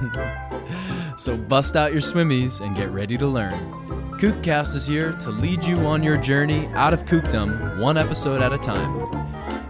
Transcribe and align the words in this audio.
so 1.16 1.36
bust 1.36 1.76
out 1.76 1.92
your 1.92 2.02
swimmies 2.02 2.60
and 2.60 2.76
get 2.76 2.90
ready 2.90 3.16
to 3.16 3.26
learn. 3.26 3.52
Kookcast 4.18 4.74
is 4.74 4.86
here 4.86 5.12
to 5.12 5.30
lead 5.30 5.64
you 5.64 5.76
on 5.86 6.02
your 6.02 6.16
journey 6.16 6.66
out 6.74 6.92
of 6.92 7.04
kookdom, 7.04 7.78
one 7.78 7.96
episode 7.96 8.42
at 8.42 8.52
a 8.52 8.58
time. 8.58 9.06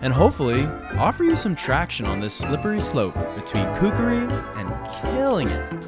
And 0.03 0.13
hopefully, 0.13 0.65
offer 0.97 1.25
you 1.25 1.37
some 1.37 1.55
traction 1.55 2.07
on 2.07 2.21
this 2.21 2.35
slippery 2.35 2.81
slope 2.81 3.15
between 3.37 3.65
kookery 3.77 4.31
and 4.57 4.69
killing 5.03 5.49
it. 5.49 5.87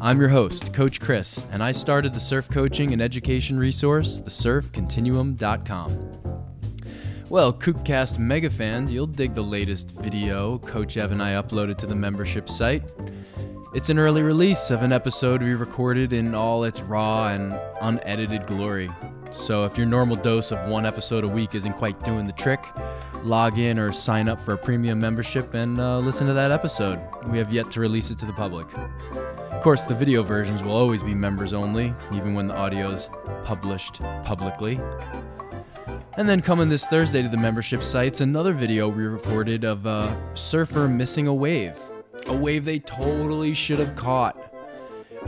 I'm 0.00 0.20
your 0.20 0.28
host, 0.28 0.74
Coach 0.74 1.00
Chris, 1.00 1.44
and 1.50 1.62
I 1.62 1.72
started 1.72 2.12
the 2.12 2.20
surf 2.20 2.50
coaching 2.50 2.92
and 2.92 3.00
education 3.00 3.58
resource, 3.58 4.20
thesurfcontinuum.com. 4.20 6.18
Well, 7.28 7.52
Kookcast 7.52 8.18
mega 8.18 8.50
fans, 8.50 8.92
you'll 8.92 9.06
dig 9.06 9.34
the 9.34 9.42
latest 9.42 9.92
video 9.92 10.58
Coach 10.58 10.98
Ev 10.98 11.12
and 11.12 11.22
I 11.22 11.32
uploaded 11.32 11.78
to 11.78 11.86
the 11.86 11.94
membership 11.94 12.50
site. 12.50 12.82
It's 13.74 13.88
an 13.88 13.98
early 13.98 14.22
release 14.22 14.70
of 14.70 14.82
an 14.82 14.92
episode 14.92 15.42
we 15.42 15.54
recorded 15.54 16.12
in 16.12 16.34
all 16.34 16.64
its 16.64 16.82
raw 16.82 17.28
and 17.28 17.58
unedited 17.80 18.46
glory. 18.46 18.90
So 19.30 19.64
if 19.64 19.78
your 19.78 19.86
normal 19.86 20.16
dose 20.16 20.52
of 20.52 20.68
one 20.68 20.84
episode 20.84 21.24
a 21.24 21.28
week 21.28 21.54
isn't 21.54 21.72
quite 21.72 22.04
doing 22.04 22.26
the 22.26 22.34
trick, 22.34 22.62
log 23.22 23.58
in 23.58 23.78
or 23.78 23.90
sign 23.90 24.28
up 24.28 24.38
for 24.42 24.52
a 24.52 24.58
premium 24.58 25.00
membership 25.00 25.54
and 25.54 25.80
uh, 25.80 26.00
listen 26.00 26.26
to 26.26 26.34
that 26.34 26.50
episode. 26.50 27.00
We 27.28 27.38
have 27.38 27.50
yet 27.50 27.70
to 27.70 27.80
release 27.80 28.10
it 28.10 28.18
to 28.18 28.26
the 28.26 28.34
public. 28.34 28.66
Of 28.74 29.62
course, 29.62 29.84
the 29.84 29.94
video 29.94 30.22
versions 30.22 30.62
will 30.62 30.76
always 30.76 31.02
be 31.02 31.14
members 31.14 31.54
only, 31.54 31.94
even 32.12 32.34
when 32.34 32.48
the 32.48 32.54
audio 32.54 32.88
is 32.88 33.08
published 33.42 34.00
publicly. 34.22 34.78
And 36.18 36.28
then 36.28 36.42
coming 36.42 36.68
this 36.68 36.84
Thursday 36.84 37.22
to 37.22 37.28
the 37.30 37.38
membership 37.38 37.82
sites, 37.82 38.20
another 38.20 38.52
video 38.52 38.90
we 38.90 39.04
recorded 39.04 39.64
of 39.64 39.86
a 39.86 40.14
surfer 40.34 40.88
missing 40.88 41.26
a 41.26 41.32
wave. 41.32 41.78
A 42.26 42.36
wave 42.36 42.64
they 42.64 42.78
totally 42.78 43.54
should 43.54 43.78
have 43.78 43.96
caught. 43.96 44.36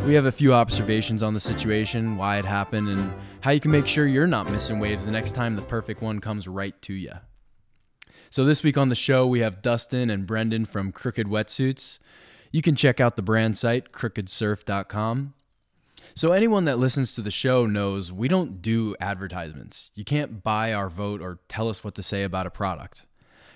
We 0.06 0.14
have 0.14 0.26
a 0.26 0.32
few 0.32 0.52
observations 0.52 1.22
on 1.22 1.34
the 1.34 1.40
situation, 1.40 2.16
why 2.16 2.38
it 2.38 2.44
happened, 2.44 2.88
and 2.88 3.14
how 3.40 3.52
you 3.52 3.60
can 3.60 3.70
make 3.70 3.86
sure 3.86 4.06
you're 4.06 4.26
not 4.26 4.50
missing 4.50 4.78
waves 4.78 5.04
the 5.04 5.10
next 5.10 5.32
time 5.32 5.56
the 5.56 5.62
perfect 5.62 6.02
one 6.02 6.20
comes 6.20 6.46
right 6.48 6.80
to 6.82 6.94
you. 6.94 7.12
So, 8.30 8.44
this 8.44 8.62
week 8.62 8.76
on 8.76 8.88
the 8.88 8.94
show, 8.94 9.26
we 9.26 9.40
have 9.40 9.62
Dustin 9.62 10.10
and 10.10 10.26
Brendan 10.26 10.64
from 10.64 10.92
Crooked 10.92 11.26
Wetsuits. 11.26 12.00
You 12.50 12.62
can 12.62 12.74
check 12.74 13.00
out 13.00 13.16
the 13.16 13.22
brand 13.22 13.56
site, 13.56 13.92
crookedsurf.com. 13.92 15.34
So, 16.14 16.32
anyone 16.32 16.64
that 16.64 16.78
listens 16.78 17.14
to 17.14 17.22
the 17.22 17.30
show 17.30 17.66
knows 17.66 18.12
we 18.12 18.28
don't 18.28 18.60
do 18.60 18.96
advertisements. 19.00 19.90
You 19.94 20.04
can't 20.04 20.42
buy 20.42 20.72
our 20.72 20.88
vote 20.88 21.20
or 21.20 21.38
tell 21.48 21.68
us 21.68 21.82
what 21.82 21.94
to 21.94 22.02
say 22.02 22.24
about 22.24 22.46
a 22.46 22.50
product. 22.50 23.06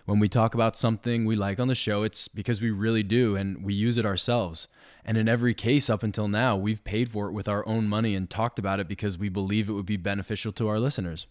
When 0.09 0.21
we 0.21 0.31
talk 0.31 0.55
about 0.55 0.75
something 0.75 1.27
we 1.27 1.37
like 1.37 1.61
on 1.61 1.69
the 1.69 1.75
show, 1.75 2.03
it's 2.03 2.29
because 2.29 2.63
we 2.63 2.71
really 2.71 3.03
do 3.03 3.37
and 3.37 3.63
we 3.63 3.75
use 3.75 3.99
it 3.99 4.07
ourselves. 4.07 4.67
And 5.05 5.19
in 5.19 5.29
every 5.29 5.53
case 5.53 5.91
up 5.91 6.03
until 6.03 6.29
now, 6.29 6.57
we've 6.57 6.83
paid 6.83 7.11
for 7.11 7.29
it 7.29 7.33
with 7.33 7.47
our 7.47 7.69
own 7.69 7.87
money 7.89 8.15
and 8.15 8.31
talked 8.31 8.59
about 8.59 8.81
it 8.81 8.89
because 8.89 9.19
we 9.19 9.29
believe 9.29 9.69
it 9.69 9.75
would 9.75 9.85
be 9.85 9.99
beneficial 9.99 10.51
to 10.53 10.67
our 10.67 10.81
listeners. 10.81 11.27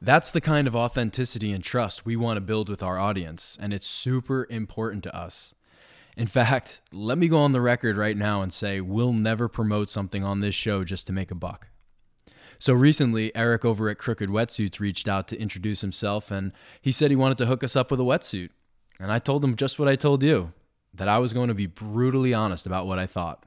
That's 0.00 0.30
the 0.30 0.40
kind 0.40 0.68
of 0.68 0.76
authenticity 0.76 1.50
and 1.50 1.64
trust 1.64 2.06
we 2.06 2.14
want 2.14 2.36
to 2.36 2.40
build 2.40 2.68
with 2.68 2.80
our 2.80 2.96
audience, 2.96 3.58
and 3.60 3.74
it's 3.74 3.88
super 3.88 4.46
important 4.48 5.02
to 5.02 5.16
us. 5.16 5.52
In 6.16 6.28
fact, 6.28 6.80
let 6.92 7.18
me 7.18 7.26
go 7.26 7.38
on 7.38 7.50
the 7.50 7.60
record 7.60 7.96
right 7.96 8.16
now 8.16 8.40
and 8.40 8.52
say 8.52 8.80
we'll 8.80 9.12
never 9.12 9.48
promote 9.48 9.90
something 9.90 10.22
on 10.22 10.38
this 10.38 10.54
show 10.54 10.84
just 10.84 11.08
to 11.08 11.12
make 11.12 11.32
a 11.32 11.34
buck. 11.34 11.66
So 12.62 12.72
recently, 12.72 13.34
Eric 13.34 13.64
over 13.64 13.88
at 13.88 13.98
Crooked 13.98 14.28
Wetsuits 14.28 14.78
reached 14.78 15.08
out 15.08 15.26
to 15.26 15.36
introduce 15.36 15.80
himself 15.80 16.30
and 16.30 16.52
he 16.80 16.92
said 16.92 17.10
he 17.10 17.16
wanted 17.16 17.36
to 17.38 17.46
hook 17.46 17.64
us 17.64 17.74
up 17.74 17.90
with 17.90 17.98
a 17.98 18.04
wetsuit. 18.04 18.50
And 19.00 19.10
I 19.10 19.18
told 19.18 19.44
him 19.44 19.56
just 19.56 19.80
what 19.80 19.88
I 19.88 19.96
told 19.96 20.22
you 20.22 20.52
that 20.94 21.08
I 21.08 21.18
was 21.18 21.32
going 21.32 21.48
to 21.48 21.54
be 21.54 21.66
brutally 21.66 22.32
honest 22.32 22.64
about 22.64 22.86
what 22.86 23.00
I 23.00 23.06
thought. 23.08 23.44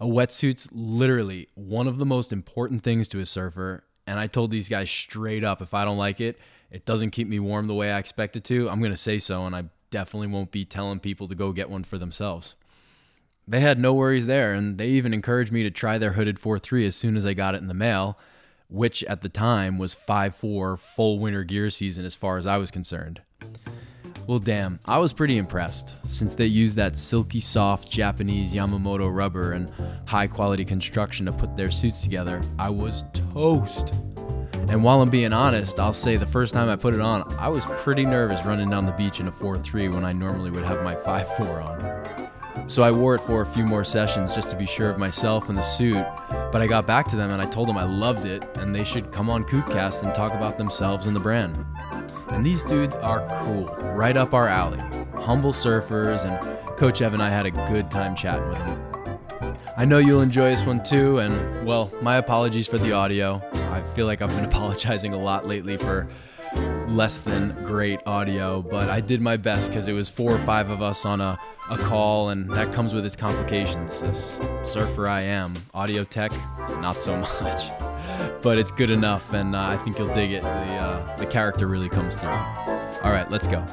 A 0.00 0.06
wetsuit's 0.06 0.68
literally 0.72 1.46
one 1.54 1.86
of 1.86 1.98
the 1.98 2.04
most 2.04 2.32
important 2.32 2.82
things 2.82 3.06
to 3.10 3.20
a 3.20 3.26
surfer. 3.26 3.84
And 4.04 4.18
I 4.18 4.26
told 4.26 4.50
these 4.50 4.68
guys 4.68 4.90
straight 4.90 5.44
up 5.44 5.62
if 5.62 5.72
I 5.72 5.84
don't 5.84 5.96
like 5.96 6.20
it, 6.20 6.36
it 6.72 6.84
doesn't 6.84 7.12
keep 7.12 7.28
me 7.28 7.38
warm 7.38 7.68
the 7.68 7.74
way 7.74 7.92
I 7.92 8.00
expect 8.00 8.34
it 8.34 8.42
to, 8.46 8.68
I'm 8.68 8.80
going 8.80 8.90
to 8.90 8.96
say 8.96 9.20
so. 9.20 9.46
And 9.46 9.54
I 9.54 9.66
definitely 9.90 10.26
won't 10.26 10.50
be 10.50 10.64
telling 10.64 10.98
people 10.98 11.28
to 11.28 11.36
go 11.36 11.52
get 11.52 11.70
one 11.70 11.84
for 11.84 11.98
themselves. 11.98 12.56
They 13.46 13.60
had 13.60 13.78
no 13.78 13.92
worries 13.92 14.26
there, 14.26 14.54
and 14.54 14.78
they 14.78 14.88
even 14.88 15.12
encouraged 15.12 15.52
me 15.52 15.62
to 15.64 15.70
try 15.70 15.98
their 15.98 16.12
hooded 16.12 16.38
4.3 16.38 16.86
as 16.86 16.96
soon 16.96 17.16
as 17.16 17.26
I 17.26 17.34
got 17.34 17.54
it 17.54 17.60
in 17.60 17.68
the 17.68 17.74
mail, 17.74 18.18
which 18.68 19.04
at 19.04 19.20
the 19.20 19.28
time 19.28 19.78
was 19.78 19.94
5.4 19.94 20.78
full 20.78 21.18
winter 21.18 21.44
gear 21.44 21.68
season 21.68 22.04
as 22.04 22.14
far 22.14 22.38
as 22.38 22.46
I 22.46 22.56
was 22.56 22.70
concerned. 22.70 23.20
Well, 24.26 24.38
damn, 24.38 24.80
I 24.86 24.96
was 24.96 25.12
pretty 25.12 25.36
impressed 25.36 25.96
since 26.06 26.34
they 26.34 26.46
used 26.46 26.76
that 26.76 26.96
silky 26.96 27.40
soft 27.40 27.90
Japanese 27.90 28.54
Yamamoto 28.54 29.14
rubber 29.14 29.52
and 29.52 29.70
high 30.06 30.26
quality 30.26 30.64
construction 30.64 31.26
to 31.26 31.32
put 31.32 31.54
their 31.54 31.70
suits 31.70 32.02
together. 32.02 32.40
I 32.58 32.70
was 32.70 33.04
toast. 33.34 33.92
And 34.70 34.82
while 34.82 35.02
I'm 35.02 35.10
being 35.10 35.34
honest, 35.34 35.78
I'll 35.78 35.92
say 35.92 36.16
the 36.16 36.24
first 36.24 36.54
time 36.54 36.70
I 36.70 36.76
put 36.76 36.94
it 36.94 37.02
on, 37.02 37.30
I 37.34 37.48
was 37.48 37.66
pretty 37.66 38.06
nervous 38.06 38.46
running 38.46 38.70
down 38.70 38.86
the 38.86 38.92
beach 38.92 39.20
in 39.20 39.28
a 39.28 39.32
4 39.32 39.58
3 39.58 39.88
when 39.88 40.06
I 40.06 40.14
normally 40.14 40.50
would 40.50 40.64
have 40.64 40.82
my 40.82 40.96
5 40.96 41.36
4 41.36 41.60
on. 41.60 42.23
So 42.66 42.82
I 42.82 42.90
wore 42.90 43.14
it 43.14 43.20
for 43.20 43.42
a 43.42 43.46
few 43.46 43.64
more 43.64 43.84
sessions 43.84 44.34
just 44.34 44.50
to 44.50 44.56
be 44.56 44.66
sure 44.66 44.88
of 44.88 44.98
myself 44.98 45.48
and 45.48 45.58
the 45.58 45.62
suit. 45.62 46.04
But 46.50 46.62
I 46.62 46.66
got 46.66 46.86
back 46.86 47.08
to 47.08 47.16
them 47.16 47.30
and 47.30 47.42
I 47.42 47.46
told 47.46 47.68
them 47.68 47.76
I 47.76 47.84
loved 47.84 48.24
it 48.24 48.44
and 48.56 48.74
they 48.74 48.84
should 48.84 49.12
come 49.12 49.28
on 49.28 49.44
Kookcast 49.44 50.02
and 50.02 50.14
talk 50.14 50.32
about 50.32 50.56
themselves 50.56 51.06
and 51.06 51.14
the 51.14 51.20
brand. 51.20 51.64
And 52.28 52.44
these 52.44 52.62
dudes 52.62 52.96
are 52.96 53.26
cool, 53.42 53.66
right 53.94 54.16
up 54.16 54.34
our 54.34 54.48
alley. 54.48 54.78
Humble 55.20 55.52
surfers, 55.52 56.24
and 56.24 56.76
Coach 56.76 57.00
Ev 57.00 57.14
and 57.14 57.22
I 57.22 57.30
had 57.30 57.46
a 57.46 57.50
good 57.50 57.90
time 57.90 58.16
chatting 58.16 58.48
with 58.48 58.58
them. 58.58 59.56
I 59.76 59.84
know 59.84 59.98
you'll 59.98 60.20
enjoy 60.20 60.50
this 60.50 60.64
one 60.64 60.82
too, 60.82 61.18
and 61.18 61.66
well, 61.66 61.92
my 62.02 62.16
apologies 62.16 62.66
for 62.66 62.78
the 62.78 62.92
audio. 62.92 63.40
I 63.70 63.82
feel 63.94 64.06
like 64.06 64.22
I've 64.22 64.30
been 64.30 64.44
apologizing 64.52 65.12
a 65.12 65.18
lot 65.18 65.46
lately 65.46 65.76
for 65.76 66.08
less 66.88 67.20
than 67.20 67.54
great 67.64 68.00
audio, 68.06 68.62
but 68.62 68.88
I 68.88 69.00
did 69.00 69.20
my 69.20 69.36
best 69.36 69.68
because 69.68 69.88
it 69.88 69.92
was 69.92 70.08
four 70.08 70.30
or 70.32 70.38
five 70.38 70.70
of 70.70 70.82
us 70.82 71.04
on 71.04 71.20
a, 71.20 71.38
a 71.70 71.76
call, 71.76 72.30
and 72.30 72.50
that 72.50 72.72
comes 72.72 72.94
with 72.94 73.04
its 73.04 73.16
complications. 73.16 74.02
As 74.02 74.40
surfer 74.62 75.08
I 75.08 75.22
am, 75.22 75.54
audio 75.72 76.04
tech, 76.04 76.32
not 76.80 76.96
so 77.00 77.16
much. 77.42 77.70
But 78.42 78.58
it's 78.58 78.72
good 78.72 78.90
enough, 78.90 79.32
and 79.32 79.56
uh, 79.56 79.62
I 79.62 79.76
think 79.78 79.98
you'll 79.98 80.14
dig 80.14 80.32
it. 80.32 80.42
The, 80.42 80.48
uh, 80.48 81.16
the 81.16 81.26
character 81.26 81.66
really 81.66 81.88
comes 81.88 82.16
through. 82.16 82.28
All 82.28 83.10
right, 83.10 83.26
let's 83.30 83.48
go. 83.48 83.64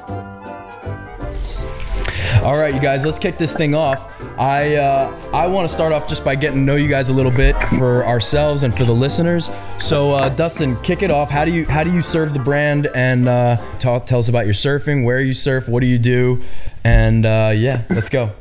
All 2.40 2.56
right, 2.56 2.74
you 2.74 2.80
guys, 2.80 3.04
let's 3.04 3.20
kick 3.20 3.38
this 3.38 3.52
thing 3.52 3.74
off. 3.74 4.10
I 4.38 4.74
uh, 4.74 5.30
I 5.32 5.46
want 5.46 5.68
to 5.68 5.74
start 5.74 5.92
off 5.92 6.08
just 6.08 6.24
by 6.24 6.34
getting 6.34 6.58
to 6.58 6.64
know 6.64 6.74
you 6.74 6.88
guys 6.88 7.08
a 7.08 7.12
little 7.12 7.30
bit 7.30 7.54
for 7.78 8.04
ourselves 8.04 8.64
and 8.64 8.76
for 8.76 8.84
the 8.84 8.92
listeners. 8.92 9.48
So, 9.78 10.10
uh, 10.10 10.28
Dustin, 10.30 10.80
kick 10.82 11.02
it 11.02 11.10
off. 11.10 11.30
How 11.30 11.44
do 11.44 11.52
you 11.52 11.66
how 11.66 11.84
do 11.84 11.92
you 11.92 12.02
serve 12.02 12.32
the 12.32 12.40
brand 12.40 12.88
and 12.96 13.28
uh, 13.28 13.62
talk, 13.78 14.06
tell 14.06 14.18
us 14.18 14.28
about 14.28 14.46
your 14.46 14.54
surfing, 14.54 15.04
where 15.04 15.20
you 15.20 15.34
surf, 15.34 15.68
what 15.68 15.80
do 15.80 15.86
you 15.86 15.98
do, 15.98 16.42
and 16.82 17.24
uh, 17.26 17.52
yeah, 17.54 17.82
let's 17.90 18.08
go. 18.08 18.32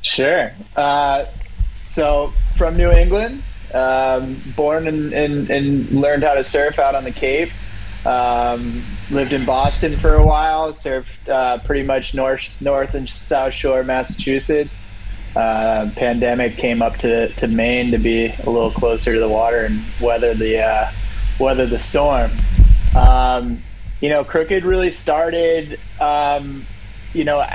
Sure. 0.00 0.50
Uh, 0.76 1.26
so, 1.86 2.32
from 2.56 2.78
New 2.78 2.90
England, 2.90 3.42
um, 3.74 4.42
born 4.56 4.86
and, 4.86 5.12
and, 5.12 5.50
and 5.50 5.90
learned 5.90 6.22
how 6.22 6.34
to 6.34 6.44
surf 6.44 6.78
out 6.78 6.94
on 6.94 7.04
the 7.04 7.12
Cape. 7.12 7.50
Um, 8.06 8.84
lived 9.12 9.32
in 9.32 9.44
Boston 9.44 9.96
for 9.98 10.14
a 10.14 10.24
while. 10.24 10.72
served 10.72 11.08
uh, 11.28 11.58
pretty 11.58 11.82
much 11.82 12.14
north, 12.14 12.48
north 12.60 12.94
and 12.94 13.08
south 13.08 13.54
shore, 13.54 13.84
Massachusetts. 13.84 14.88
Uh, 15.36 15.90
pandemic 15.96 16.56
came 16.56 16.82
up 16.82 16.96
to, 16.98 17.32
to 17.34 17.46
Maine 17.46 17.90
to 17.90 17.98
be 17.98 18.26
a 18.26 18.50
little 18.50 18.70
closer 18.70 19.14
to 19.14 19.20
the 19.20 19.28
water 19.28 19.64
and 19.64 19.82
weather 20.00 20.34
the 20.34 20.58
uh, 20.58 20.90
weather 21.38 21.66
the 21.66 21.78
storm. 21.78 22.30
Um, 22.96 23.62
you 24.00 24.10
know, 24.10 24.24
Crooked 24.24 24.64
really 24.64 24.90
started, 24.90 25.78
um, 26.00 26.66
you 27.14 27.24
know, 27.24 27.46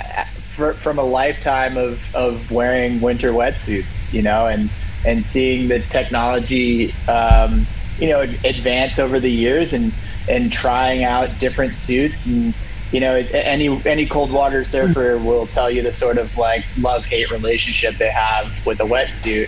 for, 0.50 0.74
from 0.75 0.98
a 0.98 1.04
lifetime 1.04 1.77
of, 1.77 2.00
of 2.15 2.50
wearing 2.50 3.00
winter 3.00 3.31
wetsuits. 3.31 4.12
You 4.12 4.24
know, 4.24 4.48
and 4.48 4.71
and 5.06 5.27
seeing 5.27 5.68
the 5.68 5.80
technology, 5.81 6.94
um, 7.07 7.68
you 8.00 8.09
know, 8.09 8.21
advance 8.44 8.98
over 8.98 9.19
the 9.19 9.31
years 9.31 9.71
and 9.71 9.94
and 10.27 10.51
trying 10.51 11.03
out 11.03 11.39
different 11.39 11.77
suits 11.77 12.25
and 12.25 12.53
you 12.91 13.01
know, 13.01 13.15
any 13.33 13.81
any 13.85 14.07
cold 14.07 14.31
water 14.31 14.63
surfer 14.63 15.18
will 15.18 15.47
tell 15.47 15.69
you 15.69 15.83
the 15.83 15.91
sort 15.91 16.18
of 16.18 16.35
like 16.38 16.65
love 16.77 17.06
hate 17.06 17.29
relationship 17.31 17.95
they 18.00 18.09
have 18.09 18.53
with 18.65 18.79
a 18.79 18.85
wetsuit. 18.85 19.47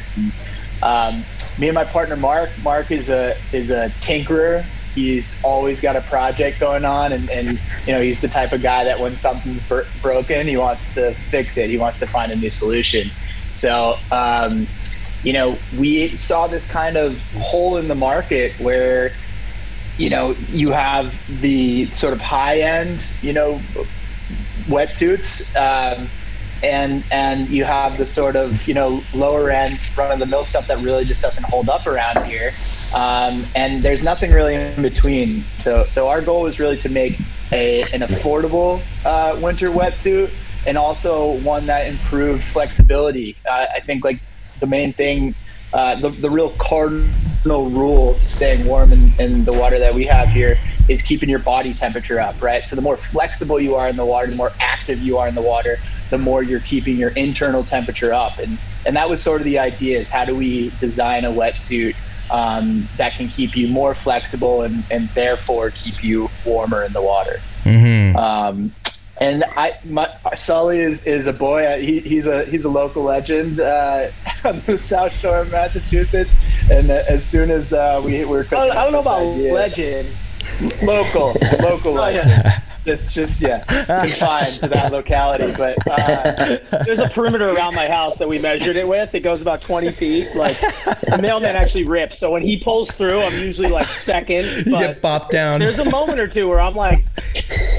Um, 0.82 1.26
me 1.58 1.70
and 1.70 1.76
my 1.76 1.86
partner 1.86 2.18
Mark. 2.18 2.58
Mark 2.58 2.92
is 2.92 3.10
a 3.10 3.36
is 3.54 3.70
a 3.70 3.94
tinkerer. 4.02 4.70
He's 4.94 5.40
always 5.44 5.80
got 5.80 5.96
a 5.96 6.02
project 6.02 6.60
going 6.60 6.84
on, 6.84 7.14
and, 7.14 7.30
and 7.30 7.60
you 7.86 7.94
know 7.94 8.02
he's 8.02 8.20
the 8.20 8.28
type 8.28 8.52
of 8.52 8.62
guy 8.62 8.84
that 8.84 9.00
when 9.00 9.16
something's 9.16 9.64
br- 9.64 9.82
broken, 10.02 10.48
he 10.48 10.58
wants 10.58 10.94
to 10.96 11.16
fix 11.32 11.56
it. 11.58 11.70
He 11.70 11.78
wants 11.78 12.00
to 12.00 12.08
find 12.08 12.34
a 12.34 12.36
new 12.36 12.52
solution. 12.52 13.10
So, 13.54 13.96
um, 14.12 14.68
you 15.24 15.32
know, 15.32 15.60
we 15.72 16.18
saw 16.18 16.48
this 16.48 16.66
kind 16.66 16.98
of 16.98 17.22
hole 17.36 17.78
in 17.78 17.88
the 17.88 17.96
market 17.96 18.54
where 18.60 19.14
you 20.00 20.10
know, 20.10 20.32
you 20.54 20.72
have 20.72 21.14
the 21.42 21.92
sort 21.92 22.14
of 22.14 22.22
high 22.22 22.62
end, 22.62 23.06
you 23.22 23.34
know, 23.34 23.62
wetsuits, 24.68 25.54
um, 25.58 26.10
and 26.64 27.04
and 27.12 27.50
you 27.50 27.66
have 27.66 27.98
the 27.98 28.08
sort 28.08 28.36
of 28.36 28.66
you 28.68 28.74
know 28.74 29.04
lower 29.14 29.50
end 29.50 29.80
run 29.98 30.12
of 30.12 30.20
the 30.20 30.26
mill 30.26 30.46
stuff 30.46 30.68
that 30.68 30.80
really 30.80 31.04
just 31.04 31.22
doesn't 31.22 31.44
hold 31.44 31.68
up 31.68 31.86
around 31.86 32.26
here, 32.26 32.54
um, 32.96 33.44
and 33.56 33.84
there's 33.84 34.02
nothing 34.02 34.32
really 34.32 34.56
in 34.56 34.82
between. 34.82 35.44
So 35.58 35.86
so 35.88 36.08
our 36.08 36.22
goal 36.22 36.44
was 36.44 36.60
really 36.60 36.78
to 36.78 36.90
make 36.90 37.20
a 37.52 37.82
an 37.92 38.00
affordable 38.00 38.82
uh, 39.04 39.38
winter 39.42 39.70
wetsuit 39.70 40.32
and 40.66 40.78
also 40.78 41.34
one 41.40 41.66
that 41.66 41.88
improved 41.88 42.44
flexibility. 42.46 43.36
Uh, 43.50 43.66
I 43.76 43.82
think 43.82 44.06
like 44.06 44.22
the 44.62 44.68
main 44.68 44.94
thing 44.94 45.36
uh, 45.74 46.00
the, 46.00 46.10
the 46.10 46.30
real 46.30 46.52
cardinal 46.52 47.70
rule 47.70 48.16
to 48.16 48.28
staying 48.28 48.66
warm 48.66 48.92
in, 48.92 49.14
in 49.20 49.46
the 49.46 49.54
water 49.54 49.80
that 49.80 49.94
we 49.94 50.06
have 50.06 50.30
here 50.30 50.58
is 50.88 51.02
keeping 51.02 51.30
your 51.30 51.40
body 51.40 51.74
temperature 51.74 52.20
up, 52.20 52.42
right? 52.42 52.66
So 52.66 52.76
the 52.76 52.82
more 52.82 52.98
flexible 52.98 53.60
you 53.60 53.76
are 53.76 53.88
in 53.88 53.96
the 53.96 54.06
water, 54.06 54.28
the 54.28 54.36
more 54.36 54.52
active 54.60 55.00
you 55.00 55.18
are 55.18 55.28
in 55.28 55.36
the 55.36 55.42
water, 55.42 55.78
the 56.10 56.18
more 56.18 56.42
you're 56.42 56.60
keeping 56.60 56.98
your 56.98 57.12
internal 57.12 57.64
temperature 57.64 58.14
up. 58.14 58.40
And 58.40 58.58
and 58.86 58.96
that 58.96 59.10
was 59.10 59.22
sort 59.22 59.42
of 59.42 59.46
the 59.46 59.60
idea 59.60 60.00
is 60.00 60.10
how 60.10 60.26
do 60.26 60.36
we 60.36 60.72
design 60.80 61.26
a 61.26 61.32
wetsuit 61.32 61.96
um, 62.32 62.88
that 62.98 63.14
can 63.14 63.28
keep 63.28 63.56
you 63.56 63.68
more 63.68 63.94
flexible 63.94 64.62
and, 64.62 64.84
and 64.90 65.10
therefore 65.10 65.72
keep 65.72 66.04
you 66.04 66.30
warmer 66.46 66.84
in 66.84 66.94
the 66.94 67.02
water. 67.02 67.40
Mm-hmm. 67.64 68.16
Um, 68.16 68.74
and 69.20 69.44
I, 69.56 69.78
my, 69.86 70.10
Sully 70.36 70.80
is, 70.80 71.06
is 71.06 71.28
a 71.28 71.34
boy. 71.34 71.82
He, 71.82 72.00
he's 72.00 72.28
a 72.28 72.46
he's 72.46 72.66
a 72.66 72.70
local 72.70 73.04
legend 73.04 73.60
uh, 73.60 74.10
on 74.44 74.62
the 74.66 74.78
South 74.78 75.14
Shore 75.14 75.40
of 75.40 75.52
Massachusetts. 75.52 76.32
And 76.72 76.90
as 76.92 77.26
soon 77.26 77.52
as 77.52 77.74
uh, 77.74 78.02
we 78.04 78.26
were, 78.26 78.46
I, 78.52 78.70
I 78.70 78.84
don't 78.84 78.94
know 78.94 79.00
about 79.00 79.22
idea, 79.22 79.54
legend. 79.54 80.10
Local, 80.82 81.36
local 81.60 81.92
oh, 81.98 82.02
legend. 82.02 82.30
Yeah 82.30 82.62
just 82.86 83.10
just 83.12 83.42
yeah 83.42 83.64
confined 83.64 84.54
to 84.60 84.68
that 84.68 84.92
locality. 84.92 85.54
But 85.56 85.78
uh, 85.88 86.58
there's 86.86 87.00
a 87.00 87.10
perimeter 87.10 87.50
around 87.50 87.76
my 87.76 87.88
house 87.88 88.18
that 88.18 88.28
we 88.28 88.40
measured 88.40 88.76
it 88.76 88.88
with. 88.88 89.14
It 89.14 89.22
goes 89.22 89.42
about 89.42 89.62
20 89.62 89.92
feet. 89.92 90.36
Like 90.36 90.60
the 90.60 91.20
mailman 91.22 91.56
actually 91.56 91.86
rips. 91.86 92.20
So 92.20 92.32
when 92.32 92.42
he 92.42 92.58
pulls 92.58 92.90
through, 92.92 93.20
I'm 93.20 93.34
usually 93.44 93.70
like 93.70 93.88
second. 93.88 94.40
You 94.70 94.78
get 94.78 95.02
bopped 95.02 95.30
down. 95.30 95.60
There's 95.60 95.80
a 95.80 95.90
moment 95.90 96.20
or 96.20 96.28
two 96.28 96.48
where 96.48 96.60
I'm 96.60 96.76
like, 96.76 97.04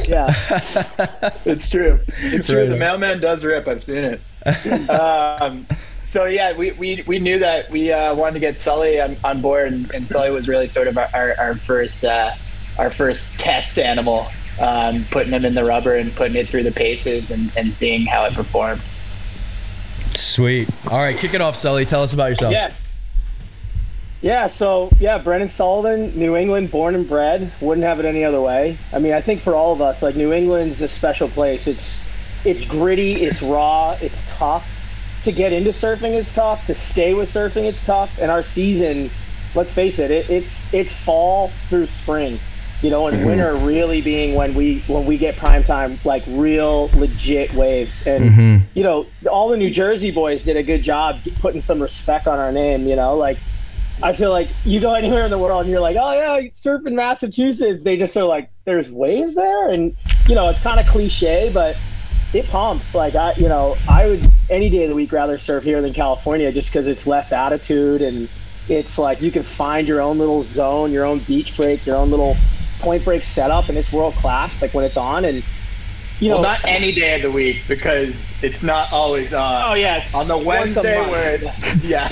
yeah, 0.09 0.35
it's 1.45 1.69
true. 1.69 2.01
It's 2.19 2.47
true. 2.49 2.69
The 2.69 2.77
mailman 2.77 3.21
does 3.21 3.45
rip. 3.45 3.69
I've 3.69 3.85
seen 3.85 4.05
it. 4.05 4.21
Um, 4.91 5.67
so 6.05 6.25
yeah, 6.25 6.57
we, 6.57 6.73
we, 6.73 7.05
we 7.07 7.19
knew 7.21 7.39
that 7.39 7.71
we 7.71 7.93
uh, 7.93 8.15
wanted 8.15 8.35
to 8.35 8.41
get 8.41 8.59
Sully 8.59 9.01
on, 9.01 9.17
on 9.23 9.41
board, 9.41 9.73
and, 9.73 9.91
and 9.93 10.09
Sully 10.09 10.31
was 10.31 10.49
really 10.49 10.67
sort 10.67 10.89
of 10.89 10.99
our, 10.99 11.09
our, 11.15 11.35
our 11.39 11.57
first 11.57 12.05
uh, 12.05 12.33
our 12.79 12.91
first 12.91 13.39
test 13.39 13.79
animal 13.79 14.27
um, 14.61 15.07
putting 15.11 15.31
them 15.33 15.45
in 15.45 15.55
the 15.55 15.65
rubber 15.65 15.97
and 15.97 16.15
putting 16.15 16.37
it 16.37 16.49
through 16.49 16.63
the 16.63 16.73
paces 16.73 17.31
and, 17.31 17.51
and 17.57 17.73
seeing 17.73 18.07
how 18.07 18.25
it 18.27 18.35
performed. 18.35 18.83
Sweet. 20.15 20.69
All 20.91 20.99
right, 20.99 21.17
kick 21.17 21.35
it 21.35 21.41
off, 21.41 21.57
Sully. 21.57 21.87
Tell 21.87 22.03
us 22.03 22.13
about 22.13 22.31
yourself. 22.31 22.53
Yeah. 22.53 22.73
Yeah, 24.23 24.49
so 24.49 24.91
yeah, 25.01 25.17
Brendan 25.17 25.49
Sullivan, 25.49 26.15
New 26.15 26.37
England, 26.37 26.71
born 26.71 26.95
and 26.95 27.09
bred. 27.09 27.51
Wouldn't 27.63 27.87
have 27.87 28.01
it 28.01 28.05
any 28.05 28.23
other 28.23 28.41
way. 28.41 28.77
I 28.93 28.99
mean, 28.99 29.15
I 29.15 29.23
think 29.23 29.41
for 29.41 29.55
all 29.55 29.73
of 29.73 29.81
us, 29.81 30.03
like 30.03 30.15
New 30.15 30.31
England's 30.31 30.83
a 30.83 30.89
special 30.89 31.31
place. 31.31 31.67
It's 31.67 31.97
it's 32.45 32.67
gritty, 32.67 33.23
it's 33.23 33.41
raw, 33.41 33.97
it's 34.03 34.19
tough. 34.29 34.67
To 35.25 35.33
get 35.33 35.55
into 35.55 35.71
surfing, 35.71 36.13
it's 36.13 36.33
tough. 36.35 36.67
To 36.67 36.75
stay 36.75 37.15
with 37.15 37.33
surfing, 37.33 37.65
it's 37.65 37.83
tough. 37.83 38.11
And 38.21 38.31
our 38.31 38.43
season, 38.43 39.11
let's 39.55 39.73
face 39.73 39.99
it, 39.99 40.11
it 40.11 40.29
it's 40.29 40.75
it's 40.75 40.93
fall 40.93 41.51
through 41.71 41.87
spring 41.87 42.39
you 42.83 42.91
know, 42.91 43.07
and 43.07 43.17
mm-hmm. 43.17 43.27
winter 43.27 43.55
really 43.67 44.01
being 44.01 44.35
when 44.35 44.55
we 44.55 44.81
when 44.87 45.07
we 45.07 45.19
get 45.19 45.37
prime 45.37 45.65
time, 45.65 45.99
like 46.05 46.23
real 46.27 46.91
legit 46.95 47.53
waves. 47.55 48.07
And 48.07 48.25
mm-hmm. 48.25 48.57
you 48.75 48.83
know, 48.83 49.07
all 49.31 49.49
the 49.49 49.57
New 49.57 49.71
Jersey 49.71 50.11
boys 50.11 50.43
did 50.43 50.57
a 50.57 50.63
good 50.63 50.83
job 50.83 51.19
putting 51.41 51.61
some 51.61 51.81
respect 51.81 52.27
on 52.27 52.39
our 52.39 52.53
name. 52.53 52.87
You 52.87 52.97
know, 52.97 53.17
like 53.17 53.39
I 54.03 54.15
feel 54.15 54.31
like 54.31 54.49
you 54.65 54.81
go 54.81 54.95
anywhere 54.95 55.25
in 55.25 55.31
the 55.31 55.39
world 55.39 55.63
and 55.63 55.71
you're 55.71 55.81
like, 55.81 55.97
oh 56.01 56.13
yeah, 56.13 56.49
surf 56.55 56.87
in 56.87 56.95
Massachusetts. 56.95 57.83
They 57.83 57.97
just 57.97 58.17
are 58.17 58.25
like, 58.25 58.51
there's 58.65 58.91
waves 58.91 59.35
there, 59.35 59.71
and 59.71 59.97
you 60.27 60.35
know, 60.35 60.49
it's 60.49 60.61
kind 60.61 60.81
of 60.81 60.87
cliche, 60.87 61.51
but 61.53 61.77
it 62.33 62.47
pumps. 62.47 62.95
Like 62.95 63.15
I, 63.15 63.35
you 63.35 63.49
know, 63.49 63.77
I 63.89 64.07
would 64.07 64.33
any 64.49 64.71
day 64.71 64.85
of 64.85 64.89
the 64.89 64.95
week 64.95 65.13
rather 65.13 65.39
surf 65.39 65.65
here 65.65 65.83
than 65.83 65.93
California 65.93 66.51
just 66.53 66.69
because 66.69 66.87
it's 66.87 67.07
less 67.07 67.33
attitude 67.33 68.03
and 68.03 68.29
it's 68.69 68.99
like 68.99 69.21
you 69.21 69.31
can 69.31 69.43
find 69.43 69.87
your 69.87 70.01
own 70.01 70.19
little 70.19 70.43
zone, 70.45 70.93
your 70.93 71.05
own 71.05 71.21
beach 71.21 71.57
break, 71.57 71.85
your 71.87 71.97
own 71.97 72.11
little 72.11 72.37
point 72.81 73.05
break 73.05 73.25
setup 73.25 73.69
and 73.69 73.79
it's 73.79 73.93
world 73.93 74.15
class 74.15 74.61
like 74.63 74.75
when 74.75 74.85
it's 74.85 74.97
on 74.97 75.25
and 75.25 75.45
you 76.21 76.29
know. 76.29 76.35
well, 76.37 76.43
not 76.43 76.65
any 76.65 76.93
day 76.93 77.17
of 77.17 77.23
the 77.23 77.31
week 77.31 77.63
because 77.67 78.31
it's 78.43 78.63
not 78.63 78.93
always 78.93 79.33
on. 79.33 79.71
Oh 79.71 79.75
yeah 79.75 80.07
on 80.15 80.29
the 80.29 80.37
wednesday 80.37 81.01
where 81.11 81.37
it's 81.37 81.85
yeah, 81.85 82.09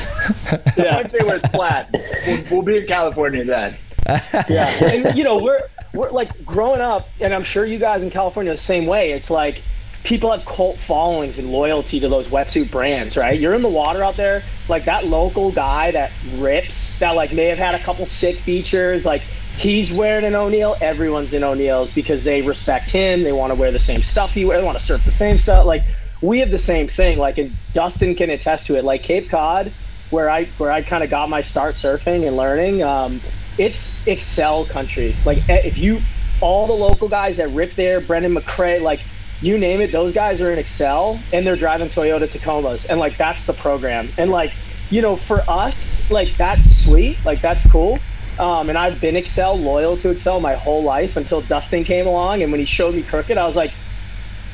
yeah. 0.77 0.97
wednesday 0.97 1.23
where 1.25 1.37
it's 1.37 1.49
flat. 1.49 1.95
We'll, 2.27 2.45
we'll 2.51 2.63
be 2.63 2.79
in 2.79 2.87
california 2.87 3.45
then. 3.45 3.77
Yeah. 4.49 4.69
And 4.83 5.19
you 5.19 5.25
know 5.25 5.37
we're 5.37 5.61
we're 5.93 6.11
like 6.11 6.45
growing 6.47 6.81
up 6.81 7.09
and 7.21 7.35
i'm 7.35 7.45
sure 7.45 7.67
you 7.67 7.79
guys 7.79 8.03
in 8.03 8.11
california 8.11 8.53
the 8.53 8.59
same 8.59 8.87
way. 8.87 9.13
It's 9.13 9.29
like 9.29 9.63
people 10.05 10.31
have 10.33 10.47
cult 10.47 10.79
followings 10.79 11.39
and 11.39 11.51
loyalty 11.51 12.01
to 12.01 12.09
those 12.09 12.29
wetsuit 12.29 12.71
brands 12.71 13.19
right? 13.19 13.39
You're 13.39 13.53
in 13.55 13.61
the 13.61 13.69
water 13.69 14.03
out 14.03 14.17
there 14.17 14.43
like 14.69 14.87
that 14.87 15.07
local 15.07 15.53
guy 15.53 15.91
that 15.91 16.11
rips 16.37 16.99
that 17.01 17.11
like 17.11 17.35
may 17.35 17.47
have 17.47 17.59
had 17.59 17.75
a 17.75 17.81
couple 17.81 18.07
sick 18.07 18.39
features 18.39 19.05
like 19.05 19.23
he's 19.59 19.93
wearing 19.93 20.25
an 20.25 20.35
O'Neill, 20.35 20.77
everyone's 20.81 21.33
in 21.35 21.43
O'Neill's 21.43 21.93
because 21.93 22.25
they 22.25 22.43
respect 22.43 22.91
him. 22.91 23.23
They 23.23 23.33
want 23.33 23.51
to 23.51 23.55
wear 23.55 23.73
the 23.73 23.79
same 23.79 24.03
stuff 24.03 24.31
he 24.31 24.45
wears. 24.45 24.61
They 24.61 24.67
want 24.67 24.79
to 24.79 24.85
surf 24.85 25.05
the 25.05 25.11
same 25.11 25.39
stuff. 25.39 25.67
Like 25.67 25.85
we 26.23 26.39
have 26.41 26.51
the 26.51 26.59
same 26.59 26.89
thing. 26.89 27.19
Like 27.19 27.39
and 27.39 27.55
Dustin 27.73 28.15
can 28.15 28.31
attest 28.31 28.67
to 28.67 28.77
it. 28.77 28.85
Like 28.85 29.03
Cape 29.03 29.29
Cod, 29.29 29.73
where 30.11 30.31
I 30.31 30.45
where 30.59 30.71
I 30.71 30.83
kind 30.83 31.03
of 31.03 31.11
got 31.11 31.29
my 31.29 31.43
start 31.43 31.75
surfing 31.75 32.27
and 32.27 32.37
learning. 32.37 32.83
Um, 32.83 33.21
it's 33.59 33.97
Xcel 34.07 34.69
country. 34.69 35.17
Like 35.25 35.43
if 35.49 35.77
you 35.77 36.01
all 36.41 36.69
the 36.69 36.73
local 36.73 37.09
guys 37.09 37.39
that 37.39 37.49
rip 37.49 37.75
there, 37.75 38.01
Brendan 38.01 38.35
McCrae, 38.35 38.81
like 38.81 39.01
you 39.41 39.59
name 39.59 39.81
it, 39.81 39.91
those 39.91 40.13
guys 40.13 40.41
are 40.41 40.53
in 40.53 40.59
Xcel 40.59 41.21
and 41.33 41.47
they're 41.47 41.57
driving 41.57 41.89
Toyota 41.89 42.29
Tacomas, 42.31 42.87
and 42.89 43.01
like 43.01 43.17
that's 43.17 43.45
the 43.45 43.55
program. 43.55 44.09
And 44.19 44.31
like 44.31 44.53
you 44.91 45.03
know, 45.03 45.17
for 45.17 45.43
us, 45.49 46.09
like 46.11 46.37
that's 46.37 46.85
sweet. 46.85 47.19
Like 47.25 47.43
that's 47.43 47.67
cool 47.67 47.99
um, 48.39 48.69
and 48.69 48.79
I've 48.79 49.01
been 49.01 49.17
Xcel, 49.17 49.61
loyal 49.61 49.97
to 49.99 50.09
Xcel 50.09 50.41
my 50.41 50.55
whole 50.55 50.83
life 50.83 51.17
until 51.17 51.41
Dustin 51.41 51.85
came 51.85 52.07
along. 52.07 52.43
And 52.43 52.53
when 52.53 52.61
he 52.61 52.67
showed 52.67 52.95
me 52.95 53.03
Crooked, 53.03 53.37
I 53.37 53.47
was 53.47 53.57
like, 53.57 53.73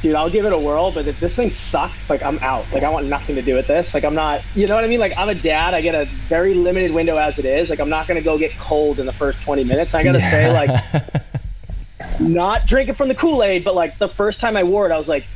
dude, 0.03 0.15
I'll 0.15 0.31
give 0.31 0.47
it 0.47 0.53
a 0.53 0.59
whirl. 0.59 0.91
But 0.91 1.07
if 1.07 1.21
this 1.21 1.35
thing 1.35 1.51
sucks, 1.51 2.09
like 2.09 2.23
I'm 2.23 2.39
out. 2.39 2.65
Like 2.73 2.83
I 2.83 2.91
want 2.91 3.07
nothing 3.07 3.35
to 3.37 3.43
do 3.43 3.55
with 3.55 3.67
this. 3.67 3.93
Like 3.93 4.05
I'm 4.05 4.15
not, 4.15 4.43
you 4.55 4.67
know 4.67 4.75
what 4.75 4.85
I 4.85 4.87
mean? 4.87 5.01
Like 5.01 5.15
I'm 5.17 5.29
a 5.29 5.35
dad. 5.35 5.75
I 5.75 5.83
get 5.83 5.95
a 5.95 6.07
very 6.29 6.55
limited 6.55 6.93
window 6.93 7.17
as 7.17 7.39
it 7.39 7.45
is. 7.45 7.69
Like 7.69 7.81
I'm 7.81 7.91
not 7.91 8.07
going 8.07 8.17
to 8.17 8.25
go 8.25 8.39
get 8.39 8.53
cold 8.59 8.99
in 8.99 9.07
the 9.07 9.13
first 9.13 9.41
20 9.43 9.65
minutes. 9.65 9.95
I 9.95 10.03
got 10.03 10.13
to 10.13 10.19
yeah. 10.19 10.31
say, 10.31 10.53
like, 10.53 12.21
not 12.21 12.67
drinking 12.67 12.95
from 12.95 13.09
the 13.09 13.15
Kool 13.15 13.43
Aid, 13.43 13.65
but 13.65 13.75
like 13.75 13.99
the 13.99 14.09
first 14.09 14.41
time 14.41 14.57
I 14.57 14.65
wore 14.65 14.89
it, 14.89 14.93
I 14.93 14.99
was 14.99 15.09
like, 15.09 15.27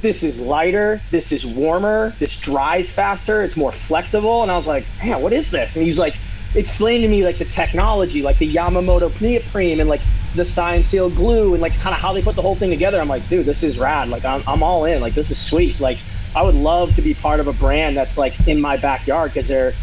this 0.00 0.24
is 0.24 0.40
lighter, 0.40 1.00
this 1.12 1.30
is 1.30 1.46
warmer, 1.46 2.12
this 2.18 2.36
dries 2.36 2.90
faster, 2.90 3.42
it's 3.42 3.56
more 3.56 3.70
flexible. 3.70 4.42
And 4.42 4.50
I 4.50 4.56
was 4.56 4.66
like, 4.66 4.84
man, 5.02 5.22
what 5.22 5.32
is 5.32 5.50
this? 5.50 5.76
And 5.76 5.84
he's 5.84 5.98
like, 5.98 6.16
explain 6.54 7.02
to 7.02 7.08
me 7.08 7.24
like 7.24 7.38
the 7.38 7.44
technology, 7.44 8.22
like 8.22 8.38
the 8.38 8.54
Yamamoto 8.54 9.18
neoprene 9.20 9.80
and 9.80 9.88
like 9.88 10.02
the 10.34 10.44
Science-Seal 10.44 11.10
glue 11.10 11.54
and 11.54 11.62
like 11.62 11.74
kind 11.78 11.94
of 11.94 12.00
how 12.00 12.12
they 12.12 12.22
put 12.22 12.36
the 12.36 12.42
whole 12.42 12.56
thing 12.56 12.70
together. 12.70 13.00
I'm 13.00 13.08
like, 13.08 13.28
dude, 13.28 13.46
this 13.46 13.62
is 13.62 13.78
rad. 13.78 14.08
Like 14.08 14.24
I'm, 14.24 14.42
I'm 14.46 14.62
all 14.62 14.84
in. 14.84 15.00
Like 15.00 15.14
this 15.14 15.30
is 15.30 15.38
sweet. 15.38 15.80
Like 15.80 15.98
I 16.34 16.42
would 16.42 16.54
love 16.54 16.94
to 16.94 17.02
be 17.02 17.14
part 17.14 17.40
of 17.40 17.48
a 17.48 17.52
brand 17.52 17.96
that's 17.96 18.16
like 18.16 18.46
in 18.46 18.60
my 18.60 18.76
backyard 18.76 19.32
because 19.32 19.48
there, 19.48 19.74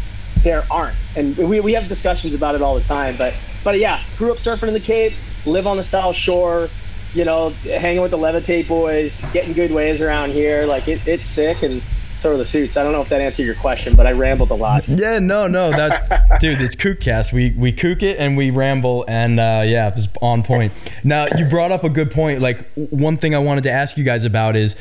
there 0.42 0.64
aren't. 0.70 0.96
And 1.16 1.36
we, 1.36 1.60
we 1.60 1.72
have 1.74 1.88
discussions 1.88 2.34
about 2.34 2.54
it 2.54 2.62
all 2.62 2.74
the 2.74 2.84
time. 2.84 3.16
But 3.16 3.34
but 3.62 3.78
yeah, 3.78 4.02
grew 4.16 4.32
up 4.32 4.38
surfing 4.38 4.68
in 4.68 4.74
the 4.74 4.80
Cape, 4.80 5.14
live 5.44 5.66
on 5.66 5.76
the 5.76 5.84
South 5.84 6.16
Shore, 6.16 6.70
you 7.12 7.24
know, 7.24 7.50
hanging 7.50 8.00
with 8.00 8.10
the 8.10 8.18
Levitate 8.18 8.68
boys, 8.68 9.24
getting 9.32 9.52
good 9.52 9.70
waves 9.70 10.00
around 10.00 10.32
here. 10.32 10.66
Like 10.66 10.88
it, 10.88 11.06
it's 11.06 11.26
sick 11.26 11.62
and 11.62 11.82
so 12.20 12.34
are 12.34 12.36
the 12.36 12.44
suits. 12.44 12.76
I 12.76 12.84
don't 12.84 12.92
know 12.92 13.00
if 13.00 13.08
that 13.08 13.20
answered 13.20 13.44
your 13.44 13.54
question, 13.54 13.96
but 13.96 14.06
I 14.06 14.12
rambled 14.12 14.50
a 14.50 14.54
lot. 14.54 14.86
Yeah, 14.88 15.18
no, 15.18 15.46
no, 15.46 15.70
that's 15.70 15.96
dude. 16.40 16.60
It's 16.60 16.76
Kookcast. 16.76 17.32
We 17.32 17.50
we 17.52 17.72
kook 17.72 18.02
it 18.02 18.18
and 18.18 18.36
we 18.36 18.50
ramble, 18.50 19.04
and 19.08 19.40
uh, 19.40 19.62
yeah, 19.64 19.88
it 19.88 19.96
was 19.96 20.08
on 20.20 20.42
point. 20.42 20.72
Now 21.02 21.26
you 21.36 21.46
brought 21.46 21.72
up 21.72 21.82
a 21.82 21.88
good 21.88 22.10
point. 22.10 22.40
Like 22.40 22.66
one 22.74 23.16
thing 23.16 23.34
I 23.34 23.38
wanted 23.38 23.64
to 23.64 23.70
ask 23.70 23.96
you 23.96 24.04
guys 24.04 24.24
about 24.24 24.54
is, 24.54 24.76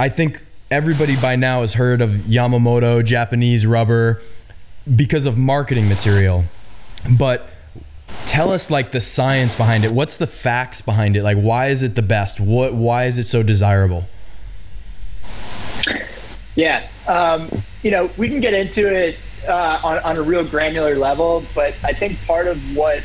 I 0.00 0.08
think 0.08 0.42
everybody 0.70 1.16
by 1.16 1.36
now 1.36 1.60
has 1.60 1.74
heard 1.74 2.00
of 2.00 2.10
Yamamoto 2.10 3.04
Japanese 3.04 3.64
rubber 3.64 4.20
because 4.96 5.26
of 5.26 5.38
marketing 5.38 5.88
material, 5.88 6.44
but 7.18 7.48
tell 8.26 8.50
us 8.50 8.70
like 8.70 8.90
the 8.90 9.00
science 9.00 9.54
behind 9.54 9.84
it. 9.84 9.92
What's 9.92 10.16
the 10.16 10.26
facts 10.26 10.80
behind 10.82 11.16
it? 11.16 11.22
Like 11.22 11.38
why 11.38 11.68
is 11.68 11.82
it 11.84 11.94
the 11.94 12.02
best? 12.02 12.40
What 12.40 12.74
why 12.74 13.04
is 13.04 13.18
it 13.18 13.26
so 13.26 13.44
desirable? 13.44 14.06
Yeah, 16.56 16.88
um, 17.08 17.50
you 17.82 17.90
know, 17.90 18.10
we 18.16 18.28
can 18.28 18.40
get 18.40 18.54
into 18.54 18.92
it 18.92 19.16
uh, 19.48 19.80
on, 19.82 19.98
on 19.98 20.16
a 20.16 20.22
real 20.22 20.44
granular 20.44 20.96
level, 20.96 21.44
but 21.54 21.74
I 21.82 21.92
think 21.92 22.18
part 22.26 22.46
of 22.46 22.58
what 22.76 23.02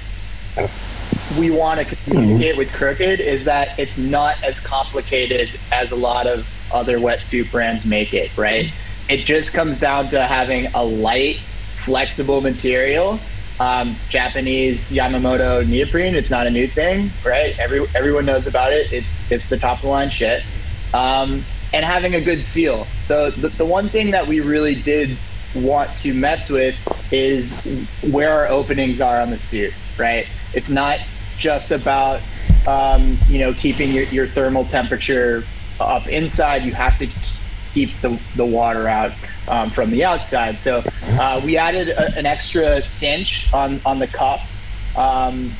we 1.37 1.51
want 1.51 1.85
to 1.85 1.95
communicate 1.95 2.57
with 2.57 2.71
Crooked 2.73 3.19
is 3.19 3.45
that 3.45 3.77
it's 3.77 3.97
not 3.97 4.41
as 4.43 4.59
complicated 4.59 5.49
as 5.71 5.91
a 5.91 5.95
lot 5.95 6.27
of 6.27 6.45
other 6.71 6.97
wetsuit 6.97 7.51
brands 7.51 7.85
make 7.85 8.13
it, 8.13 8.35
right? 8.37 8.71
It 9.09 9.25
just 9.25 9.53
comes 9.53 9.79
down 9.79 10.09
to 10.09 10.25
having 10.25 10.67
a 10.67 10.83
light, 10.83 11.37
flexible 11.79 12.41
material. 12.41 13.19
Um, 13.59 13.97
Japanese 14.09 14.89
Yamamoto 14.89 15.67
neoprene, 15.67 16.15
it's 16.15 16.29
not 16.29 16.47
a 16.47 16.49
new 16.49 16.67
thing, 16.67 17.11
right? 17.25 17.57
Every, 17.59 17.85
everyone 17.93 18.25
knows 18.25 18.47
about 18.47 18.71
it. 18.71 18.93
It's, 18.93 19.29
it's 19.31 19.49
the 19.49 19.57
top 19.57 19.79
of 19.79 19.81
the 19.83 19.87
line 19.89 20.09
shit. 20.09 20.43
Um, 20.93 21.43
and 21.73 21.85
having 21.85 22.15
a 22.15 22.21
good 22.21 22.45
seal. 22.45 22.87
So 23.01 23.31
the, 23.31 23.49
the 23.49 23.65
one 23.65 23.89
thing 23.89 24.11
that 24.11 24.27
we 24.27 24.39
really 24.39 24.81
did 24.81 25.17
want 25.55 25.97
to 25.97 26.13
mess 26.13 26.49
with 26.49 26.75
is 27.11 27.59
where 28.11 28.31
our 28.31 28.47
openings 28.47 29.01
are 29.01 29.19
on 29.19 29.31
the 29.31 29.39
suit, 29.39 29.73
right? 29.97 30.27
It's 30.53 30.69
not 30.69 30.99
just 31.37 31.71
about 31.71 32.21
um, 32.67 33.17
you 33.27 33.39
know 33.39 33.53
keeping 33.53 33.91
your, 33.91 34.03
your 34.05 34.27
thermal 34.27 34.65
temperature 34.65 35.43
up 35.79 36.07
inside. 36.07 36.63
You 36.63 36.73
have 36.73 36.97
to 36.99 37.07
keep 37.73 37.89
the, 38.01 38.19
the 38.35 38.45
water 38.45 38.87
out 38.87 39.11
um, 39.47 39.69
from 39.69 39.91
the 39.91 40.03
outside. 40.03 40.59
So 40.59 40.83
uh, 41.03 41.41
we 41.43 41.57
added 41.57 41.89
a, 41.89 42.15
an 42.17 42.25
extra 42.25 42.83
cinch 42.83 43.51
on 43.53 43.81
on 43.85 43.99
the 43.99 44.07
cuffs. 44.07 44.67
Um, 44.95 45.55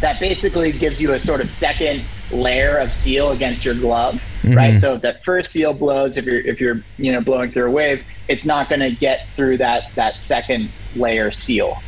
that 0.00 0.20
basically 0.20 0.70
gives 0.70 1.00
you 1.00 1.12
a 1.12 1.18
sort 1.18 1.40
of 1.40 1.48
second 1.48 2.04
layer 2.30 2.76
of 2.76 2.94
seal 2.94 3.30
against 3.30 3.64
your 3.64 3.74
glove, 3.74 4.20
mm-hmm. 4.48 4.58
right? 4.58 4.76
So 4.76 4.94
if 4.94 5.02
that 5.02 5.24
first 5.24 5.52
seal 5.52 5.72
blows, 5.72 6.16
if 6.16 6.24
you're 6.24 6.40
if 6.40 6.60
you're 6.60 6.82
you 6.96 7.12
know 7.12 7.20
blowing 7.20 7.52
through 7.52 7.68
a 7.68 7.70
wave, 7.70 8.04
it's 8.28 8.44
not 8.44 8.68
going 8.68 8.80
to 8.80 8.90
get 8.90 9.26
through 9.36 9.58
that 9.58 9.84
that 9.94 10.20
second 10.20 10.70
layer 10.96 11.30
seal. 11.30 11.78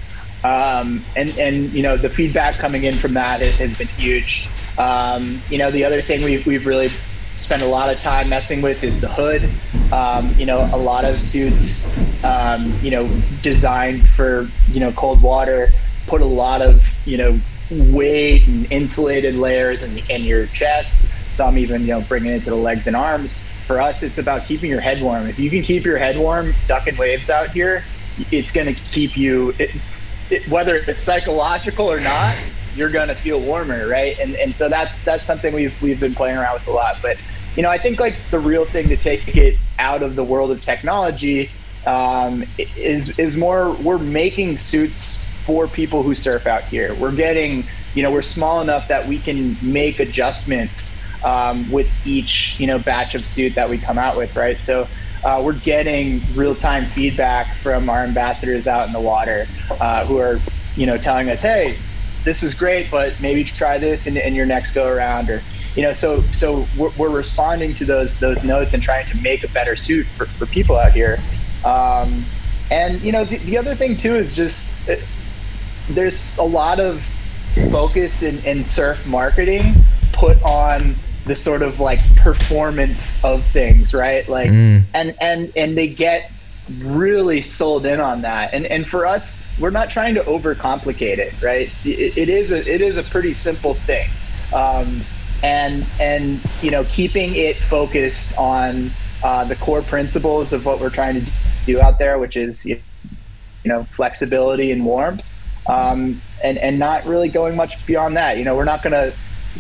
Um, 0.43 1.05
and 1.17 1.37
and 1.39 1.73
you 1.73 1.83
know 1.83 1.97
the 1.97 2.09
feedback 2.09 2.57
coming 2.57 2.85
in 2.85 2.97
from 2.97 3.15
that 3.15 3.41
has 3.41 3.77
been 3.77 3.89
huge. 3.89 4.49
Um, 4.79 5.43
you 5.51 5.59
know 5.59 5.71
the 5.71 5.85
other 5.85 6.01
thing 6.01 6.25
we've 6.25 6.47
we've 6.47 6.67
really 6.67 6.91
spent 7.37 7.63
a 7.63 7.67
lot 7.67 7.91
of 7.91 8.01
time 8.01 8.29
messing 8.29 8.63
with 8.63 8.83
is 8.83 9.01
the 9.01 9.09
hood. 9.09 9.51
Um, 9.93 10.35
you 10.39 10.47
know 10.47 10.69
a 10.73 10.79
lot 10.79 11.05
of 11.05 11.21
suits, 11.21 11.87
um, 12.25 12.73
you 12.83 12.91
know 12.91 13.09
designed 13.43 14.09
for 14.09 14.49
you 14.69 14.81
know 14.81 14.93
cold 14.93 15.21
water, 15.21 15.71
put 16.07 16.23
a 16.23 16.27
lot 16.27 16.63
of 16.63 16.87
you 17.05 17.19
know 17.19 17.39
weight 17.71 18.47
and 18.47 18.71
insulated 18.73 19.35
layers 19.35 19.83
in, 19.83 19.99
in 20.11 20.23
your 20.23 20.47
chest. 20.47 21.07
Some 21.41 21.57
even, 21.57 21.81
you 21.87 21.95
know, 21.95 22.03
bringing 22.03 22.33
it 22.33 22.45
to 22.45 22.51
the 22.51 22.55
legs 22.55 22.87
and 22.87 22.95
arms. 22.95 23.43
For 23.67 23.81
us, 23.81 24.03
it's 24.03 24.19
about 24.19 24.45
keeping 24.45 24.69
your 24.69 24.83
head 24.83 25.01
warm. 25.01 25.27
If 25.27 25.39
you 25.39 25.49
can 25.49 25.63
keep 25.63 25.87
your 25.87 25.97
head 25.97 26.19
warm, 26.19 26.53
ducking 26.67 26.99
waves 26.99 27.31
out 27.31 27.49
here, 27.49 27.83
it's 28.31 28.51
going 28.51 28.67
to 28.67 28.79
keep 28.93 29.17
you, 29.17 29.55
it, 29.59 29.71
it, 30.29 30.47
whether 30.51 30.77
it's 30.77 31.01
psychological 31.01 31.91
or 31.91 31.99
not, 31.99 32.37
you're 32.75 32.91
going 32.91 33.09
to 33.09 33.15
feel 33.15 33.41
warmer, 33.41 33.89
right? 33.89 34.19
And 34.19 34.35
and 34.35 34.55
so 34.55 34.69
that's 34.69 35.01
that's 35.01 35.25
something 35.25 35.55
we've 35.55 35.73
we've 35.81 35.99
been 35.99 36.15
playing 36.15 36.37
around 36.37 36.59
with 36.59 36.67
a 36.67 36.73
lot. 36.73 36.97
But 37.01 37.17
you 37.57 37.63
know, 37.63 37.71
I 37.71 37.79
think 37.79 38.01
like 38.01 38.17
the 38.31 38.39
real 38.39 38.67
thing 38.67 38.89
to 38.89 38.99
take 38.99 39.35
it 39.35 39.57
out 39.79 40.03
of 40.03 40.17
the 40.17 40.25
world 40.25 40.51
of 40.51 40.61
technology 40.61 41.51
um, 41.87 42.45
is 42.77 43.19
is 43.19 43.35
more 43.35 43.73
we're 43.77 43.97
making 43.97 44.59
suits 44.59 45.25
for 45.47 45.67
people 45.69 46.03
who 46.03 46.15
surf 46.15 46.47
out 46.47 46.65
here. 46.65 46.95
We're 46.97 47.17
getting, 47.17 47.65
you 47.95 48.03
know, 48.03 48.11
we're 48.11 48.21
small 48.21 48.61
enough 48.61 48.89
that 48.89 49.09
we 49.09 49.19
can 49.19 49.57
make 49.63 50.01
adjustments 50.01 50.99
um, 51.25 51.71
with 51.71 51.91
each, 52.07 52.59
you 52.59 52.67
know, 52.67 52.79
batch 52.79 53.15
of 53.15 53.27
suit 53.27 53.55
that 53.55 53.69
we 53.69 53.79
come 53.79 53.99
out 53.99 54.17
with, 54.17 54.35
right? 54.37 54.61
So 54.63 54.89
uh, 55.25 55.41
we're 55.45 55.53
getting 55.53 56.23
real 56.35 56.55
time 56.55 56.87
feedback 56.87 57.57
from 57.59 57.91
our 57.91 58.03
ambassadors 58.05 58.67
out 58.67 58.87
in 58.87 58.93
the 58.93 59.01
water 59.01 59.47
uh, 59.71 60.07
who 60.07 60.19
are, 60.19 60.41
you 60.77 60.87
know, 60.87 60.97
telling 60.97 61.29
us, 61.29 61.41
hey, 61.41 61.79
this 62.25 62.43
is 62.43 62.55
great, 62.55 62.91
but 62.91 63.21
maybe 63.21 63.45
try 63.45 63.79
this 63.79 64.07
in, 64.07 64.17
in 64.17 64.35
your 64.35 64.47
next 64.47 64.73
go 64.73 64.87
around 64.87 65.31
or, 65.31 65.43
you 65.75 65.83
know, 65.83 65.93
so 65.93 66.23
so 66.35 66.67
we're, 66.77 66.91
we're, 66.97 67.09
responding 67.09 67.75
to 67.77 67.85
those 67.85 68.19
those 68.19 68.43
notes 68.43 68.75
and 68.75 68.83
trying 68.83 69.07
to 69.07 69.17
make 69.19 69.45
a 69.45 69.49
better 69.49 69.77
suit 69.77 70.07
for, 70.17 70.27
for 70.27 70.47
people 70.47 70.77
out 70.77 70.93
here. 70.93 71.23
Um, 71.65 72.25
and 72.71 73.01
you 73.03 73.13
know, 73.13 73.25
the, 73.25 73.39
the 73.39 73.57
other 73.57 73.77
thing 73.77 73.97
too 73.97 74.17
is 74.17 74.35
just 74.35 74.75
there's 75.89 76.37
a 76.39 76.43
lot 76.43 76.81
of 76.81 77.03
focus 77.71 78.23
in, 78.23 78.39
in 78.45 78.67
surf 78.67 79.05
marketing 79.07 79.75
put 80.13 80.41
on 80.43 80.97
the 81.27 81.35
sort 81.35 81.63
of 81.63 81.81
like 81.81 82.01
performance 82.17 83.23
of 83.25 83.45
things, 83.47 83.93
right? 83.93 84.29
Like, 84.29 84.51
mm. 84.51 84.85
and 84.95 85.15
and 85.21 85.53
and 85.57 85.77
they 85.77 85.89
get 85.89 86.31
really 86.79 87.43
sold 87.43 87.87
in 87.87 88.01
on 88.01 88.23
that. 88.23 88.53
And 88.53 88.67
and 88.67 88.89
for 88.89 89.07
us, 89.07 89.39
we're 89.59 89.71
not 89.71 89.91
trying 89.91 90.15
to 90.15 90.23
overcomplicate 90.23 91.19
it, 91.19 91.41
right? 91.43 91.71
It, 91.85 92.17
it 92.17 92.29
is 92.29 92.53
a 92.53 92.67
it 92.73 92.81
is 92.81 92.97
a 92.97 93.03
pretty 93.03 93.35
simple 93.35 93.75
thing, 93.75 94.09
um, 94.55 95.03
and 95.43 95.87
and 96.01 96.41
you 96.63 96.71
know 96.71 96.85
keeping 96.85 97.35
it 97.35 97.57
focused 97.65 98.37
on 98.39 98.91
uh, 99.23 99.45
the 99.45 99.57
core 99.57 99.83
principles 99.83 100.53
of 100.53 100.65
what 100.65 100.81
we're 100.81 100.91
trying 100.91 101.25
to 101.25 101.31
do 101.67 101.81
out 101.81 101.99
there, 101.99 102.19
which 102.19 102.37
is 102.37 102.65
you 102.65 102.81
know 103.65 103.87
flexibility 103.95 104.71
and 104.71 104.85
warmth 104.85 105.23
um, 105.71 106.21
and 106.43 106.59
and 106.59 106.79
not 106.79 107.07
really 107.07 107.29
going 107.29 107.57
much 107.57 107.85
beyond 107.87 108.17
that. 108.17 108.39
You 108.39 108.45
know, 108.45 108.57
we're 108.57 108.65
not 108.65 108.83
going 108.83 108.93
to 108.93 109.15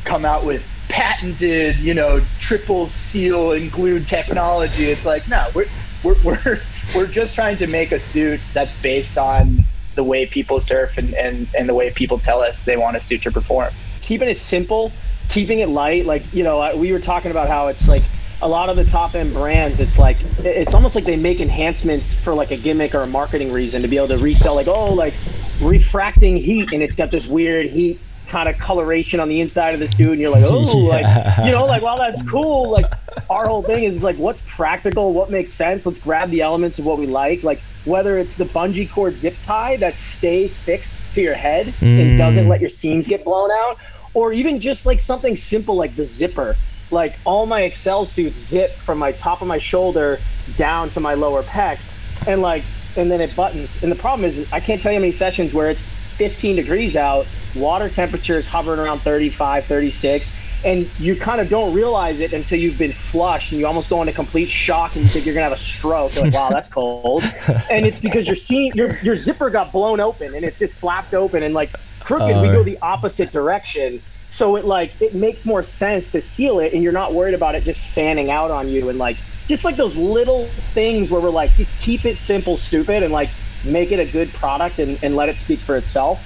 come 0.04 0.24
out 0.24 0.44
with 0.44 0.62
patented, 0.90 1.76
you 1.78 1.94
know, 1.94 2.20
triple 2.38 2.88
seal 2.88 3.52
and 3.52 3.72
glued 3.72 4.06
technology. 4.06 4.90
It's 4.90 5.06
like 5.06 5.26
no, 5.28 5.48
we're 5.54 5.66
we're 6.04 6.16
we're, 6.24 6.60
we're 6.94 7.06
just 7.06 7.34
trying 7.34 7.56
to 7.58 7.66
make 7.66 7.92
a 7.92 8.00
suit 8.00 8.40
that's 8.52 8.74
based 8.82 9.16
on 9.16 9.64
the 9.94 10.04
way 10.04 10.26
people 10.26 10.60
surf 10.60 10.96
and, 10.98 11.14
and, 11.14 11.48
and 11.56 11.68
the 11.68 11.74
way 11.74 11.90
people 11.90 12.18
tell 12.18 12.40
us 12.40 12.64
they 12.64 12.76
want 12.76 12.96
a 12.96 13.00
suit 13.00 13.22
to 13.22 13.30
perform. 13.30 13.72
Keeping 14.02 14.28
it 14.28 14.38
simple, 14.38 14.92
keeping 15.28 15.60
it 15.60 15.68
light. 15.68 16.06
Like 16.06 16.32
you 16.34 16.42
know, 16.42 16.76
we 16.76 16.92
were 16.92 17.00
talking 17.00 17.30
about 17.30 17.48
how 17.48 17.68
it's 17.68 17.88
like 17.88 18.02
a 18.42 18.48
lot 18.48 18.68
of 18.68 18.76
the 18.76 18.84
top 18.84 19.14
end 19.14 19.32
brands, 19.32 19.80
it's 19.80 19.98
like 19.98 20.16
it's 20.38 20.74
almost 20.74 20.94
like 20.94 21.04
they 21.04 21.16
make 21.16 21.40
enhancements 21.40 22.14
for 22.14 22.34
like 22.34 22.50
a 22.50 22.56
gimmick 22.56 22.94
or 22.94 23.02
a 23.02 23.06
marketing 23.06 23.52
reason 23.52 23.82
to 23.82 23.88
be 23.88 23.96
able 23.96 24.08
to 24.08 24.18
resell. 24.18 24.54
Like, 24.54 24.68
oh, 24.68 24.92
like 24.92 25.14
refracting 25.60 26.36
heat, 26.36 26.72
and 26.72 26.82
it's 26.82 26.96
got 26.96 27.10
this 27.10 27.26
weird 27.26 27.66
heat 27.66 28.00
kind 28.30 28.48
of 28.48 28.56
coloration 28.58 29.20
on 29.20 29.28
the 29.28 29.40
inside 29.40 29.74
of 29.74 29.80
the 29.80 29.88
suit, 29.88 30.08
and 30.08 30.20
you're 30.20 30.30
like, 30.30 30.44
oh, 30.46 30.60
yeah. 30.86 30.88
like 30.88 31.46
you 31.46 31.52
know, 31.52 31.66
like 31.66 31.82
while 31.82 31.98
that's 31.98 32.22
cool. 32.28 32.70
Like 32.70 32.86
our 33.28 33.46
whole 33.46 33.62
thing 33.62 33.84
is 33.84 34.02
like, 34.02 34.16
what's 34.16 34.40
practical, 34.46 35.12
what 35.12 35.30
makes 35.30 35.52
sense. 35.52 35.84
Let's 35.84 36.00
grab 36.00 36.30
the 36.30 36.40
elements 36.40 36.78
of 36.78 36.86
what 36.86 36.98
we 36.98 37.06
like. 37.06 37.42
Like 37.42 37.60
whether 37.84 38.18
it's 38.18 38.34
the 38.34 38.44
bungee 38.44 38.90
cord 38.90 39.16
zip 39.16 39.36
tie 39.42 39.76
that 39.78 39.98
stays 39.98 40.56
fixed 40.56 41.02
to 41.14 41.20
your 41.20 41.34
head 41.34 41.66
mm. 41.66 42.00
and 42.00 42.18
doesn't 42.18 42.48
let 42.48 42.60
your 42.60 42.70
seams 42.70 43.06
get 43.06 43.24
blown 43.24 43.50
out, 43.50 43.78
or 44.14 44.32
even 44.32 44.60
just 44.60 44.86
like 44.86 45.00
something 45.00 45.36
simple 45.36 45.76
like 45.76 45.96
the 45.96 46.04
zipper 46.04 46.56
like 46.90 47.18
all 47.24 47.46
my 47.46 47.62
Xcel 47.62 48.06
suits 48.06 48.40
zip 48.40 48.76
from 48.78 48.98
my 48.98 49.12
top 49.12 49.42
of 49.42 49.48
my 49.48 49.58
shoulder 49.58 50.18
down 50.56 50.90
to 50.90 51.00
my 51.00 51.14
lower 51.14 51.42
pec, 51.42 51.78
and 52.26 52.42
like 52.42 52.64
and 52.96 53.10
then 53.10 53.20
it 53.20 53.34
buttons. 53.36 53.82
And 53.82 53.90
the 53.90 53.96
problem 53.96 54.24
is, 54.24 54.38
is 54.38 54.52
I 54.52 54.60
can't 54.60 54.82
tell 54.82 54.92
you 54.92 54.98
how 54.98 55.00
many 55.00 55.12
sessions 55.12 55.54
where 55.54 55.70
it's 55.70 55.94
15 56.20 56.56
degrees 56.56 56.96
out, 56.96 57.26
water 57.54 57.88
temperature 57.88 58.36
is 58.36 58.46
hovering 58.46 58.78
around 58.78 59.00
35, 59.00 59.64
36, 59.64 60.38
and 60.66 60.86
you 60.98 61.16
kind 61.16 61.40
of 61.40 61.48
don't 61.48 61.72
realize 61.72 62.20
it 62.20 62.34
until 62.34 62.58
you've 62.58 62.76
been 62.76 62.92
flushed 62.92 63.52
and 63.52 63.58
you 63.58 63.66
almost 63.66 63.88
go 63.88 64.02
into 64.02 64.12
complete 64.12 64.50
shock 64.50 64.94
and 64.94 65.04
you 65.04 65.10
think 65.10 65.24
you're 65.24 65.34
gonna 65.34 65.44
have 65.44 65.52
a 65.52 65.56
stroke. 65.56 66.14
You're 66.14 66.24
like, 66.24 66.34
wow, 66.34 66.50
that's 66.50 66.68
cold. 66.68 67.22
and 67.70 67.86
it's 67.86 68.00
because 68.00 68.26
your 68.26 68.36
seam, 68.36 68.70
your 68.74 68.98
your 69.02 69.16
zipper 69.16 69.48
got 69.48 69.72
blown 69.72 69.98
open 69.98 70.34
and 70.34 70.44
it's 70.44 70.58
just 70.58 70.74
flapped 70.74 71.14
open 71.14 71.42
and 71.42 71.54
like 71.54 71.74
crooked. 72.00 72.36
uh, 72.36 72.42
we 72.42 72.48
go 72.48 72.62
the 72.62 72.78
opposite 72.82 73.32
direction 73.32 74.02
so 74.30 74.56
it 74.56 74.64
like 74.64 74.92
it 75.00 75.14
makes 75.14 75.44
more 75.44 75.62
sense 75.62 76.10
to 76.10 76.20
seal 76.20 76.58
it 76.60 76.72
and 76.72 76.82
you're 76.82 76.92
not 76.92 77.14
worried 77.14 77.34
about 77.34 77.54
it 77.54 77.64
just 77.64 77.80
fanning 77.80 78.30
out 78.30 78.50
on 78.50 78.68
you 78.68 78.88
and 78.88 78.98
like 78.98 79.18
just 79.48 79.64
like 79.64 79.76
those 79.76 79.96
little 79.96 80.48
things 80.72 81.10
where 81.10 81.20
we're 81.20 81.30
like 81.30 81.54
just 81.56 81.72
keep 81.80 82.04
it 82.04 82.16
simple 82.16 82.56
stupid 82.56 83.02
and 83.02 83.12
like 83.12 83.30
make 83.64 83.92
it 83.92 83.98
a 83.98 84.10
good 84.10 84.32
product 84.32 84.78
and, 84.78 84.98
and 85.02 85.16
let 85.16 85.28
it 85.28 85.38
speak 85.38 85.60
for 85.60 85.76
itself 85.76 86.20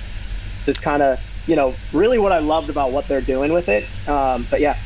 just 0.67 0.83
kind 0.83 1.03
of 1.03 1.19
you 1.47 1.57
know 1.57 1.75
really 1.93 2.19
what 2.19 2.33
i 2.33 2.39
loved 2.39 2.71
about 2.71 2.93
what 2.93 3.07
they're 3.09 3.21
doing 3.21 3.53
with 3.53 3.69
it 3.69 3.85
um, 4.09 4.47
but 4.51 4.61
yeah 4.61 4.77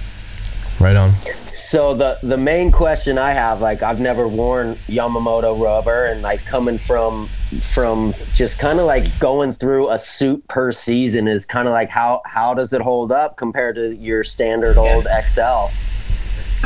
Right 0.81 0.95
on. 0.95 1.13
So 1.49 1.93
the 1.93 2.21
the 2.23 2.37
main 2.37 2.71
question 2.71 3.19
I 3.19 3.33
have, 3.33 3.61
like 3.61 3.83
I've 3.83 3.99
never 3.99 4.29
worn 4.29 4.77
Yamamoto 4.87 5.61
rubber, 5.61 6.07
and 6.07 6.23
like 6.23 6.45
coming 6.45 6.79
from 6.79 7.29
from 7.61 8.15
just 8.33 8.61
kind 8.61 8.79
of 8.79 8.87
like 8.87 9.19
going 9.19 9.53
through 9.53 9.91
a 9.91 9.99
suit 9.99 10.47
per 10.47 10.71
season 10.71 11.27
is 11.27 11.45
kind 11.45 11.67
of 11.67 11.73
like 11.73 11.89
how 11.89 12.23
how 12.27 12.55
does 12.55 12.73
it 12.73 12.81
hold 12.81 13.11
up 13.11 13.37
compared 13.37 13.75
to 13.75 13.97
your 13.97 14.23
standard 14.23 14.77
old 14.77 15.09
XL? 15.29 15.67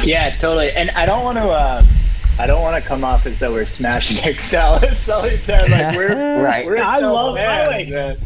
Yeah, 0.02 0.36
totally. 0.38 0.72
And 0.72 0.90
I 0.90 1.06
don't 1.06 1.24
want 1.24 1.38
to. 1.38 1.44
Uh, 1.44 1.82
I 2.38 2.46
don't 2.46 2.62
want 2.62 2.82
to 2.82 2.86
come 2.88 3.04
off 3.04 3.26
as 3.26 3.38
though 3.38 3.52
we're 3.52 3.66
smashing 3.66 4.16
XL. 4.38 4.56
As 4.56 4.98
Sully 4.98 5.36
said, 5.36 5.70
like 5.70 5.94
we're 5.96 6.42
Right. 6.42 6.66
We're 6.66 6.78
I 6.82 6.98
XL 7.00 7.06
love- 7.12 7.36
fans, 7.36 8.22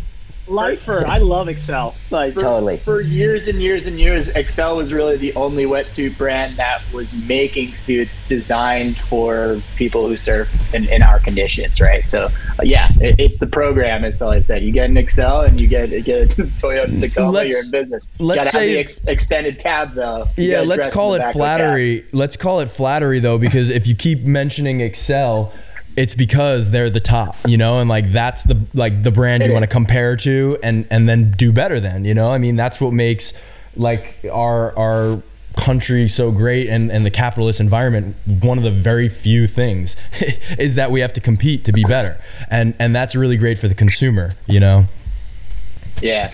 by 0.46 0.52
the. 0.54 0.70
Lifer, 0.72 1.06
I 1.06 1.18
love 1.18 1.46
Xcel. 1.48 1.94
Like 2.10 2.34
For, 2.34 2.40
Totally. 2.40 2.78
For 2.78 3.00
years 3.00 3.48
and 3.48 3.60
years 3.62 3.86
and 3.86 3.98
years, 3.98 4.32
Xcel 4.34 4.76
was 4.76 4.92
really 4.92 5.16
the 5.16 5.34
only 5.34 5.64
wetsuit 5.64 6.16
brand 6.16 6.56
that 6.58 6.82
was 6.92 7.12
making 7.24 7.74
suits 7.74 8.26
designed 8.28 8.96
for 8.98 9.60
people 9.76 10.08
who 10.08 10.16
surf 10.16 10.48
in, 10.74 10.88
in 10.88 11.02
our 11.02 11.18
conditions, 11.18 11.80
right? 11.80 12.08
So, 12.08 12.26
uh, 12.26 12.30
yeah, 12.62 12.90
it, 13.00 13.16
it's 13.18 13.38
the 13.38 13.46
program, 13.46 14.04
as 14.04 14.18
Sully 14.18 14.42
said. 14.42 14.62
You 14.62 14.72
get 14.72 14.88
an 14.88 14.96
Xcel 14.96 15.46
and 15.46 15.60
you 15.60 15.66
get, 15.66 15.88
get 16.04 16.38
a 16.38 16.42
Toyota 16.60 16.98
Tacoma, 17.00 17.30
Let's- 17.30 17.50
you're 17.50 17.64
in 17.64 17.70
business. 17.70 18.10
let's 18.18 18.38
gotta 18.38 18.50
say- 18.50 18.58
have 18.68 18.74
the 18.74 18.78
ex- 18.80 19.04
extended 19.04 19.58
cab, 19.58 19.94
though. 19.94 20.28
You 20.36 20.50
Yeah, 20.52 20.60
let's 20.60 20.86
call 20.94 21.14
it 21.14 21.18
back 21.18 21.28
of 21.28 21.32
the 21.34 21.38
cab. 21.44 21.58
flattery. 21.58 22.04
Let's 22.12 22.36
call 22.36 22.60
it 22.60 22.70
flattery 22.70 23.20
though, 23.20 23.38
because 23.38 23.70
if 23.70 23.86
you 23.86 23.94
keep 23.94 24.22
mentioning 24.24 24.78
Xcel, 24.78 25.52
it's 25.96 26.14
because 26.14 26.70
they're 26.70 26.90
the 26.90 27.00
top, 27.00 27.36
you 27.46 27.56
know, 27.56 27.78
and 27.80 27.88
like 27.88 28.12
that's 28.12 28.42
the 28.42 28.60
like 28.74 29.02
the 29.02 29.10
brand 29.10 29.42
It 29.42 29.46
you 29.46 29.52
want 29.52 29.64
to 29.64 29.70
compare 29.70 30.16
to 30.16 30.58
and 30.62 30.86
and 30.90 31.08
then 31.08 31.30
do 31.32 31.52
better 31.52 31.80
than, 31.80 32.04
you 32.04 32.14
know? 32.14 32.30
I 32.30 32.38
mean, 32.38 32.56
that's 32.56 32.80
what 32.80 32.92
makes 32.92 33.32
like 33.76 34.16
our 34.30 34.76
our 34.78 35.22
country 35.56 36.06
so 36.06 36.30
great 36.30 36.68
and 36.68 36.92
and 36.92 37.06
the 37.06 37.10
capitalist 37.10 37.60
environment 37.60 38.14
one 38.42 38.58
of 38.58 38.64
the 38.64 38.70
very 38.70 39.08
few 39.08 39.46
things 39.46 39.96
is 40.58 40.74
that 40.74 40.90
we 40.90 41.00
have 41.00 41.14
to 41.14 41.20
compete 41.20 41.64
to 41.64 41.72
be 41.72 41.82
better. 41.84 42.20
And 42.50 42.74
and 42.78 42.94
that's 42.94 43.16
really 43.16 43.38
great 43.38 43.58
for 43.58 43.68
the 43.68 43.74
consumer, 43.74 44.32
you 44.46 44.60
know. 44.60 44.86
Yeah, 46.02 46.30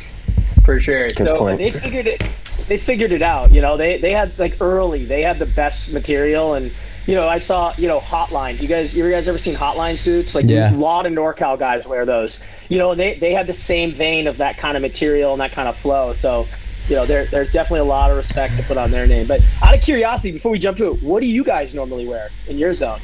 for 0.64 0.81
sure. 0.81 1.11
so, 1.11 1.38
point. 1.38 1.59
they 1.59 1.71
figured 1.71 2.09
it 2.09 2.21
they 2.69 2.78
figured 2.78 3.12
it 3.12 3.23
out 3.23 3.52
you 3.52 3.61
know 3.61 3.76
they 3.76 3.99
they 3.99 4.11
had 4.11 4.37
like 4.38 4.61
early 4.61 5.04
they 5.04 5.23
had 5.23 5.38
the 5.38 5.47
best 5.47 5.92
material 5.92 6.54
and 6.54 6.73
you 7.07 7.15
know 7.15 7.29
i 7.29 7.39
saw 7.39 7.75
you 7.77 7.89
know 7.89 7.99
hotline 8.01 8.61
you 8.61 8.69
guys 8.69 8.95
you 8.95 9.09
guys 9.11 9.27
ever 9.27 9.39
seen 9.39 9.55
hotline 9.57 9.97
suits 9.99 10.35
like 10.35 10.49
Yeah. 10.49 10.73
a 10.73 10.77
lot 10.77 11.07
of 11.07 11.13
norcal 11.13 11.59
guys 11.59 11.87
wear 11.87 12.05
those 12.07 12.41
you 12.69 12.79
know 12.79 12.95
they 12.95 13.19
they 13.19 13.33
had 13.33 13.47
the 13.47 13.53
same 13.55 13.93
vein 13.93 14.27
of 14.27 14.37
that 14.39 14.57
kind 14.59 14.77
of 14.77 14.83
material 14.83 15.33
and 15.33 15.41
that 15.41 15.53
kind 15.53 15.69
of 15.69 15.77
flow 15.77 16.13
so 16.13 16.47
you 16.89 16.97
know 16.97 17.07
there, 17.07 17.27
there's 17.27 17.53
definitely 17.53 17.81
a 17.81 17.85
lot 17.85 18.11
of 18.11 18.17
respect 18.17 18.57
to 18.57 18.63
put 18.65 18.77
on 18.77 18.91
their 18.91 19.07
name 19.07 19.27
but 19.27 19.41
out 19.63 19.75
of 19.75 19.81
curiosity 19.81 20.33
before 20.33 20.53
we 20.53 20.59
jump 20.59 20.77
to 20.79 20.93
it 20.93 21.03
what 21.03 21.21
do 21.21 21.27
you 21.27 21.43
guys 21.45 21.75
normally 21.75 22.07
wear 22.07 22.31
in 22.49 22.59
your 22.59 22.73
zone 22.75 23.01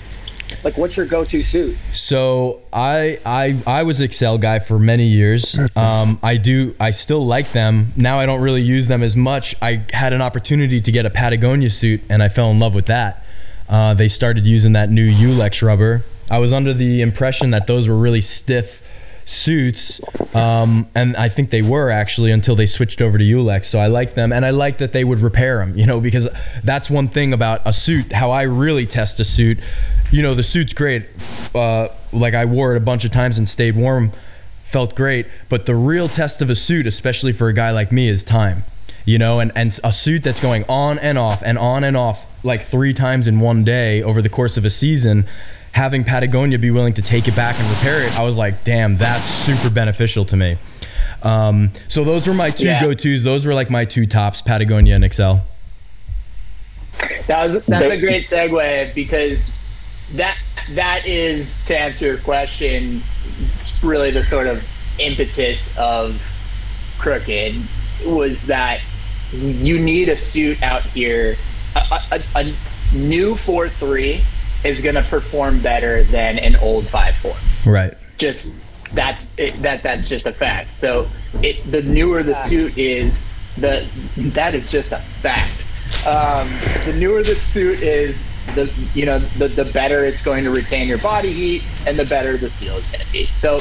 like 0.64 0.78
what's 0.78 0.96
your 0.96 1.04
go-to 1.04 1.42
suit 1.42 1.76
So 1.92 2.62
I 2.72 3.18
I 3.26 3.56
I 3.66 3.82
was 3.82 4.00
Xcel 4.00 4.40
guy 4.40 4.60
for 4.60 4.78
many 4.78 5.04
years. 5.04 5.58
Um, 5.76 6.18
I 6.22 6.38
do 6.38 6.74
I 6.80 6.90
still 6.90 7.26
like 7.26 7.52
them. 7.52 7.92
Now 7.96 8.18
I 8.18 8.24
don't 8.24 8.40
really 8.40 8.62
use 8.62 8.86
them 8.86 9.02
as 9.02 9.14
much. 9.14 9.54
I 9.60 9.82
had 9.92 10.14
an 10.14 10.22
opportunity 10.22 10.80
to 10.80 10.90
get 10.90 11.04
a 11.04 11.10
Patagonia 11.10 11.68
suit 11.68 12.00
and 12.08 12.22
I 12.22 12.30
fell 12.30 12.50
in 12.50 12.58
love 12.58 12.74
with 12.74 12.86
that. 12.86 13.22
Uh, 13.68 13.94
they 13.94 14.08
started 14.08 14.46
using 14.46 14.72
that 14.72 14.90
new 14.90 15.08
Yulex 15.08 15.62
rubber. 15.62 16.04
I 16.30 16.38
was 16.38 16.52
under 16.52 16.72
the 16.72 17.00
impression 17.00 17.50
that 17.50 17.66
those 17.66 17.88
were 17.88 17.96
really 17.96 18.20
stiff 18.20 18.82
suits, 19.28 20.00
um, 20.34 20.88
and 20.94 21.16
I 21.16 21.28
think 21.28 21.50
they 21.50 21.60
were 21.62 21.90
actually 21.90 22.30
until 22.30 22.56
they 22.56 22.66
switched 22.66 23.02
over 23.02 23.18
to 23.18 23.24
Yulex. 23.24 23.66
So 23.66 23.78
I 23.78 23.86
like 23.86 24.14
them, 24.14 24.32
and 24.32 24.44
I 24.44 24.50
like 24.50 24.78
that 24.78 24.92
they 24.92 25.04
would 25.04 25.20
repair 25.20 25.58
them. 25.58 25.76
You 25.76 25.86
know, 25.86 26.00
because 26.00 26.28
that's 26.64 26.90
one 26.90 27.08
thing 27.08 27.32
about 27.32 27.60
a 27.64 27.72
suit. 27.72 28.12
How 28.12 28.30
I 28.30 28.42
really 28.42 28.86
test 28.86 29.20
a 29.20 29.24
suit. 29.24 29.58
You 30.10 30.22
know, 30.22 30.34
the 30.34 30.42
suit's 30.42 30.72
great. 30.72 31.06
Uh, 31.54 31.88
like 32.12 32.34
I 32.34 32.46
wore 32.46 32.74
it 32.74 32.78
a 32.78 32.84
bunch 32.84 33.04
of 33.04 33.12
times 33.12 33.38
and 33.38 33.48
stayed 33.48 33.76
warm, 33.76 34.12
felt 34.62 34.94
great. 34.94 35.26
But 35.48 35.66
the 35.66 35.74
real 35.74 36.08
test 36.08 36.40
of 36.40 36.48
a 36.48 36.56
suit, 36.56 36.86
especially 36.86 37.32
for 37.32 37.48
a 37.48 37.52
guy 37.52 37.70
like 37.70 37.92
me, 37.92 38.08
is 38.08 38.24
time. 38.24 38.64
You 39.04 39.18
know, 39.18 39.40
and, 39.40 39.52
and 39.54 39.78
a 39.84 39.92
suit 39.92 40.22
that's 40.22 40.40
going 40.40 40.64
on 40.68 40.98
and 40.98 41.16
off 41.16 41.42
and 41.42 41.58
on 41.58 41.84
and 41.84 41.96
off 41.96 42.26
like 42.42 42.64
three 42.64 42.94
times 42.94 43.26
in 43.26 43.40
one 43.40 43.64
day 43.64 44.02
over 44.02 44.22
the 44.22 44.28
course 44.28 44.56
of 44.56 44.64
a 44.64 44.70
season 44.70 45.26
having 45.72 46.02
Patagonia 46.02 46.58
be 46.58 46.70
willing 46.70 46.94
to 46.94 47.02
take 47.02 47.28
it 47.28 47.36
back 47.36 47.58
and 47.58 47.68
repair 47.70 48.02
it, 48.02 48.18
I 48.18 48.24
was 48.24 48.36
like, 48.36 48.64
damn, 48.64 48.96
that's 48.96 49.24
super 49.24 49.70
beneficial 49.70 50.24
to 50.26 50.36
me. 50.36 50.56
Um, 51.22 51.70
so 51.88 52.04
those 52.04 52.26
were 52.26 52.34
my 52.34 52.50
two 52.50 52.66
Yeah. 52.66 52.80
go-tos. 52.82 53.22
Those 53.22 53.44
were 53.44 53.54
like 53.54 53.70
my 53.70 53.84
two 53.84 54.06
tops, 54.06 54.40
Patagonia 54.40 54.94
and 54.94 55.04
Xcel. 55.04 55.42
That 57.26 57.44
was 57.44 57.64
that's 57.66 57.86
a 57.92 58.00
great 58.00 58.24
segue 58.24 58.94
because 58.94 59.52
that 60.14 60.36
that 60.74 61.06
is 61.06 61.62
to 61.66 61.78
answer 61.78 62.06
your 62.06 62.18
question 62.18 63.02
really 63.82 64.10
the 64.10 64.24
sort 64.24 64.46
of 64.46 64.62
impetus 64.98 65.76
of 65.76 66.20
crooked 66.98 67.54
was 68.04 68.46
that 68.46 68.80
you 69.32 69.78
need 69.78 70.08
a 70.08 70.16
suit 70.16 70.60
out 70.62 70.82
here 70.82 71.36
a, 71.76 72.00
a, 72.12 72.22
a 72.36 72.54
new 72.94 73.34
4-3 73.34 74.22
is 74.64 74.80
going 74.80 74.94
to 74.94 75.02
perform 75.04 75.60
better 75.60 76.04
than 76.04 76.38
an 76.38 76.56
old 76.56 76.84
5-4 76.86 77.36
Right. 77.66 77.94
just 78.18 78.54
that's 78.92 79.30
it, 79.36 79.60
that 79.62 79.82
that's 79.82 80.08
just 80.08 80.26
a 80.26 80.32
fact. 80.32 80.78
So 80.78 81.08
it 81.42 81.70
the 81.70 81.82
newer 81.82 82.22
the 82.22 82.34
suit 82.34 82.78
is, 82.78 83.30
the 83.56 83.86
that 84.16 84.54
is 84.54 84.68
just 84.68 84.92
a 84.92 85.04
fact. 85.22 85.66
Um, 86.06 86.48
the 86.84 86.94
newer 86.98 87.22
the 87.22 87.36
suit 87.36 87.80
is, 87.80 88.22
the 88.54 88.72
you 88.94 89.04
know 89.04 89.18
the 89.38 89.48
the 89.48 89.66
better 89.66 90.04
it's 90.04 90.22
going 90.22 90.44
to 90.44 90.50
retain 90.50 90.88
your 90.88 90.98
body 90.98 91.32
heat, 91.32 91.62
and 91.86 91.98
the 91.98 92.04
better 92.04 92.36
the 92.38 92.50
seal 92.50 92.76
is 92.76 92.88
going 92.88 93.04
to 93.04 93.12
be. 93.12 93.26
So, 93.34 93.60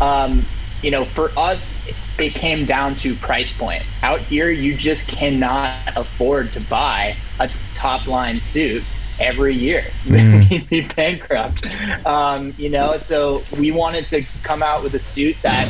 um, 0.00 0.44
you 0.82 0.90
know, 0.90 1.04
for 1.04 1.30
us, 1.38 1.80
it 2.18 2.34
came 2.34 2.66
down 2.66 2.96
to 2.96 3.14
price 3.16 3.56
point. 3.56 3.82
Out 4.02 4.20
here, 4.20 4.50
you 4.50 4.76
just 4.76 5.08
cannot 5.08 5.92
afford 5.96 6.52
to 6.54 6.60
buy 6.60 7.16
a 7.38 7.50
top 7.74 8.06
line 8.06 8.40
suit 8.40 8.84
every 9.18 9.54
year. 9.54 9.84
We'd 10.08 10.68
be 10.70 10.82
bankrupt. 10.82 11.66
Um, 12.06 12.54
you 12.56 12.70
know, 12.70 12.98
so 12.98 13.44
we 13.58 13.70
wanted 13.70 14.08
to 14.10 14.22
come 14.42 14.62
out 14.62 14.82
with 14.82 14.94
a 14.94 15.00
suit 15.00 15.36
that 15.42 15.68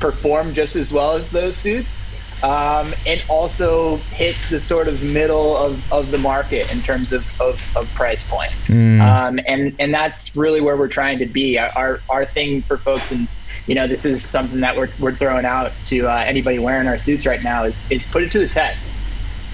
performed 0.00 0.54
just 0.54 0.76
as 0.76 0.92
well 0.92 1.12
as 1.12 1.30
those 1.30 1.56
suits. 1.56 2.14
Um, 2.42 2.94
and 3.06 3.24
also 3.28 3.96
hit 4.12 4.36
the 4.50 4.60
sort 4.60 4.88
of 4.88 5.02
middle 5.02 5.56
of, 5.56 5.82
of 5.90 6.10
the 6.10 6.18
market 6.18 6.70
in 6.70 6.82
terms 6.82 7.10
of, 7.10 7.24
of, 7.40 7.58
of 7.74 7.92
price 7.94 8.22
point. 8.22 8.52
Um, 9.00 9.40
and, 9.46 9.74
and 9.80 9.92
that's 9.92 10.36
really 10.36 10.60
where 10.60 10.76
we're 10.76 10.86
trying 10.86 11.18
to 11.18 11.26
be. 11.26 11.58
Our, 11.58 12.02
our 12.10 12.26
thing 12.26 12.62
for 12.68 12.78
folks, 12.78 13.10
and 13.10 13.26
you 13.66 13.74
know, 13.74 13.86
this 13.86 14.04
is 14.04 14.24
something 14.24 14.60
that 14.60 14.76
we're, 14.76 14.88
we're 14.98 15.14
throwing 15.14 15.44
out 15.44 15.72
to 15.86 16.08
uh, 16.08 16.16
anybody 16.18 16.58
wearing 16.58 16.86
our 16.88 16.98
suits 16.98 17.26
right 17.26 17.42
now 17.42 17.64
is, 17.64 17.90
is 17.90 18.04
put 18.06 18.22
it 18.22 18.32
to 18.32 18.38
the 18.38 18.48
test 18.48 18.84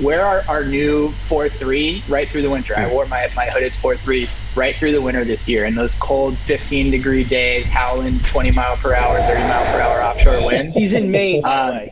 wear 0.00 0.24
our, 0.24 0.42
our 0.48 0.64
new 0.64 1.10
4-3 1.28 2.08
right 2.08 2.28
through 2.28 2.42
the 2.42 2.50
winter. 2.50 2.76
I 2.76 2.90
wore 2.90 3.06
my, 3.06 3.30
my 3.36 3.46
hooded 3.46 3.72
4-3 3.74 4.28
right 4.56 4.74
through 4.76 4.92
the 4.92 5.00
winter 5.00 5.24
this 5.24 5.48
year 5.48 5.64
in 5.64 5.74
those 5.74 5.94
cold 5.94 6.36
15 6.46 6.90
degree 6.90 7.24
days, 7.24 7.68
howling 7.68 8.20
20 8.20 8.50
mile 8.50 8.76
per 8.76 8.94
hour, 8.94 9.18
30 9.20 9.40
mile 9.42 9.64
per 9.72 9.80
hour 9.80 10.02
offshore 10.02 10.46
winds. 10.50 10.76
he's 10.76 10.92
in 10.92 11.10
maine 11.10 11.44
Um. 11.44 11.88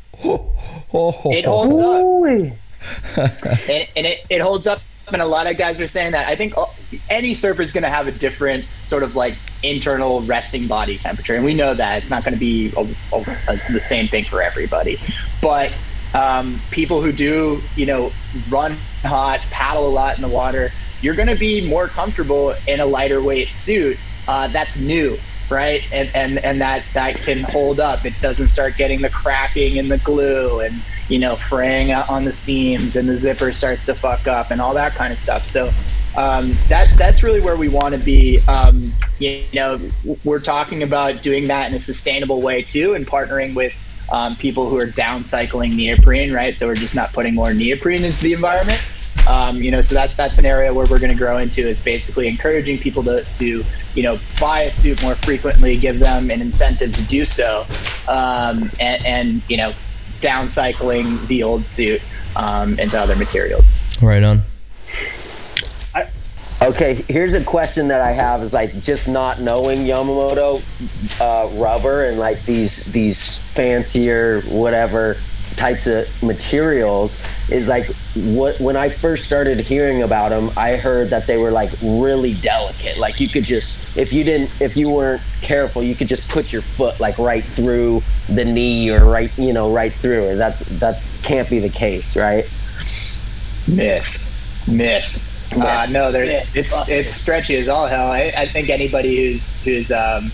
It 1.33 1.47
holds 1.47 1.79
up. 1.79 2.59
and, 3.71 3.89
and 3.97 4.07
it, 4.07 4.21
it 4.29 4.41
holds 4.41 4.67
up 4.67 4.81
and 5.13 5.21
a 5.21 5.27
lot 5.27 5.47
of 5.49 5.59
guys 5.59 5.81
are 5.81 5.89
saying 5.89 6.13
that 6.13 6.29
i 6.29 6.37
think 6.37 6.57
all- 6.57 6.75
any 7.11 7.35
surfer 7.35 7.61
is 7.63 7.73
going 7.73 7.83
to 7.83 7.91
have 7.91 8.07
a 8.07 8.13
different 8.13 8.65
sort 8.85 9.03
of 9.03 9.17
like 9.17 9.37
internal 9.63 10.23
resting 10.23 10.67
body 10.67 10.99
temperature. 10.99 11.35
And 11.35 11.45
we 11.45 11.55
know 11.55 11.75
that 11.75 11.99
it's 11.99 12.11
not 12.11 12.25
going 12.25 12.35
to 12.35 12.41
be 12.41 12.73
a, 12.77 12.83
a, 13.17 13.21
a- 13.49 13.73
the 13.73 13.81
same 13.81 14.09
thing 14.09 14.25
for 14.25 14.43
everybody. 14.43 14.99
But 15.41 15.73
um, 16.15 16.63
people 16.71 17.03
who 17.03 17.13
do 17.13 17.63
you 17.77 17.87
know 17.87 18.13
run 18.49 18.79
hot 19.05 19.41
paddle 19.51 19.87
a 19.87 19.91
lot 19.91 20.17
in 20.17 20.23
the 20.23 20.29
water 20.29 20.73
you're 21.01 21.15
going 21.15 21.29
to 21.29 21.37
be 21.37 21.67
more 21.67 21.89
comfortable 21.89 22.55
in 22.67 22.81
a 22.81 22.87
lighter 22.87 23.23
weight 23.23 23.55
suit 23.55 23.99
uh, 24.29 24.49
that's 24.49 24.77
new 24.77 25.19
right? 25.51 25.83
And, 25.91 26.11
and 26.15 26.39
and 26.39 26.61
that 26.61 26.85
that 26.95 27.17
can 27.17 27.43
hold 27.43 27.81
up. 27.81 28.07
It 28.07 28.21
doesn't 28.21 28.49
start 28.49 28.77
getting 28.77 29.03
the 29.03 29.11
cracking 29.11 29.79
and 29.79 29.91
the 29.91 29.99
glue 29.99 30.61
and 30.61 30.85
you 31.09 31.19
know 31.19 31.37
fraying 31.37 31.93
on 31.93 32.25
the 32.25 32.33
seams 32.33 32.97
and 32.97 33.09
the 33.09 33.17
zipper 33.19 33.53
starts 33.53 33.85
to 33.87 33.95
fuck 33.95 34.27
up 34.29 34.51
and 34.51 34.61
all 34.61 34.75
that 34.75 34.95
kind 34.95 35.13
of 35.13 35.19
stuff. 35.19 35.49
So 35.49 35.75
um, 36.17 36.57
that 36.69 36.93
that's 36.97 37.23
really 37.23 37.41
where 37.41 37.57
we 37.57 37.69
want 37.69 37.95
to 37.95 38.01
be 38.01 38.41
um, 38.49 38.93
you 39.19 39.45
know 39.55 39.81
we're 40.25 40.41
talking 40.41 40.83
about 40.83 41.23
doing 41.23 41.47
that 41.49 41.71
in 41.71 41.77
a 41.77 41.81
sustainable 41.81 42.41
way 42.41 42.63
too 42.63 42.95
and 42.95 43.07
partnering 43.07 43.55
with 43.55 43.73
um, 44.11 44.37
people 44.37 44.69
who 44.69 44.77
are 44.77 44.89
downcycling 44.89 45.75
neoprene 45.75 46.33
right 46.33 46.57
so 46.57 46.67
we're 46.67 46.75
just 46.75 46.95
not 46.95 47.13
putting 47.13 47.35
more 47.35 47.55
neoprene 47.55 48.05
into 48.05 48.21
the 48.23 48.33
environment 48.33 48.81
um, 49.27 49.63
you 49.63 49.71
know, 49.71 49.81
so 49.81 49.95
that 49.95 50.11
that's 50.17 50.39
an 50.39 50.47
area 50.47 50.73
where 50.73 50.87
we're 50.87 50.99
going 50.99 51.13
to 51.13 51.19
grow 51.19 51.39
into 51.39 51.61
is 51.61 51.81
basically 51.81 52.27
encouraging 52.29 52.79
people 52.79 53.03
to, 53.05 53.25
to, 53.25 53.65
you 53.95 54.03
know, 54.03 54.19
buy 54.41 54.63
a 54.63 54.73
suit 54.73 55.01
more 55.03 55.15
frequently, 55.17 55.77
give 55.77 55.99
them 55.99 56.31
an 56.31 56.41
incentive 56.41 56.93
to 56.95 57.03
do 57.03 57.25
so, 57.25 57.67
um, 58.09 58.71
and, 58.81 59.05
and 59.07 59.43
you 59.49 59.57
know, 59.57 59.73
downcycling 60.21 61.27
the 61.29 61.43
old 61.43 61.69
suit 61.69 62.01
um, 62.37 62.79
into 62.79 62.99
other 62.99 63.17
materials. 63.17 63.67
Right 64.03 64.23
on. 64.23 64.43
Okay, 66.63 67.07
here's 67.09 67.33
a 67.33 67.43
question 67.43 67.89
that 67.89 68.03
I 68.03 68.13
have: 68.13 68.43
is 68.43 68.53
like 68.53 68.83
just 68.83 69.09
not 69.09 69.41
knowing 69.41 69.87
Yamamoto 69.87 70.63
uh, 71.19 71.49
rubber 71.59 72.05
and 72.05 72.19
like 72.19 72.45
these 72.45 72.85
these 72.87 73.39
fancier 73.39 74.43
whatever 74.43 75.17
types 75.57 75.87
of 75.87 76.07
materials 76.23 77.21
is 77.49 77.67
like 77.67 77.87
what 78.15 78.61
when 78.61 78.77
I 78.77 78.91
first 78.91 79.25
started 79.25 79.59
hearing 79.61 80.03
about 80.03 80.31
them, 80.31 80.51
I 80.55 80.77
heard 80.77 81.09
that 81.11 81.27
they 81.27 81.39
were 81.39 81.51
like 81.51 81.73
really 81.83 82.35
delicate. 82.35 82.99
Like 82.99 83.21
you 83.21 83.31
could 83.31 83.45
just 83.45 83.79
if 83.97 84.13
you 84.13 84.23
didn't 84.23 84.51
if 84.61 84.77
you 84.77 84.91
weren't 84.91 85.23
careful, 85.41 85.83
you 85.83 85.95
could 85.95 86.09
just 86.09 86.29
put 86.29 86.53
your 86.53 86.63
foot 86.63 87.01
like 87.01 87.17
right 87.17 87.45
through 87.45 88.03
the 88.29 88.45
knee 88.45 88.91
or 88.91 89.07
right 89.07 89.31
you 89.39 89.55
know 89.55 89.73
right 89.73 89.95
through 89.95 90.25
it. 90.25 90.37
That's 90.37 90.61
that's 90.79 91.09
can't 91.23 91.49
be 91.49 91.59
the 91.59 91.71
case, 91.71 92.19
right? 92.19 92.53
Myth, 93.67 94.21
myth. 94.69 95.23
Uh, 95.53 95.87
no, 95.91 96.13
there, 96.13 96.47
it's 96.55 96.73
busted. 96.73 97.07
it's 97.07 97.15
stretchy 97.15 97.57
as 97.57 97.69
all 97.69 97.87
hell. 97.87 98.09
I, 98.11 98.33
I 98.37 98.49
think 98.49 98.69
anybody 98.71 99.17
who's 99.33 99.57
who's 99.63 99.91
um, 99.91 100.31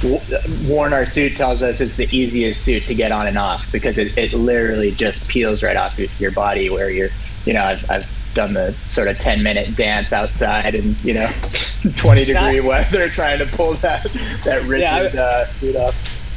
w- 0.00 0.20
worn 0.68 0.92
our 0.92 1.04
suit 1.06 1.36
tells 1.36 1.62
us 1.62 1.80
it's 1.80 1.96
the 1.96 2.08
easiest 2.16 2.62
suit 2.64 2.84
to 2.86 2.94
get 2.94 3.10
on 3.12 3.26
and 3.26 3.38
off 3.38 3.66
because 3.72 3.98
it, 3.98 4.16
it 4.16 4.32
literally 4.34 4.92
just 4.92 5.28
peels 5.28 5.62
right 5.62 5.76
off 5.76 5.98
your, 6.20 6.30
body. 6.30 6.70
Where 6.70 6.90
you're, 6.90 7.10
you 7.44 7.54
know, 7.54 7.62
I've, 7.64 7.90
I've 7.90 8.06
done 8.34 8.52
the 8.52 8.74
sort 8.86 9.08
of 9.08 9.18
ten 9.18 9.42
minute 9.42 9.74
dance 9.76 10.12
outside 10.12 10.74
and 10.74 10.96
you 11.02 11.14
know, 11.14 11.30
twenty 11.96 12.24
degree 12.24 12.60
weather 12.60 13.08
trying 13.08 13.38
to 13.40 13.46
pull 13.46 13.74
that 13.74 14.04
that 14.44 14.62
rigid 14.64 14.82
Yeah, 14.82 14.96
I- 15.14 15.18
uh, 15.18 15.50
suit 15.50 15.74
up. 15.76 15.94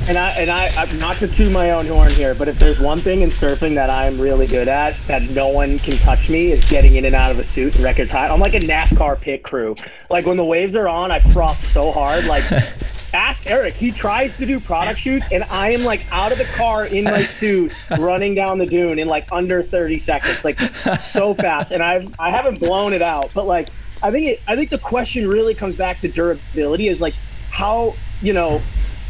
And 0.10 0.18
I 0.18 0.32
and 0.32 0.50
I 0.50 0.70
I'm 0.70 0.98
not 0.98 1.18
to 1.18 1.28
toot 1.28 1.52
my 1.52 1.70
own 1.70 1.86
horn 1.86 2.10
here, 2.10 2.34
but 2.34 2.48
if 2.48 2.58
there's 2.58 2.80
one 2.80 3.00
thing 3.00 3.22
in 3.22 3.30
surfing 3.30 3.76
that 3.76 3.92
I'm 3.92 4.20
really 4.20 4.48
good 4.48 4.68
at, 4.68 4.96
that 5.06 5.22
no 5.22 5.50
one 5.50 5.78
can 5.78 6.00
touch 6.00 6.30
me, 6.30 6.52
is 6.52 6.66
getting 6.66 6.96
in 6.96 7.06
and 7.06 7.14
out 7.14 7.30
of 7.30 7.38
a 7.38 7.44
suit 7.44 7.76
in 7.76 7.84
record 7.84 8.10
time. 8.10 8.32
I'm 8.32 8.40
like 8.40 8.56
a 8.56 8.60
NASCAR 8.60 9.22
pit 9.22 9.44
crew. 9.44 9.76
Like 10.10 10.26
when 10.26 10.36
the 10.36 10.44
waves 10.44 10.74
are 10.74 10.88
on, 10.88 11.12
I 11.12 11.20
froth 11.32 11.64
so 11.72 11.92
hard. 11.92 12.26
Like 12.26 12.44
ask 13.14 13.46
Eric. 13.46 13.76
He 13.76 13.92
tries 13.92 14.36
to 14.38 14.48
do 14.48 14.60
product 14.60 15.00
shoots, 15.00 15.28
and 15.32 15.44
I 15.44 15.74
am 15.74 15.84
like 15.84 16.02
out 16.12 16.32
of 16.32 16.40
the 16.40 16.46
car 16.46 16.88
in 16.88 17.04
my 17.04 17.24
suit, 17.26 17.72
running 18.00 18.34
down 18.34 18.58
the 18.58 18.66
dune 18.66 18.98
in 18.98 19.08
like 19.08 19.28
under 19.32 19.62
30 19.62 20.00
seconds, 20.00 20.44
like 20.44 20.60
so 21.04 21.36
fast. 21.36 21.72
And 21.72 21.84
I've 21.84 22.12
I 22.20 22.32
haven't 22.32 22.62
blown 22.62 22.94
it 22.94 23.04
out, 23.04 23.30
but 23.36 23.46
like 23.46 23.70
I 24.02 24.10
think 24.10 24.28
it, 24.28 24.42
I 24.48 24.56
think 24.56 24.72
the 24.72 24.80
question 24.80 25.28
really 25.28 25.54
comes 25.54 25.76
back 25.76 26.00
to 26.00 26.08
durability. 26.08 26.88
Is 26.88 27.00
like 27.00 27.14
how 27.52 27.94
you 28.24 28.34
know 28.34 28.60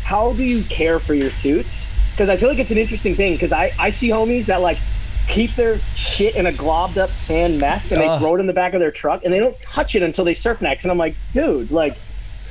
how 0.10 0.34
do 0.34 0.43
you 0.43 0.63
care 0.63 1.00
for 1.00 1.13
your 1.13 1.30
suits? 1.30 1.86
Because 2.10 2.30
I 2.30 2.38
feel 2.38 2.50
like 2.50 2.58
it's 2.58 2.72
an 2.72 2.80
interesting 2.80 3.15
thing. 3.15 3.34
Because 3.34 3.52
I, 3.52 3.72
I 3.78 3.91
see 3.91 4.10
homies 4.10 4.48
that 4.48 4.60
like 4.60 4.80
keep 5.28 5.56
their 5.56 5.78
shit 5.95 6.34
in 6.34 6.48
a 6.48 6.52
globbed 6.52 6.98
up 6.98 7.13
sand 7.13 7.60
mess 7.60 7.91
and 7.91 8.02
they 8.02 8.08
Ugh. 8.08 8.19
throw 8.19 8.36
it 8.36 8.39
in 8.39 8.48
the 8.48 8.54
back 8.54 8.74
of 8.74 8.80
their 8.80 8.89
truck 8.89 9.24
and 9.24 9.32
they 9.32 9.38
don't 9.38 9.62
touch 9.62 9.93
it 9.93 10.02
until 10.02 10.26
they 10.26 10.34
surf 10.34 10.62
next. 10.62 10.84
And 10.84 10.89
I'm 10.89 10.98
like, 10.98 11.15
dude, 11.32 11.69
like, 11.69 11.95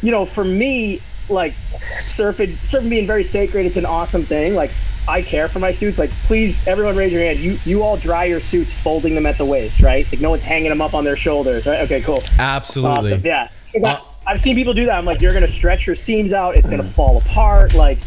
you 0.02 0.12
know, 0.12 0.24
for 0.24 0.44
me, 0.44 1.02
like 1.28 1.52
surfing, 2.00 2.56
surfing 2.58 2.90
being 2.90 3.08
very 3.08 3.24
sacred, 3.24 3.66
it's 3.66 3.76
an 3.76 3.86
awesome 3.86 4.24
thing. 4.24 4.54
Like 4.54 4.70
I 5.08 5.20
care 5.20 5.48
for 5.48 5.58
my 5.58 5.72
suits. 5.72 5.98
Like 5.98 6.10
please, 6.26 6.56
everyone 6.64 6.94
raise 6.94 7.12
your 7.12 7.22
hand. 7.22 7.40
You 7.40 7.58
you 7.64 7.82
all 7.82 7.96
dry 7.96 8.26
your 8.26 8.40
suits 8.40 8.72
folding 8.72 9.16
them 9.16 9.26
at 9.26 9.36
the 9.36 9.44
waist, 9.44 9.80
right? 9.80 10.06
Like 10.12 10.20
no 10.20 10.30
one's 10.30 10.44
hanging 10.44 10.68
them 10.68 10.80
up 10.80 10.94
on 10.94 11.02
their 11.02 11.16
shoulders, 11.16 11.66
right? 11.66 11.80
Okay, 11.80 12.02
cool. 12.02 12.22
Absolutely. 12.38 13.14
Awesome. 13.14 13.26
Yeah. 13.26 13.48
Uh, 13.82 13.98
I've 14.28 14.40
seen 14.42 14.54
people 14.54 14.74
do 14.74 14.84
that. 14.84 14.94
I'm 14.94 15.06
like, 15.06 15.22
you're 15.22 15.32
gonna 15.32 15.48
stretch 15.48 15.86
your 15.86 15.96
seams 15.96 16.34
out. 16.34 16.54
It's 16.54 16.68
gonna 16.68 16.82
hmm. 16.82 16.90
fall 16.90 17.16
apart. 17.18 17.72
Like, 17.72 17.98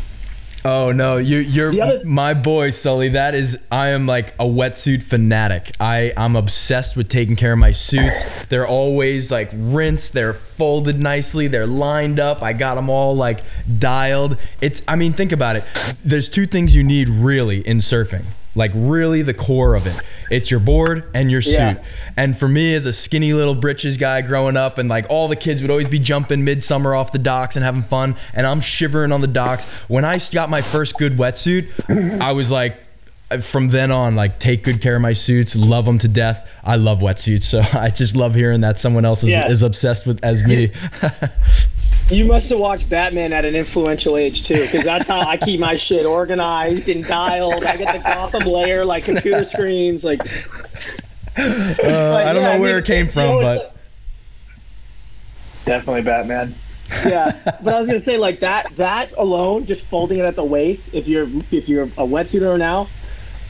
Oh 0.64 0.92
no, 0.92 1.18
you 1.18 1.40
you're 1.40 1.70
other- 1.82 2.06
my 2.06 2.36
boy, 2.36 2.70
Sully. 2.70 3.10
That 3.10 3.34
is 3.34 3.58
I 3.72 3.90
am 3.90 4.06
like 4.06 4.36
a 4.40 4.44
wetsuit 4.44 5.02
fanatic. 5.02 5.72
I 5.80 6.14
I'm 6.16 6.36
obsessed 6.36 6.96
with 6.96 7.10
taking 7.10 7.36
care 7.36 7.54
of 7.54 7.58
my 7.58 7.72
suits. 7.72 8.24
They're 8.50 8.68
always 8.68 9.32
like 9.32 9.50
rinsed, 9.54 10.14
they're 10.14 10.34
folded 10.34 11.00
nicely, 11.00 11.48
they're 11.48 11.66
lined 11.66 12.20
up. 12.20 12.44
I 12.44 12.54
got 12.54 12.76
them 12.76 12.92
all 12.92 13.16
like 13.16 13.44
dialed. 13.80 14.38
It's 14.62 14.84
I 14.88 14.96
mean, 14.96 15.14
think 15.14 15.32
about 15.32 15.56
it. 15.56 15.64
There's 16.06 16.30
two 16.30 16.46
things 16.46 16.76
you 16.76 16.84
need 16.84 17.10
really 17.10 17.68
in 17.68 17.80
surfing. 17.80 18.26
Like 18.54 18.72
really 18.76 19.22
the 19.22 19.34
core 19.34 19.76
of 19.76 19.88
it. 19.88 19.98
It's 20.30 20.52
your 20.52 20.60
board 20.60 21.10
and 21.14 21.32
your 21.32 21.42
suit. 21.42 21.54
Yeah. 21.54 21.84
And 22.18 22.38
for 22.38 22.48
me, 22.50 22.74
as 22.76 22.86
a 22.86 22.92
skinny 22.92 23.34
little 23.34 23.56
britches 23.56 23.96
guy 23.98 24.22
growing 24.22 24.58
up, 24.58 24.78
and 24.78 24.90
like 24.90 25.06
all 25.10 25.28
the 25.30 25.36
kids 25.38 25.62
would 25.62 25.72
always 25.72 25.88
be 25.88 26.00
jumping 26.00 26.44
midsummer 26.44 26.94
off 26.94 27.12
the 27.14 27.20
docks 27.20 27.56
and 27.56 27.64
having 27.64 27.84
fun, 27.84 28.16
and 28.34 28.46
I'm 28.46 28.60
shivering 28.60 29.12
on 29.14 29.22
the 29.22 29.28
docks. 29.28 29.64
When 29.88 30.04
I 30.04 30.20
got 30.32 30.50
my 30.50 30.62
first 30.62 30.98
good 30.98 31.18
wetsuit, 31.18 32.20
I 32.22 32.34
was 32.34 32.52
like, 32.52 32.78
from 33.42 33.70
then 33.70 33.92
on, 33.92 34.18
like 34.18 34.40
take 34.40 34.66
good 34.66 34.82
care 34.82 34.98
of 34.98 35.02
my 35.02 35.14
suits, 35.14 35.56
love 35.56 35.86
them 35.86 35.98
to 36.00 36.10
death. 36.10 36.46
I 36.66 36.76
love 36.76 37.00
wetsuits, 37.00 37.44
so 37.44 37.62
I 37.74 37.90
just 37.90 38.18
love 38.18 38.36
hearing 38.36 38.60
that 38.62 38.78
someone 38.82 39.06
else 39.06 39.24
is, 39.24 39.30
Yeah. 39.30 39.48
is 39.48 39.62
obsessed 39.64 40.06
with 40.06 40.22
as 40.26 40.44
me. 40.44 40.70
you 42.10 42.26
must 42.26 42.50
have 42.50 42.60
watched 42.60 42.90
Batman 42.90 43.34
at 43.34 43.46
an 43.46 43.56
influential 43.56 44.18
age 44.18 44.44
too, 44.44 44.62
because 44.62 44.84
that's 44.84 45.08
how 45.08 45.22
I 45.22 45.38
keep 45.38 45.60
my 45.60 45.78
shit 45.78 46.06
organized 46.06 46.90
and 46.90 47.06
dialed. 47.06 47.64
I 47.64 47.78
get 47.78 47.94
the 47.96 48.04
Gotham 48.04 48.44
layer, 48.44 48.84
like 48.84 49.04
computer 49.06 49.46
screens, 49.46 50.04
like. 50.04 50.22
Uh, 51.38 52.24
I 52.26 52.34
don't 52.34 52.44
know 52.44 52.60
where 52.60 52.80
it 52.80 52.86
came 52.86 53.08
from, 53.08 53.42
but 53.42 53.76
Definitely 55.66 56.02
Batman. 56.02 56.56
yeah, 57.06 57.32
but 57.64 57.74
I 57.74 57.80
was 57.80 57.88
gonna 57.88 58.02
say 58.02 58.18
like 58.18 58.40
that 58.42 58.76
that 58.78 59.14
alone, 59.18 59.66
just 59.66 59.86
folding 59.86 60.20
it 60.20 60.26
at 60.26 60.36
the 60.36 60.44
waist. 60.44 60.90
If 60.94 61.08
you're 61.08 61.30
if 61.52 61.70
you're 61.70 61.84
a 61.84 62.06
wetsuiter 62.06 62.58
now, 62.58 62.90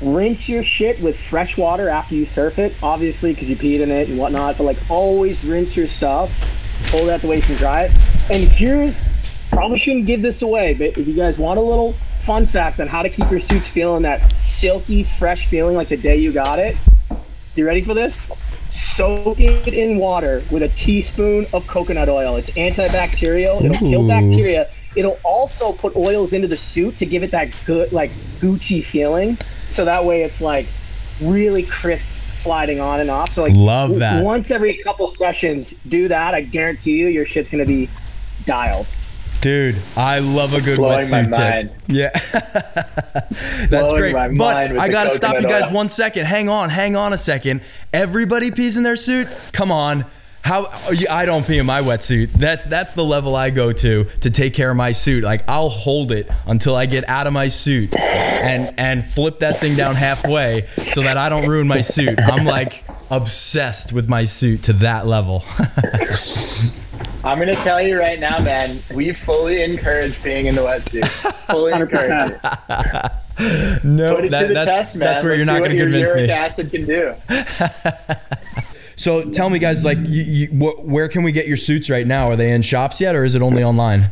rinse 0.02 0.48
your 0.48 0.64
shit 0.64 1.02
with 1.02 1.18
fresh 1.18 1.58
water 1.58 1.90
after 1.90 2.16
you 2.16 2.26
surf 2.26 2.60
it, 2.60 2.74
obviously 2.84 3.34
because 3.34 3.50
you 3.50 3.56
peed 3.56 3.80
in 3.80 3.90
it 3.92 4.10
and 4.10 4.20
whatnot. 4.20 4.58
But 4.58 4.66
like 4.66 4.78
always 4.90 5.44
rinse 5.44 5.76
your 5.76 5.88
stuff, 5.88 6.32
hold 6.92 7.08
it 7.08 7.12
at 7.12 7.22
the 7.22 7.28
waist 7.28 7.50
and 7.50 7.58
dry 7.58 7.84
it. 7.84 7.92
And 8.30 8.48
here's 8.50 9.10
probably 9.50 9.78
shouldn't 9.78 10.06
give 10.06 10.22
this 10.22 10.42
away, 10.42 10.74
but 10.74 10.98
if 10.98 11.08
you 11.08 11.14
guys 11.14 11.38
want 11.38 11.60
a 11.60 11.62
little 11.62 11.96
fun 12.26 12.46
fact 12.46 12.80
on 12.80 12.88
how 12.88 13.02
to 13.02 13.10
keep 13.10 13.30
your 13.32 13.40
suits 13.40 13.68
feeling 13.68 14.04
that 14.04 14.36
silky, 14.38 15.04
fresh 15.04 15.48
feeling 15.48 15.76
like 15.76 15.90
the 15.90 15.98
day 15.98 16.18
you 16.18 16.32
got 16.32 16.60
it, 16.60 16.78
you 17.56 17.66
ready 17.66 17.82
for 17.82 17.94
this? 17.94 18.32
Soak 18.72 19.40
it 19.40 19.74
in 19.74 19.98
water 19.98 20.44
with 20.52 20.64
a 20.64 20.70
teaspoon 20.70 21.46
of 21.52 21.68
coconut 21.68 22.08
oil. 22.08 22.38
It's 22.38 22.50
antibacterial. 22.52 23.62
It'll 23.64 23.78
kill 23.78 24.08
bacteria. 24.08 24.70
It'll 24.96 25.20
also 25.24 25.74
put 25.74 25.96
oils 25.96 26.32
into 26.32 26.48
the 26.48 26.56
suit 26.56 26.98
to 26.98 27.06
give 27.06 27.24
it 27.24 27.32
that 27.32 27.52
good, 27.66 27.92
like 27.92 28.12
Gucci 28.40 28.84
feeling. 28.84 29.38
So 29.70 29.84
that 29.86 30.06
way 30.06 30.24
it's 30.24 30.40
like 30.40 30.68
really 31.22 31.64
crisp 31.64 32.32
sliding 32.34 32.80
on 32.80 33.00
and 33.00 33.10
off. 33.10 33.34
So 33.34 33.44
like 33.44 33.54
Love 33.56 33.90
w- 33.90 34.00
that. 34.00 34.24
Once 34.24 34.52
every 34.52 34.78
couple 34.84 35.08
sessions, 35.08 35.72
do 35.88 36.08
that. 36.08 36.34
I 36.34 36.42
guarantee 36.42 36.94
you, 36.94 37.08
your 37.08 37.26
shit's 37.26 37.50
gonna 37.50 37.66
be 37.66 37.90
dialed. 38.46 38.88
dude, 39.42 39.76
I 39.96 40.20
love 40.20 40.54
a 40.54 40.62
good 40.62 40.78
Blowing 40.78 41.06
wetsuit 41.06 41.34
tip. 41.70 41.74
Yeah, 41.88 42.10
that's 43.70 43.94
Blowing 43.94 44.14
great. 44.14 44.38
But 44.38 44.78
I 44.78 44.90
gotta 44.90 45.12
stop 45.16 45.36
you 45.40 45.48
guys 45.48 45.64
oil. 45.66 45.72
one 45.74 45.90
second. 45.90 46.26
Hang 46.26 46.50
on, 46.50 46.70
hang 46.70 46.96
on 46.96 47.14
a 47.14 47.18
second. 47.18 47.62
Everybody 47.94 48.52
pees 48.52 48.78
in 48.78 48.84
their 48.84 48.96
suit. 48.96 49.28
Come 49.54 49.72
on. 49.72 50.06
How 50.44 50.66
I 51.10 51.26
don't 51.26 51.46
pee 51.46 51.60
in 51.60 51.66
my 51.68 51.82
wetsuit. 51.82 52.32
That's 52.34 52.66
that's 52.66 52.94
the 52.94 53.04
level 53.04 53.36
I 53.36 53.52
go 53.52 53.72
to 53.74 54.06
to 54.22 54.30
take 54.32 54.54
care 54.54 54.72
of 54.72 54.76
my 54.76 54.92
suit. 54.92 55.24
Like 55.24 55.44
I'll 55.48 55.70
hold 55.70 56.12
it 56.12 56.30
until 56.48 56.76
I 56.76 56.88
get 56.88 57.08
out 57.08 57.28
of 57.28 57.34
my 57.34 57.48
suit 57.48 57.96
and 57.96 58.74
and 58.80 59.06
flip 59.06 59.40
that 59.40 59.58
thing 59.60 59.76
down 59.76 59.96
halfway 59.96 60.68
so 60.82 61.02
that 61.02 61.16
I 61.16 61.30
don't 61.30 61.48
ruin 61.48 61.68
my 61.68 61.82
suit. 61.82 62.20
I'm 62.20 62.46
like 62.46 62.84
obsessed 63.12 63.94
with 63.94 64.10
my 64.10 64.26
suit 64.26 64.64
to 64.64 64.74
that 64.74 65.06
level. 65.06 65.44
I'm 67.24 67.38
gonna 67.38 67.54
tell 67.58 67.80
you 67.82 68.00
right 68.00 68.20
now, 68.20 68.40
man. 68.40 68.80
We 68.94 69.14
fully 69.14 69.62
encourage 69.62 70.22
being 70.24 70.48
in 70.48 70.56
the 70.56 70.62
wetsuit. 70.62 71.08
Fully 71.52 71.72
encourage 71.80 72.32
it. 72.32 73.84
no, 73.84 74.16
Put 74.16 74.26
it 74.26 74.32
that- 74.32 74.42
to 74.42 74.48
the 74.48 74.54
that's 74.56 74.66
test, 74.72 74.96
man. 74.96 75.08
that's 75.08 75.24
where 75.24 75.36
you're 75.36 75.46
not 75.46 75.58
see 75.64 75.68
going 75.70 75.78
to 75.78 75.84
what 75.84 75.92
your 75.94 76.04
convince 76.04 76.10
uric 76.10 76.28
me. 76.28 76.34
acid 76.34 76.72
can 76.72 76.86
do. 76.88 77.14
So 79.02 79.24
tell 79.24 79.50
me, 79.50 79.58
guys, 79.58 79.84
like, 79.84 79.98
you, 79.98 80.22
you, 80.22 80.48
wh- 80.50 80.86
where 80.86 81.08
can 81.08 81.24
we 81.24 81.32
get 81.32 81.48
your 81.48 81.58
suits 81.58 81.90
right 81.90 82.06
now? 82.06 82.30
Are 82.30 82.36
they 82.36 82.52
in 82.52 82.62
shops 82.62 83.02
yet, 83.02 83.16
or 83.16 83.26
is 83.26 83.34
it 83.34 83.42
only 83.42 83.64
online? 83.64 84.12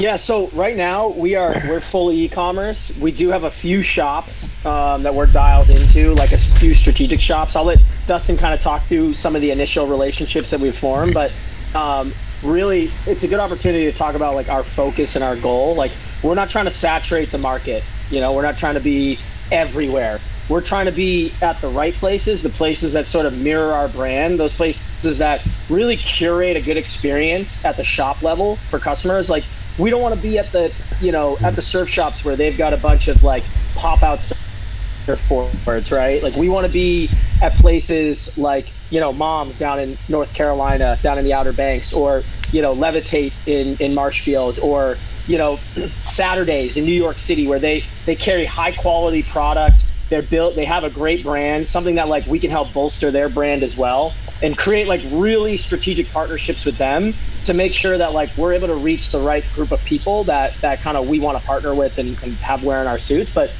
Yeah, 0.00 0.16
so 0.16 0.48
right 0.48 0.76
now 0.76 1.08
we 1.08 1.36
are 1.36 1.52
we're 1.68 1.80
fully 1.80 2.20
e-commerce. 2.22 2.96
We 2.98 3.12
do 3.12 3.28
have 3.28 3.44
a 3.44 3.50
few 3.50 3.80
shops 3.82 4.48
um, 4.66 5.04
that 5.04 5.14
we're 5.14 5.26
dialed 5.26 5.70
into, 5.70 6.14
like 6.16 6.32
a 6.32 6.38
few 6.38 6.74
strategic 6.74 7.20
shops. 7.20 7.54
I'll 7.54 7.62
let 7.62 7.78
Dustin 8.08 8.36
kind 8.36 8.52
of 8.52 8.60
talk 8.60 8.84
through 8.86 9.14
some 9.14 9.36
of 9.36 9.42
the 9.42 9.52
initial 9.52 9.86
relationships 9.86 10.50
that 10.50 10.58
we've 10.58 10.76
formed, 10.76 11.14
but 11.14 11.30
um, 11.76 12.12
really, 12.42 12.90
it's 13.06 13.22
a 13.22 13.28
good 13.28 13.40
opportunity 13.40 13.84
to 13.84 13.96
talk 13.96 14.16
about 14.16 14.34
like 14.34 14.48
our 14.48 14.64
focus 14.64 15.14
and 15.14 15.22
our 15.22 15.36
goal. 15.36 15.76
Like 15.76 15.92
we're 16.24 16.34
not 16.34 16.50
trying 16.50 16.64
to 16.64 16.72
saturate 16.72 17.30
the 17.30 17.38
market. 17.38 17.84
You 18.10 18.20
know, 18.20 18.32
we're 18.32 18.42
not 18.42 18.58
trying 18.58 18.74
to 18.74 18.80
be 18.80 19.20
everywhere. 19.52 20.18
We're 20.48 20.62
trying 20.62 20.86
to 20.86 20.92
be 20.92 21.34
at 21.42 21.60
the 21.60 21.68
right 21.68 21.94
places, 21.94 22.42
the 22.42 22.48
places 22.48 22.92
that 22.92 23.06
sort 23.06 23.26
of 23.26 23.34
mirror 23.34 23.74
our 23.74 23.88
brand, 23.88 24.40
those 24.40 24.54
places 24.54 25.18
that 25.18 25.46
really 25.68 25.96
curate 25.96 26.56
a 26.56 26.62
good 26.62 26.76
experience 26.76 27.64
at 27.64 27.76
the 27.76 27.84
shop 27.84 28.22
level 28.22 28.56
for 28.70 28.78
customers. 28.78 29.28
Like 29.28 29.44
we 29.78 29.90
don't 29.90 30.00
want 30.00 30.14
to 30.14 30.20
be 30.20 30.38
at 30.38 30.50
the, 30.52 30.72
you 31.00 31.12
know, 31.12 31.36
at 31.42 31.54
the 31.54 31.62
surf 31.62 31.88
shops 31.88 32.24
where 32.24 32.36
they've 32.36 32.56
got 32.56 32.72
a 32.72 32.78
bunch 32.78 33.08
of 33.08 33.22
like 33.22 33.44
pop 33.74 34.02
out 34.02 34.20
surfboards, 35.08 35.96
right? 35.96 36.22
Like 36.22 36.34
we 36.34 36.48
want 36.48 36.66
to 36.66 36.72
be 36.72 37.10
at 37.42 37.54
places 37.56 38.36
like 38.36 38.72
you 38.90 39.00
know 39.00 39.12
Moms 39.12 39.58
down 39.58 39.80
in 39.80 39.98
North 40.08 40.32
Carolina, 40.32 40.98
down 41.02 41.18
in 41.18 41.24
the 41.24 41.32
Outer 41.32 41.52
Banks, 41.52 41.92
or 41.92 42.24
you 42.52 42.62
know 42.62 42.74
Levitate 42.74 43.32
in 43.46 43.76
in 43.76 43.94
Marshfield, 43.94 44.58
or 44.58 44.98
you 45.26 45.38
know 45.38 45.58
Saturdays 46.00 46.76
in 46.76 46.84
New 46.84 46.92
York 46.92 47.18
City, 47.18 47.46
where 47.46 47.58
they 47.58 47.84
they 48.06 48.16
carry 48.16 48.44
high 48.44 48.72
quality 48.72 49.22
product. 49.22 49.84
They're 50.10 50.22
built. 50.22 50.56
They 50.56 50.64
have 50.64 50.84
a 50.84 50.90
great 50.90 51.22
brand, 51.22 51.66
something 51.66 51.96
that 51.96 52.08
like 52.08 52.26
we 52.26 52.38
can 52.38 52.50
help 52.50 52.72
bolster 52.72 53.10
their 53.10 53.28
brand 53.28 53.62
as 53.62 53.76
well, 53.76 54.14
and 54.42 54.56
create 54.56 54.86
like 54.86 55.02
really 55.10 55.56
strategic 55.56 56.10
partnerships 56.10 56.64
with 56.64 56.78
them 56.78 57.14
to 57.44 57.54
make 57.54 57.74
sure 57.74 57.98
that 57.98 58.12
like 58.12 58.34
we're 58.36 58.52
able 58.52 58.68
to 58.68 58.74
reach 58.74 59.10
the 59.10 59.20
right 59.20 59.44
group 59.54 59.72
of 59.72 59.82
people 59.84 60.24
that 60.24 60.54
that 60.60 60.80
kind 60.80 60.96
of 60.96 61.08
we 61.08 61.20
want 61.20 61.38
to 61.38 61.44
partner 61.46 61.74
with 61.74 61.98
and, 61.98 62.16
and 62.22 62.34
have 62.36 62.64
wearing 62.64 62.86
our 62.86 62.98
suits. 62.98 63.30
But 63.30 63.50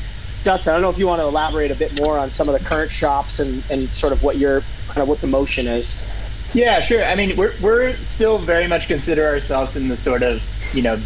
Dustin, 0.45 0.71
I 0.71 0.75
don't 0.75 0.83
know 0.83 0.91
if 0.91 0.99
you 0.99 1.07
want 1.07 1.21
to 1.21 1.27
elaborate 1.27 1.71
a 1.71 1.75
bit 1.75 2.01
more 2.01 2.19
on 2.19 2.31
some 2.31 2.49
of 2.49 2.59
the 2.59 2.65
current 2.65 2.93
shops 2.93 3.41
and, 3.41 3.63
and 3.71 3.93
sort 3.95 4.13
of 4.13 4.23
what 4.23 4.39
your 4.39 4.63
kind 4.89 5.03
of 5.03 5.09
what 5.09 5.21
the 5.21 5.27
motion 5.27 5.67
is. 5.67 6.01
Yeah, 6.55 6.81
sure. 6.81 7.05
I 7.05 7.15
mean, 7.15 7.37
we're 7.37 7.55
we're 7.61 7.97
still 8.05 8.39
very 8.39 8.67
much 8.67 8.87
consider 8.87 9.27
ourselves 9.27 9.77
in 9.77 9.89
the 9.89 9.97
sort 9.97 10.23
of 10.23 10.43
you 10.73 10.83
know 10.83 10.99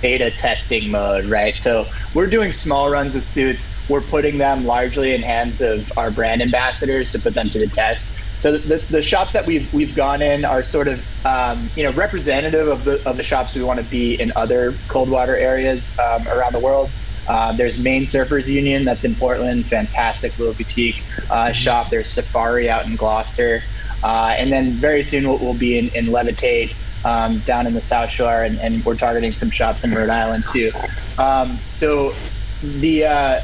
beta 0.00 0.30
testing 0.30 0.90
mode, 0.90 1.26
right? 1.26 1.56
So 1.56 1.86
we're 2.14 2.26
doing 2.26 2.52
small 2.52 2.90
runs 2.90 3.16
of 3.16 3.22
suits. 3.22 3.76
We're 3.88 4.00
putting 4.00 4.38
them 4.38 4.64
largely 4.64 5.14
in 5.14 5.22
hands 5.22 5.60
of 5.60 5.90
our 5.96 6.10
brand 6.10 6.42
ambassadors 6.42 7.12
to 7.12 7.18
put 7.18 7.34
them 7.34 7.50
to 7.50 7.58
the 7.58 7.66
test. 7.66 8.16
So 8.38 8.56
the, 8.56 8.78
the 8.90 9.02
shops 9.02 9.34
that 9.34 9.46
we've 9.46 9.72
we've 9.72 9.94
gone 9.94 10.22
in 10.22 10.46
are 10.46 10.62
sort 10.62 10.88
of 10.88 11.04
um, 11.26 11.70
you 11.76 11.84
know 11.84 11.92
representative 11.92 12.68
of 12.68 12.84
the 12.84 13.06
of 13.06 13.18
the 13.18 13.22
shops 13.22 13.54
we 13.54 13.62
want 13.62 13.80
to 13.80 13.84
be 13.84 14.14
in 14.20 14.32
other 14.34 14.74
cold 14.88 15.10
water 15.10 15.36
areas 15.36 15.98
um, 15.98 16.26
around 16.26 16.54
the 16.54 16.60
world. 16.60 16.90
Uh, 17.28 17.52
there's 17.52 17.78
Maine 17.78 18.04
Surfers 18.04 18.48
Union 18.48 18.84
that's 18.84 19.04
in 19.04 19.14
Portland, 19.14 19.66
fantastic 19.66 20.36
little 20.38 20.54
boutique 20.54 21.02
uh, 21.28 21.52
shop. 21.52 21.90
There's 21.90 22.10
Safari 22.10 22.68
out 22.68 22.86
in 22.86 22.96
Gloucester, 22.96 23.62
uh, 24.02 24.34
and 24.36 24.50
then 24.50 24.72
very 24.72 25.04
soon 25.04 25.28
we'll, 25.28 25.38
we'll 25.38 25.54
be 25.54 25.78
in, 25.78 25.88
in 25.90 26.06
Levitate 26.06 26.74
um, 27.04 27.40
down 27.40 27.66
in 27.66 27.74
the 27.74 27.82
South 27.82 28.10
Shore, 28.10 28.42
and, 28.42 28.58
and, 28.58 28.84
we're 28.84 28.96
targeting 28.96 29.32
some 29.32 29.50
shops 29.50 29.84
in 29.84 29.94
Rhode 29.94 30.10
Island 30.10 30.44
too. 30.46 30.70
Um, 31.18 31.58
so 31.70 32.14
the 32.62 33.04
uh, 33.04 33.42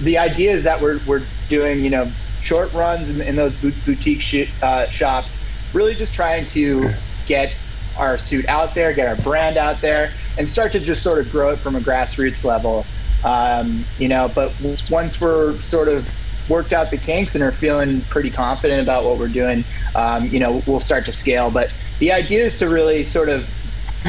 the 0.00 0.18
idea 0.18 0.52
is 0.52 0.64
that 0.64 0.80
we're 0.80 1.00
we're 1.06 1.24
doing 1.48 1.84
you 1.84 1.90
know 1.90 2.10
short 2.42 2.72
runs 2.72 3.10
in, 3.10 3.20
in 3.20 3.36
those 3.36 3.54
boutique 3.56 4.20
sh- 4.20 4.50
uh, 4.62 4.86
shops, 4.86 5.42
really 5.72 5.94
just 5.94 6.14
trying 6.14 6.46
to 6.48 6.92
get 7.26 7.54
our 7.96 8.18
suit 8.18 8.48
out 8.48 8.74
there, 8.74 8.92
get 8.92 9.06
our 9.06 9.22
brand 9.22 9.56
out 9.56 9.80
there, 9.80 10.12
and 10.38 10.48
start 10.48 10.72
to 10.72 10.80
just 10.80 11.02
sort 11.02 11.18
of 11.18 11.30
grow 11.30 11.50
it 11.50 11.58
from 11.58 11.76
a 11.76 11.80
grassroots 11.80 12.44
level. 12.44 12.86
Um, 13.24 13.84
you 13.98 14.08
know, 14.08 14.30
but 14.34 14.52
once 14.90 15.20
we're 15.20 15.60
sort 15.62 15.88
of 15.88 16.10
worked 16.48 16.72
out 16.72 16.90
the 16.90 16.98
kinks 16.98 17.34
and 17.34 17.44
are 17.44 17.52
feeling 17.52 18.00
pretty 18.02 18.30
confident 18.30 18.82
about 18.82 19.04
what 19.04 19.18
we're 19.18 19.28
doing, 19.28 19.64
um, 19.94 20.26
you 20.28 20.40
know, 20.40 20.62
we'll 20.66 20.80
start 20.80 21.04
to 21.06 21.12
scale. 21.12 21.50
But 21.50 21.70
the 22.02 22.10
idea 22.10 22.44
is 22.44 22.58
to 22.58 22.68
really 22.68 23.04
sort 23.04 23.28
of 23.28 23.48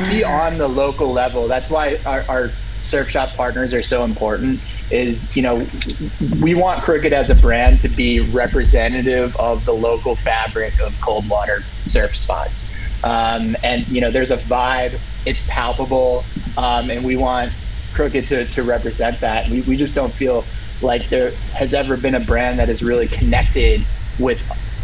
be 0.09 0.23
on 0.23 0.57
the 0.57 0.67
local 0.67 1.13
level. 1.13 1.47
That's 1.47 1.69
why 1.69 1.99
our, 2.07 2.25
our 2.27 2.49
surf 2.81 3.07
shop 3.07 3.29
partners 3.35 3.71
are 3.71 3.83
so 3.83 4.03
important. 4.03 4.59
Is 4.89 5.37
you 5.37 5.43
know, 5.43 5.63
we 6.41 6.55
want 6.55 6.83
Crooked 6.83 7.13
as 7.13 7.29
a 7.29 7.35
brand 7.35 7.81
to 7.81 7.89
be 7.89 8.19
representative 8.19 9.35
of 9.35 9.63
the 9.65 9.73
local 9.73 10.15
fabric 10.15 10.79
of 10.81 10.91
cold 11.01 11.29
water 11.29 11.63
surf 11.83 12.17
spots. 12.17 12.71
Um, 13.03 13.55
and 13.63 13.87
you 13.87 14.01
know, 14.01 14.09
there's 14.09 14.31
a 14.31 14.37
vibe. 14.37 14.99
It's 15.27 15.43
palpable, 15.47 16.25
um, 16.57 16.89
and 16.89 17.05
we 17.05 17.15
want 17.15 17.53
Crooked 17.93 18.27
to, 18.29 18.47
to 18.47 18.63
represent 18.63 19.21
that. 19.21 19.47
We, 19.51 19.61
we 19.61 19.77
just 19.77 19.93
don't 19.93 20.13
feel 20.15 20.45
like 20.81 21.09
there 21.09 21.29
has 21.53 21.75
ever 21.75 21.95
been 21.95 22.15
a 22.15 22.25
brand 22.25 22.57
that 22.57 22.69
has 22.69 22.81
really 22.81 23.07
connected 23.07 23.85
with 24.17 24.39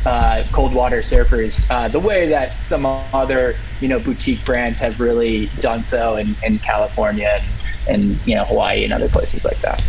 uh, 0.06 0.44
cold 0.52 0.74
water 0.74 1.00
surfers 1.00 1.70
uh, 1.70 1.88
the 1.88 2.00
way 2.00 2.28
that 2.28 2.62
some 2.64 2.86
other 2.86 3.56
you 3.82 3.88
know 3.88 4.00
boutique 4.00 4.44
brands 4.46 4.80
have 4.80 5.00
really 5.00 5.48
done 5.60 5.84
so 5.84 6.16
in, 6.16 6.36
in 6.44 6.60
California 6.60 7.42
and, 7.88 8.00
and 8.00 8.28
you 8.28 8.36
know 8.36 8.46
Hawaii 8.46 8.84
and 8.84 8.94
other 8.94 9.10
places 9.10 9.44
like 9.46 9.60
that. 9.62 9.84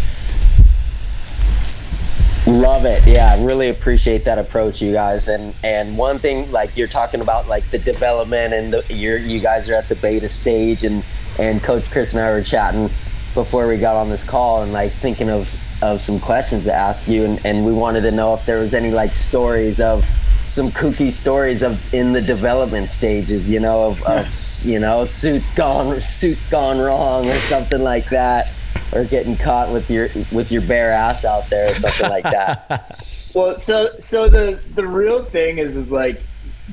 Love 2.46 2.86
it. 2.86 3.06
Yeah, 3.06 3.42
really 3.44 3.68
appreciate 3.68 4.24
that 4.24 4.38
approach, 4.38 4.80
you 4.80 4.92
guys. 4.92 5.28
And 5.28 5.54
and 5.62 5.96
one 5.96 6.18
thing, 6.18 6.50
like 6.50 6.76
you're 6.76 6.88
talking 6.88 7.20
about, 7.20 7.48
like 7.48 7.70
the 7.70 7.78
development, 7.78 8.54
and 8.54 8.72
the, 8.72 8.84
you're 8.92 9.18
you 9.18 9.40
guys 9.40 9.68
are 9.68 9.74
at 9.74 9.88
the 9.88 9.94
beta 9.94 10.28
stage, 10.28 10.82
and 10.82 11.04
and 11.38 11.62
Coach 11.62 11.84
Chris 11.90 12.12
and 12.12 12.20
I 12.20 12.30
were 12.30 12.42
chatting 12.42 12.90
before 13.34 13.68
we 13.68 13.76
got 13.76 13.94
on 13.94 14.08
this 14.08 14.24
call, 14.24 14.62
and 14.62 14.72
like 14.72 14.92
thinking 14.94 15.28
of 15.28 15.54
of 15.82 16.00
some 16.00 16.20
questions 16.20 16.64
to 16.64 16.74
ask 16.74 17.08
you, 17.08 17.24
and, 17.24 17.44
and 17.44 17.64
we 17.64 17.72
wanted 17.72 18.02
to 18.02 18.10
know 18.10 18.34
if 18.34 18.44
there 18.46 18.58
was 18.58 18.74
any 18.74 18.90
like 18.90 19.14
stories 19.14 19.80
of 19.80 20.04
some 20.46 20.70
kooky 20.72 21.12
stories 21.12 21.62
of 21.62 21.78
in 21.94 22.12
the 22.12 22.20
development 22.20 22.88
stages, 22.88 23.48
you 23.48 23.60
know, 23.60 23.90
of, 23.90 24.02
of 24.02 24.26
you 24.64 24.78
know 24.78 25.04
suits 25.04 25.50
gone 25.50 26.00
suits 26.00 26.46
gone 26.46 26.78
wrong 26.78 27.28
or 27.28 27.38
something 27.40 27.82
like 27.82 28.08
that 28.10 28.52
or 28.92 29.04
getting 29.04 29.36
caught 29.36 29.72
with 29.72 29.90
your 29.90 30.08
with 30.32 30.50
your 30.50 30.62
bare 30.62 30.92
ass 30.92 31.24
out 31.24 31.48
there 31.50 31.70
or 31.70 31.74
something 31.74 32.10
like 32.10 32.24
that. 32.24 33.30
well, 33.34 33.58
so 33.58 33.94
so 34.00 34.28
the 34.28 34.60
the 34.74 34.86
real 34.86 35.24
thing 35.24 35.58
is 35.58 35.76
is 35.76 35.92
like 35.92 36.20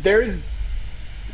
there's 0.02 0.42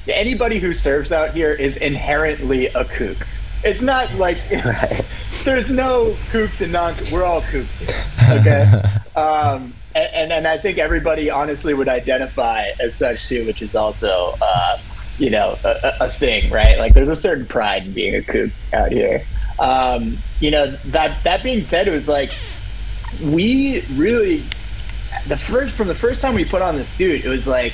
anybody 0.08 0.60
who 0.60 0.74
serves 0.74 1.12
out 1.12 1.34
here 1.34 1.54
is 1.54 1.78
inherently 1.78 2.68
a 2.68 2.86
kook. 2.86 3.18
It's 3.64 3.82
not 3.82 4.14
like 4.16 4.38
right. 4.66 5.06
There's 5.44 5.70
no 5.70 6.16
kooks 6.32 6.62
and 6.62 6.72
non. 6.72 6.96
We're 7.12 7.24
all 7.24 7.42
kooks 7.42 7.66
here, 7.78 8.40
okay? 8.40 8.64
um, 9.20 9.74
and, 9.96 10.14
and, 10.14 10.34
and 10.34 10.48
I 10.48 10.58
think 10.58 10.78
everybody 10.78 11.30
honestly 11.30 11.74
would 11.74 11.88
identify 11.88 12.72
as 12.80 12.96
such 12.96 13.28
too, 13.28 13.46
which 13.46 13.62
is 13.62 13.76
also 13.76 14.36
uh, 14.42 14.80
you 15.18 15.30
know 15.30 15.58
a, 15.64 15.94
a, 16.02 16.12
thing, 16.12 16.52
right? 16.52 16.78
Like 16.78 16.94
there's 16.94 17.10
a 17.10 17.16
certain 17.16 17.46
pride 17.46 17.86
in 17.86 17.94
being 17.94 18.16
a 18.16 18.24
kook 18.24 18.52
out 18.74 18.92
here. 18.92 19.26
Um, 19.60 20.18
you 20.40 20.52
know 20.52 20.78
that 20.86 21.24
that 21.24 21.44
being 21.44 21.64
said, 21.64 21.88
it 21.88 21.92
was 21.92 22.08
like 22.08 22.34
we 23.22 23.86
really 23.94 24.44
the 25.28 25.38
first 25.38 25.74
from 25.76 25.88
the 25.88 25.96
first 25.96 26.22
time 26.22 26.34
we 26.36 26.46
put 26.46 26.62
on 26.62 26.76
the 26.76 26.86
suit, 26.86 27.24
it 27.24 27.30
was 27.30 27.48
like 27.48 27.74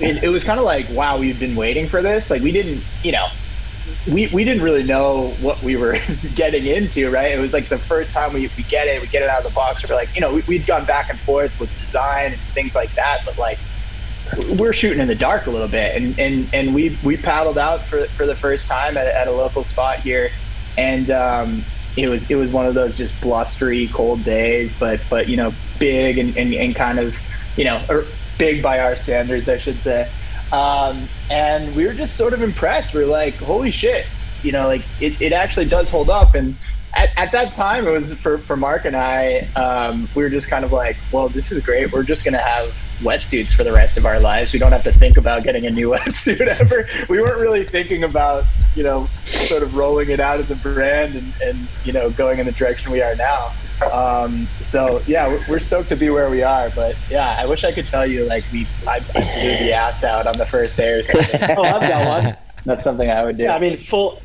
it, 0.00 0.22
it 0.24 0.28
was 0.28 0.44
kind 0.44 0.58
of 0.58 0.64
like 0.64 0.88
wow, 0.90 1.18
we've 1.18 1.38
been 1.38 1.56
waiting 1.56 1.88
for 1.88 2.02
this. 2.02 2.30
Like 2.30 2.42
we 2.42 2.52
didn't, 2.52 2.82
you 3.02 3.12
know, 3.12 3.26
we, 4.06 4.30
we 4.32 4.44
didn't 4.44 4.62
really 4.62 4.82
know 4.84 5.36
what 5.38 5.62
we 5.62 5.76
were 5.76 5.96
getting 6.34 6.66
into, 6.66 7.10
right? 7.10 7.32
It 7.32 7.38
was 7.38 7.52
like 7.52 7.68
the 7.68 7.80
first 7.80 8.12
time 8.14 8.32
we, 8.32 8.50
we 8.56 8.64
get 8.64 8.86
it, 8.88 9.00
we 9.00 9.08
get 9.08 9.22
it 9.22 9.28
out 9.28 9.38
of 9.38 9.44
the 9.44 9.52
box. 9.54 9.82
We're 9.88 9.96
like, 9.96 10.10
you 10.14 10.20
know, 10.20 10.32
we, 10.32 10.42
we'd 10.46 10.66
gone 10.66 10.86
back 10.86 11.06
and 11.10 11.20
forth 11.22 11.52
with 11.58 11.76
design 11.78 12.32
and 12.32 12.42
things 12.54 12.74
like 12.74 12.90
that, 12.96 13.18
but 13.26 13.34
like 13.38 13.58
we're 14.58 14.72
shooting 14.72 15.00
in 15.00 15.08
the 15.08 15.14
dark 15.14 15.46
a 15.46 15.50
little 15.50 15.68
bit. 15.68 15.94
And, 15.94 16.18
and, 16.18 16.48
and 16.52 16.74
we, 16.74 16.98
we 17.02 17.18
paddled 17.18 17.58
out 17.58 17.82
for, 17.90 18.08
for 18.16 18.26
the 18.26 18.36
first 18.36 18.68
time 18.68 18.96
at, 18.96 19.06
at 19.08 19.28
a 19.28 19.34
local 19.34 19.64
spot 19.64 20.00
here 20.02 20.30
and 20.76 21.10
um, 21.10 21.66
it 21.96 22.08
was 22.08 22.26
it 22.28 22.36
was 22.36 22.50
one 22.50 22.66
of 22.66 22.74
those 22.74 22.96
just 22.96 23.20
blustery 23.20 23.90
cold 23.94 24.24
days, 24.24 24.76
but 24.78 25.00
but 25.10 25.28
you 25.28 25.36
know 25.36 25.52
big 25.78 26.18
and, 26.18 26.36
and, 26.36 26.52
and 26.54 26.74
kind 26.74 26.98
of 26.98 27.14
you 27.56 27.64
know 27.64 27.84
or 27.88 28.08
big 28.38 28.62
by 28.62 28.80
our 28.80 28.96
standards, 28.96 29.48
I 29.48 29.58
should 29.58 29.80
say. 29.80 30.06
Um, 30.52 31.08
and 31.30 31.74
we 31.74 31.86
were 31.86 31.94
just 31.94 32.16
sort 32.16 32.32
of 32.32 32.42
impressed. 32.42 32.94
We 32.94 33.02
are 33.02 33.06
like, 33.06 33.34
holy 33.34 33.70
shit, 33.70 34.06
you 34.42 34.52
know, 34.52 34.66
like 34.66 34.82
it, 35.00 35.20
it 35.20 35.32
actually 35.32 35.66
does 35.66 35.90
hold 35.90 36.10
up. 36.10 36.34
And 36.34 36.56
at, 36.94 37.08
at 37.16 37.32
that 37.32 37.52
time, 37.52 37.86
it 37.86 37.90
was 37.90 38.14
for, 38.14 38.38
for 38.38 38.56
Mark 38.56 38.84
and 38.84 38.94
I, 38.94 39.48
um, 39.56 40.08
we 40.14 40.22
were 40.22 40.30
just 40.30 40.48
kind 40.48 40.64
of 40.64 40.72
like, 40.72 40.96
well, 41.12 41.28
this 41.28 41.50
is 41.50 41.60
great. 41.60 41.92
We're 41.92 42.04
just 42.04 42.24
going 42.24 42.34
to 42.34 42.40
have 42.40 42.72
wetsuits 43.00 43.52
for 43.52 43.64
the 43.64 43.72
rest 43.72 43.98
of 43.98 44.06
our 44.06 44.20
lives. 44.20 44.52
We 44.52 44.58
don't 44.58 44.72
have 44.72 44.84
to 44.84 44.92
think 44.92 45.16
about 45.16 45.42
getting 45.42 45.66
a 45.66 45.70
new 45.70 45.90
wetsuit 45.96 46.46
ever. 46.46 46.86
We 47.08 47.20
weren't 47.20 47.40
really 47.40 47.64
thinking 47.64 48.04
about, 48.04 48.44
you 48.74 48.82
know, 48.82 49.08
sort 49.24 49.62
of 49.62 49.76
rolling 49.76 50.10
it 50.10 50.20
out 50.20 50.40
as 50.40 50.50
a 50.50 50.56
brand 50.56 51.16
and, 51.16 51.34
and 51.42 51.68
you 51.84 51.92
know, 51.92 52.10
going 52.10 52.38
in 52.38 52.46
the 52.46 52.52
direction 52.52 52.92
we 52.92 53.02
are 53.02 53.16
now. 53.16 53.52
Um, 53.92 54.48
so 54.62 55.02
yeah, 55.06 55.38
we're 55.48 55.60
stoked 55.60 55.88
to 55.90 55.96
be 55.96 56.10
where 56.10 56.30
we 56.30 56.42
are. 56.42 56.70
But 56.70 56.96
yeah, 57.10 57.36
I 57.38 57.46
wish 57.46 57.64
I 57.64 57.72
could 57.72 57.88
tell 57.88 58.06
you 58.06 58.24
like 58.24 58.44
we 58.52 58.66
I, 58.86 58.96
I 58.96 59.00
blew 59.00 59.66
the 59.66 59.72
ass 59.72 60.04
out 60.04 60.26
on 60.26 60.36
the 60.36 60.46
first 60.46 60.76
day 60.76 60.90
or 60.90 61.02
something. 61.02 61.40
oh, 61.56 61.62
I've 61.62 61.82
got 61.82 62.06
one. 62.06 62.36
That's 62.64 62.82
something 62.82 63.10
I 63.10 63.22
would 63.24 63.36
do. 63.36 63.44
Yeah, 63.44 63.54
I 63.54 63.58
mean, 63.58 63.76
full, 63.76 64.22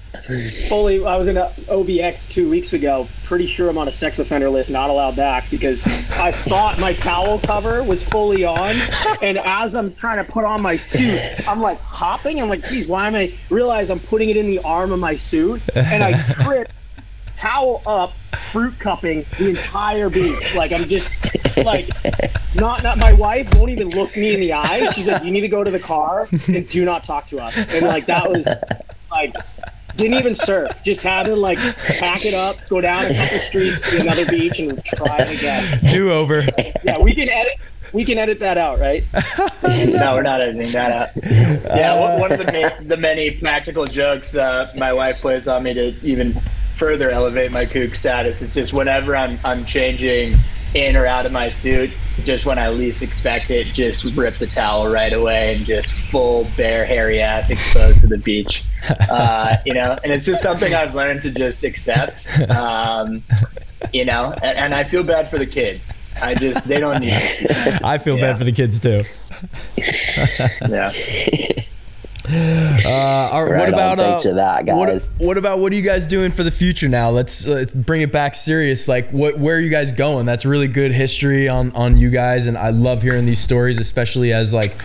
fully. 0.69 1.05
I 1.05 1.17
was 1.17 1.27
in 1.27 1.35
a 1.35 1.49
OBX 1.67 2.29
two 2.29 2.49
weeks 2.49 2.71
ago. 2.71 3.09
Pretty 3.25 3.47
sure 3.47 3.69
I'm 3.69 3.77
on 3.77 3.89
a 3.89 3.91
sex 3.91 4.17
offender 4.17 4.49
list, 4.49 4.69
not 4.69 4.89
allowed 4.89 5.17
back 5.17 5.49
because 5.49 5.85
I 6.11 6.31
thought 6.31 6.79
my 6.79 6.93
towel 6.93 7.39
cover 7.39 7.83
was 7.83 8.01
fully 8.01 8.45
on, 8.45 8.75
and 9.21 9.37
as 9.39 9.75
I'm 9.75 9.93
trying 9.95 10.23
to 10.23 10.31
put 10.31 10.45
on 10.45 10.61
my 10.61 10.77
suit, 10.77 11.19
I'm 11.49 11.59
like 11.59 11.81
hopping. 11.81 12.41
I'm 12.41 12.47
like, 12.47 12.63
geez, 12.63 12.87
why 12.87 13.07
am 13.07 13.15
I? 13.15 13.33
Realize 13.49 13.89
I'm 13.89 13.99
putting 13.99 14.29
it 14.29 14.37
in 14.37 14.47
the 14.47 14.59
arm 14.59 14.93
of 14.93 14.99
my 14.99 15.17
suit, 15.17 15.61
and 15.75 16.01
I 16.01 16.23
trip 16.23 16.71
towel 17.39 17.81
up, 17.85 18.13
fruit 18.51 18.77
cupping 18.79 19.25
the 19.37 19.49
entire 19.49 20.09
beach. 20.09 20.53
Like 20.55 20.71
I'm 20.71 20.87
just 20.89 21.09
like 21.57 21.89
not 22.55 22.83
not 22.83 22.97
my 22.97 23.13
wife 23.13 23.47
won't 23.55 23.71
even 23.71 23.89
look 23.89 24.15
me 24.15 24.33
in 24.33 24.39
the 24.39 24.53
eyes. 24.53 24.93
She's 24.93 25.07
like, 25.07 25.23
you 25.23 25.31
need 25.31 25.41
to 25.41 25.47
go 25.47 25.63
to 25.63 25.71
the 25.71 25.79
car 25.79 26.27
and 26.47 26.67
do 26.69 26.83
not 26.85 27.03
talk 27.03 27.27
to 27.27 27.39
us. 27.39 27.55
And 27.69 27.85
like 27.85 28.05
that 28.07 28.29
was 28.29 28.47
like 29.11 29.35
Didn't 29.95 30.17
even 30.17 30.35
surf. 30.35 30.71
Just 30.83 31.01
had 31.01 31.23
to 31.23 31.35
like 31.35 31.57
pack 31.99 32.25
it 32.25 32.33
up, 32.33 32.55
go 32.69 32.81
down 32.81 33.05
a 33.05 33.13
couple 33.13 33.39
streets 33.39 33.79
to 33.89 34.01
another 34.01 34.25
beach, 34.25 34.59
and 34.59 34.83
try 34.85 35.17
it 35.19 35.37
again. 35.37 35.79
Do 35.91 36.11
over. 36.11 36.43
Yeah, 36.83 36.99
we 36.99 37.13
can 37.15 37.29
edit. 37.29 37.53
We 37.91 38.05
can 38.05 38.19
edit 38.19 38.39
that 38.41 38.57
out, 38.59 38.77
right? 38.79 39.03
no, 39.63 40.13
we're 40.13 40.21
not 40.21 40.41
editing 40.41 40.71
that 40.73 40.91
out. 40.91 41.23
Yeah, 41.23 41.93
uh, 41.95 42.19
one 42.19 42.31
of 42.31 42.37
the, 42.37 42.45
ma- 42.45 42.87
the 42.87 42.97
many 42.97 43.31
practical 43.31 43.85
jokes 43.85 44.35
uh, 44.35 44.71
my 44.77 44.93
wife 44.93 45.17
plays 45.17 45.47
on 45.47 45.63
me 45.63 45.73
to 45.73 45.87
even 46.03 46.39
further 46.79 47.11
elevate 47.11 47.51
my 47.51 47.65
kook 47.65 47.93
status 47.93 48.41
is 48.41 48.53
just 48.53 48.71
whenever 48.71 49.15
I'm 49.15 49.37
I'm 49.43 49.65
changing 49.65 50.35
in 50.73 50.95
or 50.95 51.05
out 51.05 51.25
of 51.25 51.31
my 51.31 51.49
suit, 51.49 51.91
just 52.23 52.45
when 52.45 52.57
I 52.57 52.69
least 52.69 53.01
expect 53.01 53.49
it, 53.49 53.67
just 53.67 54.15
rip 54.15 54.37
the 54.37 54.47
towel 54.47 54.87
right 54.87 55.11
away 55.11 55.55
and 55.55 55.65
just 55.65 55.93
full 55.93 56.47
bare 56.55 56.85
hairy 56.85 57.21
ass 57.21 57.49
exposed 57.49 58.01
to 58.01 58.07
the 58.07 58.17
beach. 58.17 58.63
Uh, 59.09 59.57
you 59.65 59.73
know, 59.73 59.97
and 60.03 60.13
it's 60.13 60.23
just 60.23 60.41
something 60.41 60.73
I've 60.73 60.95
learned 60.95 61.21
to 61.23 61.31
just 61.31 61.65
accept. 61.65 62.27
Um, 62.49 63.21
you 63.91 64.05
know, 64.05 64.33
and, 64.41 64.57
and, 64.57 64.73
I 64.73 64.85
feel 64.85 65.03
bad 65.03 65.29
for 65.29 65.37
the 65.37 65.45
kids. 65.45 65.99
I 66.21 66.33
just 66.33 66.65
they 66.65 66.79
don't 66.79 67.01
need. 67.01 67.11
It. 67.11 67.83
I 67.83 67.97
feel 67.97 68.15
yeah. 68.15 68.31
bad 68.31 68.37
for 68.37 68.45
the 68.45 68.53
kids 68.53 68.79
too. 68.79 69.01
yeah. 70.69 70.93
Uh, 72.31 73.45
right, 73.49 73.59
what 73.59 73.69
about 73.69 73.99
uh, 73.99 74.21
that, 74.33 74.65
what, 74.67 75.09
what, 75.17 75.37
about 75.37 75.59
what 75.59 75.71
are 75.73 75.75
you 75.75 75.81
guys 75.81 76.05
doing 76.05 76.31
for 76.31 76.43
the 76.43 76.51
future 76.51 76.87
now? 76.87 77.09
Let's, 77.09 77.45
let's 77.47 77.73
bring 77.73 78.01
it 78.01 78.11
back 78.11 78.35
serious. 78.35 78.87
Like, 78.87 79.09
what 79.09 79.39
where 79.39 79.55
are 79.55 79.59
you 79.59 79.69
guys 79.69 79.91
going? 79.91 80.25
That's 80.25 80.45
really 80.45 80.67
good 80.67 80.91
history 80.91 81.47
on 81.47 81.71
on 81.71 81.97
you 81.97 82.09
guys, 82.09 82.45
and 82.45 82.57
I 82.57 82.69
love 82.69 83.01
hearing 83.01 83.25
these 83.25 83.39
stories, 83.39 83.79
especially 83.79 84.31
as 84.31 84.53
like 84.53 84.75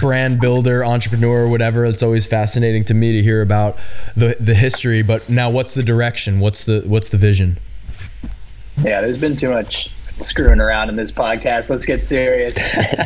brand 0.00 0.40
builder, 0.40 0.84
entrepreneur, 0.84 1.48
whatever. 1.48 1.86
It's 1.86 2.02
always 2.02 2.26
fascinating 2.26 2.84
to 2.86 2.94
me 2.94 3.12
to 3.12 3.22
hear 3.22 3.40
about 3.40 3.78
the 4.16 4.36
the 4.38 4.54
history. 4.54 5.02
But 5.02 5.28
now, 5.28 5.48
what's 5.48 5.72
the 5.74 5.82
direction? 5.82 6.40
What's 6.40 6.64
the 6.64 6.82
what's 6.86 7.08
the 7.08 7.18
vision? 7.18 7.58
Yeah, 8.82 9.00
there's 9.00 9.18
been 9.18 9.36
too 9.36 9.50
much 9.50 9.90
screwing 10.22 10.60
around 10.60 10.88
in 10.88 10.96
this 10.96 11.12
podcast. 11.12 11.70
Let's 11.70 11.84
get 11.84 12.04
serious. 12.04 12.56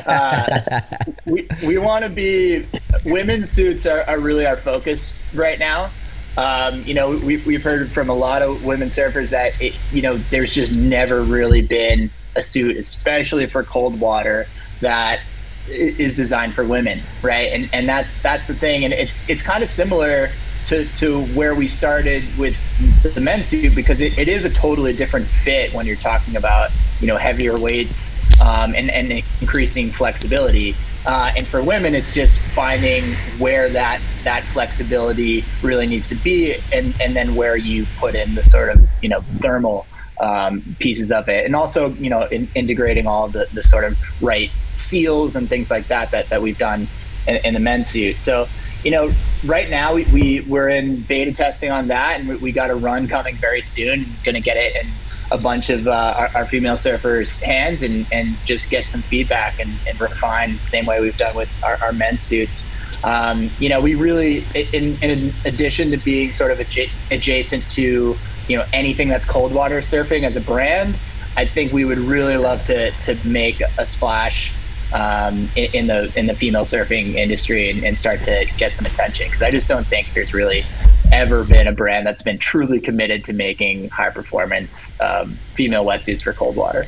Uh, 0.05 0.81
we 1.27 1.49
we 1.63 1.79
want 1.79 2.05
to 2.05 2.11
be 2.11 2.67
women's 3.05 3.51
suits 3.51 3.87
are, 3.87 4.03
are 4.03 4.19
really 4.19 4.47
our 4.47 4.57
focus 4.57 5.15
right 5.33 5.59
now. 5.59 5.91
Um, 6.37 6.83
you 6.85 6.95
know, 6.95 7.11
we, 7.11 7.39
we've 7.39 7.63
heard 7.63 7.93
from 7.93 8.09
a 8.11 8.15
lot 8.15 8.43
of 8.43 8.65
women 8.65 8.89
surfers 8.89 9.31
that 9.31 9.61
it, 9.61 9.75
you 9.93 10.03
know 10.03 10.19
there's 10.31 10.53
just 10.53 10.73
never 10.73 11.23
really 11.23 11.63
been 11.63 12.11
a 12.37 12.43
suit, 12.43 12.77
especially 12.77 13.47
for 13.47 13.63
cold 13.63 13.99
water, 14.01 14.47
that 14.81 15.21
is 15.69 16.15
designed 16.15 16.55
for 16.55 16.65
women, 16.65 17.03
right? 17.23 17.53
And 17.53 17.71
and 17.73 17.89
that's 17.89 18.21
that's 18.21 18.47
the 18.47 18.55
thing, 18.55 18.85
and 18.85 18.93
it's 18.93 19.27
it's 19.29 19.43
kind 19.43 19.63
of 19.63 19.71
similar 19.71 20.31
to, 20.67 20.87
to 20.95 21.25
where 21.35 21.55
we 21.55 21.69
started 21.69 22.25
with 22.39 22.57
the 23.03 23.21
men's 23.21 23.49
suit 23.49 23.75
because 23.75 24.01
it, 24.01 24.19
it 24.19 24.29
is 24.29 24.45
a 24.45 24.51
totally 24.51 24.93
different 24.93 25.29
fit 25.45 25.73
when 25.73 25.87
you're 25.87 25.97
talking 25.97 26.37
about 26.37 26.71
you 27.01 27.07
know 27.07 27.17
heavier 27.17 27.55
weights 27.57 28.17
um, 28.43 28.75
and, 28.75 28.91
and 28.91 29.23
increasing 29.41 29.93
flexibility. 29.93 30.75
Uh, 31.05 31.31
and 31.37 31.47
for 31.49 31.63
women 31.63 31.95
it's 31.95 32.13
just 32.13 32.41
finding 32.55 33.15
where 33.39 33.69
that 33.69 34.01
that 34.25 34.43
flexibility 34.45 35.45
really 35.63 35.87
needs 35.87 36.09
to 36.09 36.15
be 36.15 36.55
and 36.73 36.99
and 36.99 37.15
then 37.15 37.35
where 37.35 37.57
you 37.57 37.87
put 37.99 38.15
in 38.15 38.35
the 38.35 38.43
sort 38.43 38.71
of 38.71 38.81
you 39.03 39.09
know 39.09 39.21
thermal 39.41 39.87
um, 40.21 40.77
pieces 40.79 41.13
of 41.13 41.29
it. 41.29 41.45
And 41.45 41.55
also 41.55 41.91
you 41.95 42.09
know 42.09 42.23
in, 42.27 42.49
integrating 42.55 43.07
all 43.07 43.29
the, 43.29 43.47
the 43.53 43.63
sort 43.63 43.85
of 43.85 43.97
right 44.21 44.51
seals 44.73 45.37
and 45.37 45.49
things 45.49 45.71
like 45.71 45.89
that 45.89 46.11
that, 46.13 46.29
that 46.31 46.41
we've 46.41 46.59
done 46.59 46.89
in, 47.27 47.37
in 47.37 47.55
the 47.55 47.61
men's 47.61 47.91
suit. 47.91 48.23
So 48.23 48.49
you 48.85 48.91
know, 48.91 49.13
right 49.45 49.69
now 49.69 49.95
we, 49.95 50.05
we 50.05 50.41
we're 50.41 50.69
in 50.69 51.01
beta 51.03 51.33
testing 51.33 51.71
on 51.71 51.89
that, 51.89 52.21
and 52.21 52.29
we, 52.29 52.37
we 52.37 52.53
got 52.53 52.71
a 52.71 52.75
run 52.75 53.09
coming 53.09 53.37
very 53.39 53.63
soon. 53.63 54.07
Going 54.25 54.35
to 54.35 54.41
get 54.41 54.57
it 54.57 54.77
in 54.77 54.93
a 55.33 55.39
bunch 55.39 55.71
of 55.71 55.89
uh, 55.89 56.15
our, 56.17 56.31
our, 56.35 56.47
female 56.47 56.75
surfers' 56.75 57.43
hands, 57.43 57.83
and 57.83 58.07
and 58.13 58.37
just 58.45 58.69
get 58.69 58.89
some 58.89 59.03
feedback 59.03 59.59
and, 59.59 59.73
and 59.89 59.99
refine 60.01 60.59
the 60.59 60.63
same 60.63 60.85
way 60.85 61.01
we've 61.01 61.17
done 61.17 61.35
with 61.35 61.49
our, 61.63 61.83
our 61.83 61.93
men's 61.93 62.23
suits. 62.23 62.65
Um, 63.03 63.51
you 63.59 63.69
know, 63.69 63.81
we 63.81 63.95
really, 63.95 64.45
in, 64.55 64.97
in 65.03 65.35
addition 65.45 65.91
to 65.91 65.97
being 65.97 66.33
sort 66.33 66.51
of 66.51 66.59
adja- 66.59 66.91
adjacent 67.11 67.69
to 67.71 68.17
you 68.49 68.57
know 68.57 68.67
anything 68.75 69.09
that's 69.09 69.25
cold 69.25 69.53
water 69.53 69.81
surfing 69.81 70.25
as 70.25 70.37
a 70.37 70.43
brand, 70.43 70.99
I 71.39 71.47
think 71.47 71.73
we 71.73 71.87
would 71.87 71.99
really 71.99 72.37
love 72.37 72.67
to 72.67 72.91
to 72.91 73.17
make 73.27 73.63
a 73.79 73.87
splash 73.87 74.53
um, 74.95 75.51
in, 75.57 75.75
in, 75.75 75.87
the 75.89 76.19
in 76.19 76.27
the 76.27 76.35
female 76.35 76.65
surfing 76.65 77.15
industry 77.17 77.69
and, 77.69 77.85
and 77.85 77.99
start 77.99 78.23
to 78.25 78.47
get 78.57 78.73
some 78.73 78.87
attention 78.87 79.27
because 79.27 79.43
I 79.43 79.51
just 79.51 79.69
don't 79.69 79.87
think 79.89 80.09
there's 80.15 80.33
really 80.33 80.65
ever 81.13 81.45
been 81.45 81.67
a 81.67 81.73
brand 81.73 82.07
that's 82.07 82.23
been 82.23 82.39
truly 82.39 82.81
committed 82.81 83.25
to 83.25 83.33
making 83.33 83.91
high 83.91 84.11
performance 84.11 84.99
um, 85.01 85.37
female 85.55 85.85
wetsuits 85.85 86.23
for 86.23 86.33
cold 86.33 86.57
water. 86.57 86.87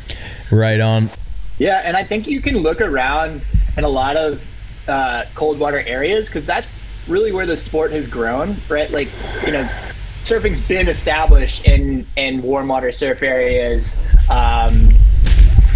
Right 0.50 0.80
on. 0.80 1.10
Yeah, 1.58 1.82
and 1.84 1.96
I 1.96 2.04
think 2.04 2.26
you 2.26 2.40
can 2.40 2.58
look 2.58 2.80
around 2.80 3.42
in 3.76 3.84
a 3.84 3.88
lot 3.88 4.16
of 4.16 4.40
uh, 4.88 5.24
cold 5.34 5.58
water 5.58 5.80
areas 5.80 6.28
because 6.28 6.44
that's 6.44 6.82
really 7.08 7.32
where 7.32 7.46
the 7.46 7.56
sport 7.56 7.90
has 7.92 8.06
grown, 8.06 8.56
right? 8.68 8.90
Like, 8.90 9.08
you 9.44 9.52
know, 9.52 9.68
surfing's 10.22 10.60
been 10.60 10.88
established 10.88 11.64
in 11.64 12.06
in 12.16 12.42
warm 12.42 12.68
water 12.68 12.92
surf 12.92 13.22
areas. 13.22 13.96
Um, 14.28 14.94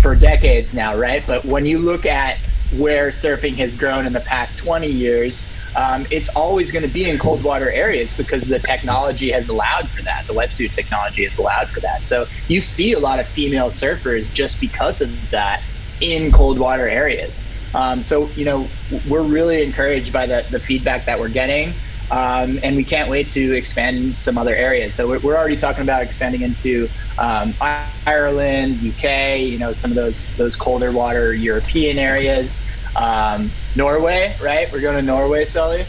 for 0.00 0.14
decades 0.14 0.74
now, 0.74 0.96
right? 0.96 1.26
But 1.26 1.44
when 1.44 1.66
you 1.66 1.78
look 1.78 2.06
at 2.06 2.38
where 2.70 3.08
surfing 3.08 3.56
has 3.58 3.76
grown 3.76 4.06
in 4.06 4.12
the 4.12 4.20
past 4.20 4.56
20 4.58 4.86
years, 4.88 5.50
um, 5.76 6.06
it's 6.10 6.28
always 6.30 6.72
going 6.72 6.82
to 6.82 6.88
be 6.88 7.08
in 7.08 7.18
cold 7.18 7.44
water 7.44 7.70
areas 7.72 8.14
because 8.14 8.46
the 8.46 8.58
technology 8.58 9.30
has 9.30 9.48
allowed 9.48 9.90
for 9.90 10.02
that. 10.02 10.24
The 10.28 10.34
wetsuit 10.34 10.72
technology 10.72 11.24
has 11.24 11.36
allowed 11.36 11.68
for 11.72 11.80
that. 11.80 12.06
So 12.06 12.26
you 12.48 12.60
see 12.60 12.92
a 12.92 12.98
lot 12.98 13.20
of 13.20 13.28
female 13.28 13.68
surfers 13.68 14.32
just 14.32 14.58
because 14.60 15.00
of 15.00 15.30
that 15.30 15.60
in 16.00 16.32
cold 16.32 16.58
water 16.58 16.88
areas. 16.88 17.46
Um, 17.74 18.02
so, 18.02 18.32
you 18.34 18.44
know, 18.44 18.72
we're 18.88 19.22
really 19.22 19.62
encouraged 19.62 20.12
by 20.12 20.26
the, 20.26 20.44
the 20.50 20.60
feedback 20.60 21.06
that 21.06 21.20
we're 21.20 21.28
getting. 21.28 21.80
Um, 22.10 22.58
and 22.64 22.74
we 22.74 22.82
can't 22.82 23.08
wait 23.08 23.30
to 23.32 23.56
expand 23.56 23.96
in 23.96 24.14
some 24.14 24.36
other 24.36 24.54
areas. 24.54 24.96
So 24.96 25.18
we're, 25.18 25.36
already 25.36 25.56
talking 25.56 25.82
about 25.82 26.02
expanding 26.02 26.42
into 26.42 26.88
um, 27.18 27.54
Ireland, 27.60 28.78
UK, 28.78 29.38
you 29.40 29.58
know, 29.58 29.72
some 29.72 29.92
of 29.92 29.94
those 29.94 30.26
those 30.36 30.56
colder 30.56 30.90
water 30.90 31.32
European 31.32 31.98
areas. 31.98 32.62
Um, 32.96 33.52
Norway, 33.76 34.36
right? 34.42 34.70
We're 34.72 34.80
going 34.80 34.96
to 34.96 35.02
Norway, 35.02 35.44
Sully. 35.44 35.86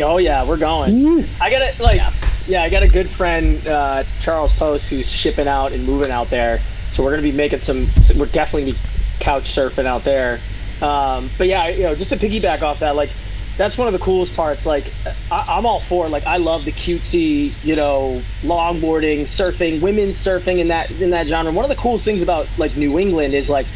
Oh 0.00 0.16
yeah, 0.16 0.44
we're 0.44 0.56
going. 0.56 1.28
I 1.40 1.50
got 1.50 1.62
it. 1.62 1.78
Like, 1.78 1.98
yeah. 1.98 2.12
yeah. 2.46 2.62
I 2.62 2.70
got 2.70 2.82
a 2.82 2.88
good 2.88 3.08
friend, 3.08 3.64
uh, 3.66 4.04
Charles 4.20 4.52
Post, 4.54 4.88
who's 4.88 5.08
shipping 5.08 5.46
out 5.46 5.72
and 5.72 5.84
moving 5.84 6.10
out 6.10 6.30
there. 6.30 6.60
So 6.92 7.04
we're 7.04 7.10
gonna 7.10 7.22
be 7.22 7.32
making 7.32 7.60
some. 7.60 7.90
We're 8.16 8.26
definitely 8.26 8.72
be 8.72 8.78
couch 9.20 9.54
surfing 9.54 9.86
out 9.86 10.04
there. 10.04 10.40
Um, 10.80 11.30
but 11.38 11.46
yeah, 11.46 11.68
you 11.68 11.84
know, 11.84 11.94
just 11.94 12.10
to 12.10 12.16
piggyback 12.16 12.62
off 12.62 12.80
that, 12.80 12.96
like 12.96 13.10
that's 13.56 13.78
one 13.78 13.86
of 13.86 13.92
the 13.92 14.00
coolest 14.00 14.34
parts. 14.34 14.66
Like, 14.66 14.92
I, 15.30 15.58
am 15.58 15.66
all 15.66 15.80
for 15.80 16.08
like 16.08 16.26
I 16.26 16.38
love 16.38 16.64
the 16.64 16.72
cutesy, 16.72 17.54
you 17.62 17.76
know, 17.76 18.22
longboarding, 18.42 19.22
surfing, 19.22 19.80
women's 19.80 20.16
surfing 20.16 20.58
in 20.58 20.68
that 20.68 20.90
in 20.90 21.10
that 21.10 21.28
genre. 21.28 21.52
One 21.52 21.64
of 21.64 21.68
the 21.68 21.80
coolest 21.80 22.04
things 22.04 22.22
about 22.22 22.46
like 22.58 22.76
New 22.76 22.98
England 22.98 23.34
is 23.34 23.48
like 23.48 23.66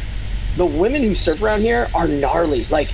the 0.57 0.65
women 0.65 1.03
who 1.03 1.15
surf 1.15 1.41
around 1.41 1.61
here 1.61 1.89
are 1.93 2.07
gnarly. 2.07 2.65
Like, 2.65 2.91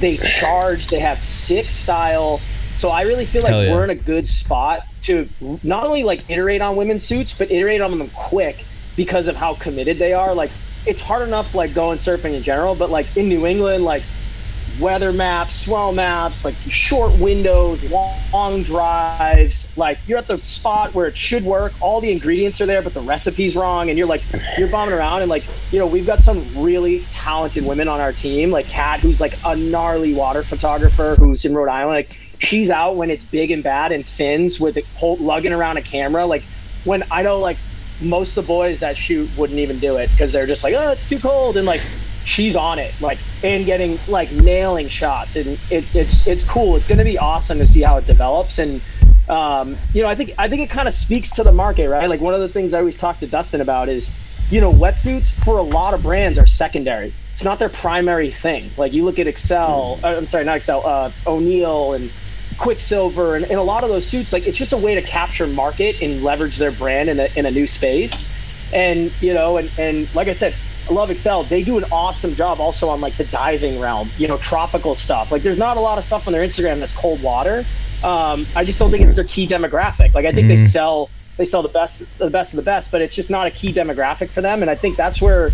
they 0.00 0.16
charge, 0.40 0.88
they 0.88 1.00
have 1.00 1.22
sick 1.24 1.70
style. 1.70 2.40
So 2.76 2.88
I 2.88 3.02
really 3.02 3.26
feel 3.26 3.42
like 3.42 3.52
yeah. 3.52 3.72
we're 3.72 3.84
in 3.84 3.90
a 3.90 3.94
good 3.94 4.26
spot 4.26 4.82
to 5.02 5.28
not 5.62 5.86
only 5.86 6.02
like 6.02 6.28
iterate 6.28 6.60
on 6.60 6.74
women's 6.74 7.04
suits, 7.04 7.32
but 7.32 7.50
iterate 7.52 7.80
on 7.80 7.96
them 7.96 8.10
quick 8.10 8.64
because 8.96 9.28
of 9.28 9.36
how 9.36 9.54
committed 9.54 9.98
they 9.98 10.12
are. 10.12 10.34
Like, 10.34 10.50
it's 10.84 11.00
hard 11.00 11.26
enough 11.26 11.54
like 11.54 11.72
going 11.72 11.98
surfing 11.98 12.34
in 12.34 12.42
general, 12.42 12.74
but 12.74 12.90
like 12.90 13.16
in 13.16 13.28
New 13.28 13.46
England, 13.46 13.84
like 13.84 14.02
weather 14.80 15.12
maps, 15.12 15.54
swell 15.54 15.92
maps, 15.92 16.44
like 16.44 16.54
short 16.68 17.18
windows, 17.18 17.82
long, 17.84 18.62
drives. 18.62 19.66
Like 19.76 19.98
you're 20.06 20.18
at 20.18 20.28
the 20.28 20.38
spot 20.42 20.94
where 20.94 21.06
it 21.06 21.16
should 21.16 21.44
work. 21.44 21.72
All 21.80 22.00
the 22.00 22.10
ingredients 22.10 22.60
are 22.60 22.66
there, 22.66 22.82
but 22.82 22.94
the 22.94 23.00
recipe's 23.00 23.54
wrong, 23.54 23.88
and 23.88 23.98
you're 23.98 24.08
like 24.08 24.22
you're 24.58 24.68
bombing 24.68 24.94
around. 24.94 25.22
And 25.22 25.30
like 25.30 25.44
you 25.70 25.78
know, 25.78 25.86
we've 25.86 26.06
got 26.06 26.22
some 26.22 26.62
really 26.62 27.04
talented 27.10 27.64
women 27.64 27.88
on 27.88 28.00
our 28.00 28.12
team, 28.12 28.50
like 28.50 28.66
Kat, 28.66 29.00
who's 29.00 29.20
like 29.20 29.38
a 29.44 29.56
gnarly 29.56 30.14
water 30.14 30.42
photographer 30.42 31.16
who's 31.16 31.44
in 31.44 31.54
Rhode 31.54 31.68
Island. 31.68 31.94
Like 31.94 32.16
she's 32.38 32.70
out 32.70 32.96
when 32.96 33.10
it's 33.10 33.24
big 33.24 33.50
and 33.50 33.62
bad 33.62 33.92
and 33.92 34.06
fins 34.06 34.58
with 34.58 34.76
it 34.76 34.86
lugging 35.02 35.52
around 35.52 35.76
a 35.76 35.82
camera. 35.82 36.26
Like 36.26 36.44
when 36.84 37.04
I 37.10 37.22
know 37.22 37.38
like 37.38 37.58
most 38.00 38.30
of 38.30 38.34
the 38.34 38.42
boys 38.42 38.80
that 38.80 38.96
shoot 38.96 39.30
wouldn't 39.36 39.60
even 39.60 39.78
do 39.78 39.96
it 39.96 40.10
because 40.10 40.32
they're 40.32 40.46
just 40.46 40.64
like, 40.64 40.74
oh, 40.74 40.90
it's 40.90 41.08
too 41.08 41.18
cold, 41.18 41.56
and 41.56 41.66
like 41.66 41.80
she's 42.24 42.56
on 42.56 42.78
it, 42.78 42.94
like 43.00 43.20
and 43.42 43.64
getting 43.66 43.98
like 44.08 44.32
nailing 44.32 44.88
shots, 44.88 45.36
and 45.36 45.58
it, 45.70 45.84
it's 45.94 46.26
it's 46.26 46.42
cool. 46.44 46.76
It's 46.76 46.86
going 46.86 46.98
to 46.98 47.04
be 47.04 47.18
awesome 47.18 47.58
to 47.58 47.66
see 47.66 47.82
how 47.82 47.96
it 47.98 48.06
develops, 48.06 48.58
and 48.58 48.82
um, 49.28 49.76
you 49.92 50.02
know, 50.02 50.08
I 50.08 50.14
think 50.14 50.34
I 50.38 50.48
think 50.48 50.62
it 50.62 50.70
kind 50.70 50.88
of 50.88 50.94
speaks 50.94 51.30
to 51.32 51.42
the 51.42 51.52
market, 51.52 51.88
right? 51.88 52.08
Like 52.08 52.20
one 52.20 52.34
of 52.34 52.40
the 52.40 52.48
things 52.48 52.74
I 52.74 52.80
always 52.80 52.96
talk 52.96 53.20
to 53.20 53.26
Dustin 53.26 53.60
about 53.60 53.88
is, 53.88 54.10
you 54.50 54.60
know, 54.60 54.72
wetsuits 54.72 55.28
for 55.44 55.58
a 55.58 55.62
lot 55.62 55.94
of 55.94 56.02
brands 56.02 56.38
are 56.38 56.46
secondary. 56.46 57.14
It's 57.32 57.42
not 57.42 57.58
their 57.58 57.68
primary 57.68 58.30
thing. 58.30 58.72
Like 58.76 58.92
you 58.92 59.04
look 59.04 59.18
at 59.18 59.26
Xcel, 59.26 60.02
uh, 60.04 60.08
I'm 60.08 60.26
sorry, 60.26 60.44
not 60.44 60.60
Xcel, 60.60 60.86
uh, 60.86 61.10
O'Neill 61.26 61.94
and 61.94 62.10
Quiksilver 62.58 63.34
and, 63.34 63.44
and 63.44 63.58
a 63.58 63.62
lot 63.62 63.82
of 63.82 63.90
those 63.90 64.06
suits, 64.06 64.32
like 64.32 64.46
it's 64.46 64.56
just 64.56 64.72
a 64.72 64.76
way 64.76 64.94
to 64.94 65.02
capture 65.02 65.46
market 65.46 65.96
and 66.00 66.22
leverage 66.22 66.58
their 66.58 66.70
brand 66.70 67.08
in 67.08 67.18
a, 67.18 67.28
in 67.34 67.46
a 67.46 67.50
new 67.50 67.66
space. 67.66 68.30
And, 68.72 69.10
you 69.20 69.34
know, 69.34 69.56
and, 69.56 69.70
and 69.78 70.14
like 70.14 70.28
I 70.28 70.32
said, 70.32 70.54
love 70.90 71.08
Xcel. 71.08 71.48
They 71.48 71.62
do 71.62 71.78
an 71.78 71.84
awesome 71.90 72.34
job 72.34 72.60
also 72.60 72.88
on 72.88 73.00
like 73.00 73.16
the 73.16 73.24
diving 73.24 73.80
realm, 73.80 74.10
you 74.18 74.28
know, 74.28 74.38
tropical 74.38 74.94
stuff. 74.94 75.30
Like 75.30 75.42
there's 75.42 75.58
not 75.58 75.76
a 75.76 75.80
lot 75.80 75.98
of 75.98 76.04
stuff 76.04 76.26
on 76.26 76.32
their 76.32 76.46
Instagram 76.46 76.80
that's 76.80 76.92
cold 76.92 77.22
water. 77.22 77.64
Um, 78.02 78.46
I 78.54 78.64
just 78.64 78.78
don't 78.78 78.90
think 78.90 79.04
it's 79.04 79.16
their 79.16 79.24
key 79.24 79.46
demographic. 79.46 80.14
Like 80.14 80.26
I 80.26 80.32
think 80.32 80.48
mm-hmm. 80.48 80.64
they 80.64 80.68
sell 80.68 81.10
they 81.36 81.44
sell 81.44 81.62
the 81.62 81.68
best 81.68 82.02
the 82.18 82.30
best 82.30 82.52
of 82.52 82.56
the 82.56 82.62
best, 82.62 82.90
but 82.90 83.00
it's 83.00 83.14
just 83.14 83.30
not 83.30 83.46
a 83.46 83.50
key 83.50 83.72
demographic 83.72 84.30
for 84.30 84.40
them. 84.40 84.62
And 84.62 84.70
I 84.70 84.74
think 84.74 84.96
that's 84.96 85.22
where 85.22 85.52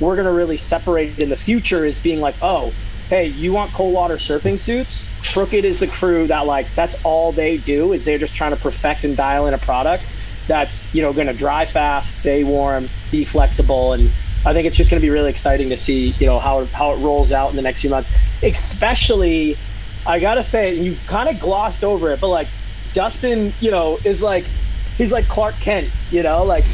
we're 0.00 0.16
gonna 0.16 0.32
really 0.32 0.58
separate 0.58 1.18
in 1.18 1.28
the 1.28 1.36
future 1.36 1.84
is 1.84 1.98
being 1.98 2.20
like, 2.20 2.34
oh, 2.42 2.72
hey, 3.08 3.26
you 3.26 3.52
want 3.52 3.72
cold 3.72 3.94
water 3.94 4.16
surfing 4.16 4.58
suits? 4.58 5.04
Crooked 5.32 5.64
is 5.64 5.78
the 5.78 5.86
crew 5.86 6.26
that 6.26 6.46
like 6.46 6.66
that's 6.74 6.96
all 7.04 7.32
they 7.32 7.58
do 7.58 7.92
is 7.92 8.04
they're 8.04 8.18
just 8.18 8.34
trying 8.34 8.50
to 8.50 8.60
perfect 8.60 9.04
and 9.04 9.16
dial 9.16 9.46
in 9.46 9.54
a 9.54 9.58
product 9.58 10.04
that's 10.48 10.92
you 10.94 11.02
know 11.02 11.12
going 11.12 11.26
to 11.26 11.32
dry 11.32 11.66
fast, 11.66 12.18
stay 12.20 12.44
warm, 12.44 12.88
be 13.10 13.24
flexible, 13.24 13.92
and 13.92 14.10
I 14.44 14.52
think 14.52 14.66
it's 14.66 14.76
just 14.76 14.90
going 14.90 15.00
to 15.00 15.04
be 15.04 15.10
really 15.10 15.30
exciting 15.30 15.68
to 15.68 15.76
see 15.76 16.08
you 16.18 16.26
know 16.26 16.38
how 16.38 16.64
how 16.66 16.92
it 16.92 16.96
rolls 16.96 17.32
out 17.32 17.50
in 17.50 17.56
the 17.56 17.62
next 17.62 17.80
few 17.80 17.90
months. 17.90 18.10
Especially, 18.42 19.56
I 20.06 20.18
gotta 20.18 20.42
say, 20.42 20.74
you 20.74 20.96
kind 21.06 21.28
of 21.28 21.38
glossed 21.38 21.84
over 21.84 22.10
it, 22.10 22.20
but 22.20 22.28
like 22.28 22.48
Dustin, 22.92 23.52
you 23.60 23.70
know, 23.70 23.98
is 24.04 24.20
like 24.20 24.44
he's 24.98 25.12
like 25.12 25.28
Clark 25.28 25.54
Kent, 25.56 25.90
you 26.10 26.22
know, 26.22 26.44
like 26.44 26.64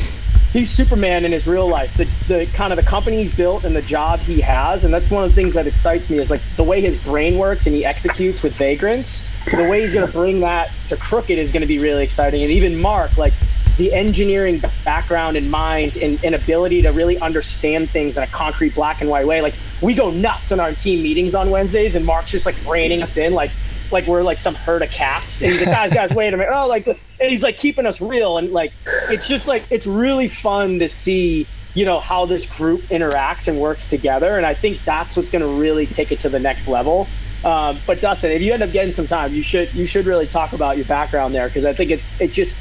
he's 0.53 0.71
Superman 0.71 1.25
in 1.25 1.33
his 1.33 1.47
real 1.47 1.69
life. 1.69 1.95
The 1.97 2.09
the 2.27 2.47
kind 2.47 2.73
of 2.73 2.79
the 2.79 2.83
company 2.83 3.23
he's 3.23 3.35
built 3.35 3.64
and 3.64 3.77
the 3.77 3.83
job 3.83 4.21
he 4.21 4.41
has, 4.41 4.85
and 4.85 4.93
that's 4.93 5.11
one 5.11 5.25
of 5.25 5.31
the 5.31 5.35
things 5.35 5.55
that 5.55 5.66
excites 5.66 6.09
me 6.09 6.19
is 6.19 6.31
like 6.31 6.41
the 6.57 6.64
way 6.64 6.81
his 6.81 6.99
brain 7.03 7.39
works 7.39 7.66
and 7.66 7.75
he 7.75 7.85
executes 7.85 8.43
with 8.43 8.55
vagrants. 8.55 9.27
The 9.51 9.69
way 9.69 9.83
he's 9.83 9.95
going 9.95 10.07
to 10.07 10.12
bring 10.12 10.41
that 10.41 10.71
to 10.89 10.97
Crooked 10.97 11.39
is 11.39 11.53
going 11.53 11.62
to 11.62 11.66
be 11.66 11.79
really 11.79 12.05
exciting. 12.05 12.43
And 12.43 12.51
even 12.51 12.79
Mark, 12.79 13.16
like 13.16 13.33
the 13.79 13.93
engineering 13.95 14.62
background 14.85 15.37
and 15.37 15.51
mind 15.51 15.97
and, 15.97 16.22
and 16.24 16.35
ability 16.35 16.83
to 16.83 16.91
really 16.91 17.18
understand 17.18 17.89
things 17.91 18.16
in 18.16 18.22
a 18.22 18.26
concrete 18.26 18.74
black 18.74 19.01
and 19.01 19.09
white 19.09 19.26
way. 19.26 19.41
Like 19.41 19.55
we 19.81 19.95
go 19.95 20.11
nuts 20.11 20.53
in 20.53 20.61
our 20.61 20.74
team 20.74 21.03
meetings 21.03 21.35
on 21.35 21.51
Wednesdays, 21.51 21.95
and 21.95 22.05
Mark's 22.05 22.31
just 22.31 22.45
like 22.45 22.57
reining 22.66 23.03
us 23.03 23.16
in, 23.16 23.33
like 23.33 23.51
like 23.91 24.07
we're 24.07 24.22
like 24.22 24.39
some 24.39 24.55
herd 24.55 24.83
of 24.83 24.91
cats. 24.91 25.41
And 25.41 25.53
he's 25.53 25.61
like, 25.61 25.70
guys, 25.70 25.93
guys, 25.93 26.11
wait 26.11 26.35
a 26.35 26.37
minute. 26.37 26.53
Oh, 26.55 26.66
like, 26.66 26.87
and 26.87 26.99
he's 27.31 27.43
like 27.43 27.57
keeping 27.57 27.87
us 27.87 28.01
real. 28.01 28.39
And 28.39 28.53
like, 28.53 28.72
it's 29.09 29.26
just 29.26 29.47
like, 29.47 29.66
it's 29.70 29.87
really 29.87 30.29
fun 30.29 30.79
to 30.81 30.89
see, 30.89 31.47
you 31.74 31.85
know, 31.85 32.01
how 32.01 32.26
this 32.26 32.47
group 32.47 32.83
interacts 32.89 33.49
and 33.49 33.59
works 33.59 33.87
together. 33.87 34.37
And 34.37 34.45
I 34.45 34.55
think 34.55 34.85
that's 34.85 35.16
what's 35.16 35.31
going 35.31 35.43
to 35.43 35.61
really 35.61 35.87
take 35.87 36.12
it 36.12 36.20
to 36.20 36.29
the 36.29 36.39
next 36.39 36.68
level. 36.68 37.09
Um, 37.45 37.81
but 37.87 38.01
Dustin, 38.01 38.33
if 38.33 38.43
you 38.43 38.53
end 38.53 38.62
up 38.62 38.72
getting 38.72 38.93
some 38.93 39.07
time, 39.07 39.33
you 39.33 39.43
should, 39.43 39.72
you 39.72 39.87
should 39.87 40.07
really 40.07 40.26
talk 40.26 40.53
about 40.53 40.76
your 40.76 40.87
background 40.87 41.35
there. 41.35 41.49
Cause 41.49 41.64
I 41.64 41.72
think 41.72 41.91
it's, 41.91 42.09
it 42.20 42.33
just, 42.33 42.55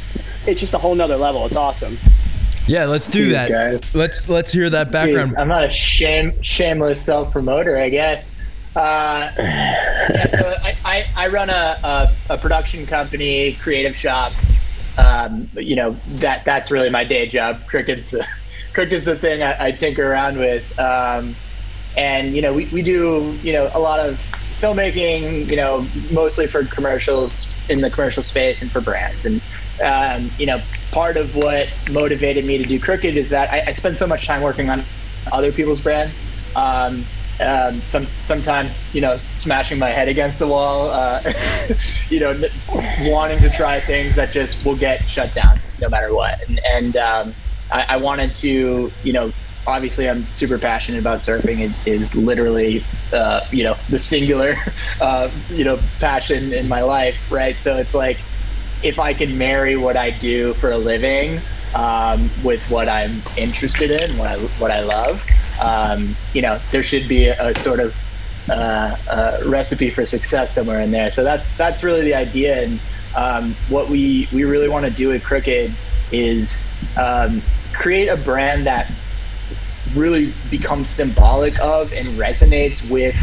it's 0.48 0.62
just 0.62 0.74
a 0.74 0.78
whole 0.78 0.96
nother 0.96 1.18
level. 1.18 1.46
It's 1.46 1.56
awesome. 1.56 1.98
Yeah, 2.68 2.86
let's 2.86 3.08
do 3.08 3.28
Jeez, 3.28 3.32
that. 3.32 3.50
Guys. 3.50 3.96
Let's 3.96 4.28
let's 4.30 4.52
hear 4.52 4.70
that 4.70 4.92
background. 4.92 5.32
Jeez, 5.32 5.40
I'm 5.40 5.48
not 5.48 5.70
a 5.70 5.72
shame 5.72 6.34
shameless 6.42 7.02
self 7.02 7.32
promoter, 7.32 7.78
I 7.78 7.90
guess. 7.90 8.32
Uh, 8.76 9.32
yeah, 9.38 10.30
so 10.30 10.56
I, 10.62 10.78
I, 10.86 11.06
I 11.16 11.28
run 11.30 11.50
a, 11.50 11.80
a, 12.30 12.34
a, 12.34 12.38
production 12.38 12.86
company, 12.86 13.54
creative 13.64 13.96
shop. 13.96 14.34
Um, 15.00 15.50
you 15.56 15.76
know 15.76 15.96
that 16.20 16.46
that's 16.46 16.70
really 16.70 16.90
my 16.90 17.04
day 17.04 17.28
job. 17.28 17.66
Crooked's 17.68 18.12
the 18.12 18.28
Crooked's 18.74 19.06
the 19.06 19.18
thing 19.18 19.42
I, 19.42 19.68
I 19.68 19.72
tinker 19.72 20.12
around 20.12 20.38
with. 20.38 20.64
Um, 20.78 21.36
and 21.96 22.36
you 22.36 22.42
know 22.42 22.54
we, 22.54 22.66
we 22.68 22.82
do 22.82 23.38
you 23.42 23.54
know 23.54 23.72
a 23.74 23.80
lot 23.80 24.00
of 24.00 24.20
filmmaking. 24.60 25.50
You 25.50 25.56
know 25.56 25.88
mostly 26.12 26.48
for 26.48 26.66
commercials 26.66 27.56
in 27.70 27.82
the 27.82 27.90
commercial 27.90 28.24
space 28.24 28.62
and 28.62 28.72
for 28.72 28.82
brands. 28.82 29.26
And 29.26 29.42
um, 29.84 30.32
you 30.38 30.46
know 30.46 30.62
part 30.92 31.18
of 31.18 31.36
what 31.36 31.68
motivated 31.92 32.46
me 32.46 32.58
to 32.58 32.64
do 32.64 32.80
Crooked 32.80 33.18
is 33.18 33.30
that 33.30 33.52
I, 33.52 33.70
I 33.70 33.72
spend 33.74 33.98
so 33.98 34.08
much 34.08 34.26
time 34.26 34.42
working 34.42 34.70
on 34.70 34.84
other 35.32 35.52
people's 35.52 35.82
brands. 35.82 36.22
Um, 36.56 37.06
um, 37.40 37.82
some 37.86 38.08
sometimes 38.24 38.88
you 38.96 39.02
know 39.02 39.20
smashing 39.36 39.78
my 39.78 39.90
head 39.90 40.08
against 40.08 40.40
the 40.40 40.48
wall, 40.48 40.90
uh, 40.90 41.22
you 42.10 42.20
know, 42.20 42.50
wanting 43.02 43.40
to 43.42 43.50
try 43.50 43.80
things 43.80 44.16
that 44.16 44.32
just 44.32 44.66
will 44.66 44.76
get 44.76 45.08
shut 45.08 45.34
down 45.36 45.60
no 45.80 45.90
matter 45.90 46.14
what. 46.14 46.42
And, 46.48 46.60
and 46.66 46.98
um, 46.98 47.36
I, 47.72 47.84
I, 47.84 47.98
wanted 47.98 48.36
to, 48.38 48.92
you 49.04 49.14
know, 49.14 49.32
obviously 49.66 50.10
I'm 50.10 50.30
super 50.32 50.58
passionate 50.58 51.00
about 51.00 51.20
surfing. 51.20 51.60
It 51.60 51.88
is 51.88 52.16
literally, 52.16 52.84
uh, 53.14 53.42
you 53.52 53.64
know, 53.64 53.78
the 53.90 54.00
singular, 54.00 54.58
uh, 55.02 55.30
you 55.50 55.64
know, 55.64 55.80
passion 56.00 56.54
in 56.54 56.68
my 56.68 56.82
life, 56.82 57.16
right? 57.30 57.62
So 57.62 57.78
it's 57.78 57.94
like 57.94 58.18
if 58.84 59.00
I 59.00 59.14
can 59.14 59.38
marry 59.38 59.76
what 59.76 59.98
I 59.98 60.12
do 60.12 60.54
for 60.56 60.72
a 60.72 60.78
living 60.78 61.42
um, 61.76 62.30
with 62.44 62.62
what 62.70 62.88
I'm 62.88 63.22
interested 63.38 64.02
in, 64.02 64.18
what 64.18 64.28
I 64.28 64.38
what 64.60 64.72
I 64.72 64.82
love 64.82 65.22
um, 65.60 66.16
you 66.34 66.42
know, 66.42 66.60
there 66.72 66.84
should 66.84 67.08
be 67.08 67.28
a, 67.28 67.50
a 67.50 67.56
sort 67.56 67.80
of 67.80 67.96
uh, 68.50 68.98
uh, 69.10 69.44
recipe 69.46 69.90
for 69.90 70.06
success 70.06 70.54
somewhere 70.54 70.82
in 70.82 70.92
there. 70.92 71.12
So 71.12 71.24
that's 71.24 71.48
that's 71.58 71.84
really 71.84 72.02
the 72.02 72.14
idea, 72.14 72.64
and 72.64 72.80
um, 73.16 73.56
what 73.70 73.90
we 73.90 74.28
we 74.32 74.44
really 74.44 74.70
want 74.70 74.86
to 74.86 74.92
do 74.92 75.12
at 75.14 75.24
Crooked 75.24 75.74
is 76.12 76.66
um, 76.96 77.42
create 77.74 78.08
a 78.08 78.18
brand 78.18 78.66
that 78.68 78.92
really 79.94 80.34
becomes 80.50 80.90
symbolic 80.90 81.60
of 81.60 81.92
and 81.94 82.18
resonates 82.18 82.88
with 82.90 83.16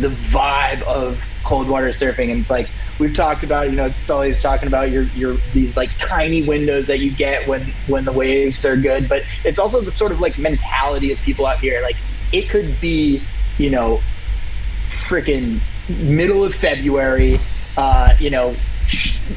the 0.00 0.08
vibe 0.08 0.82
of 0.82 1.20
cold 1.44 1.68
water 1.68 1.88
surfing. 1.88 2.30
And 2.30 2.40
it's 2.40 2.50
like 2.50 2.70
we've 2.98 3.14
talked 3.14 3.44
about, 3.44 3.70
you 3.70 3.76
know, 3.76 3.90
Sully's 3.92 4.40
talking 4.40 4.68
about 4.68 4.90
your 4.90 5.04
your 5.14 5.36
these 5.52 5.76
like 5.76 5.90
tiny 5.98 6.46
windows 6.46 6.86
that 6.86 7.00
you 7.00 7.10
get 7.10 7.46
when 7.46 7.72
when 7.86 8.04
the 8.04 8.12
waves 8.12 8.64
are 8.64 8.76
good, 8.76 9.08
but 9.08 9.22
it's 9.44 9.58
also 9.58 9.80
the 9.80 9.92
sort 9.92 10.12
of 10.12 10.20
like 10.20 10.38
mentality 10.38 11.12
of 11.12 11.18
people 11.18 11.46
out 11.46 11.58
here. 11.58 11.80
Like 11.82 11.96
it 12.32 12.48
could 12.48 12.80
be, 12.80 13.22
you 13.58 13.70
know, 13.70 14.00
freaking 14.90 15.60
middle 15.88 16.44
of 16.44 16.54
February, 16.54 17.40
uh, 17.76 18.14
you 18.18 18.30
know, 18.30 18.56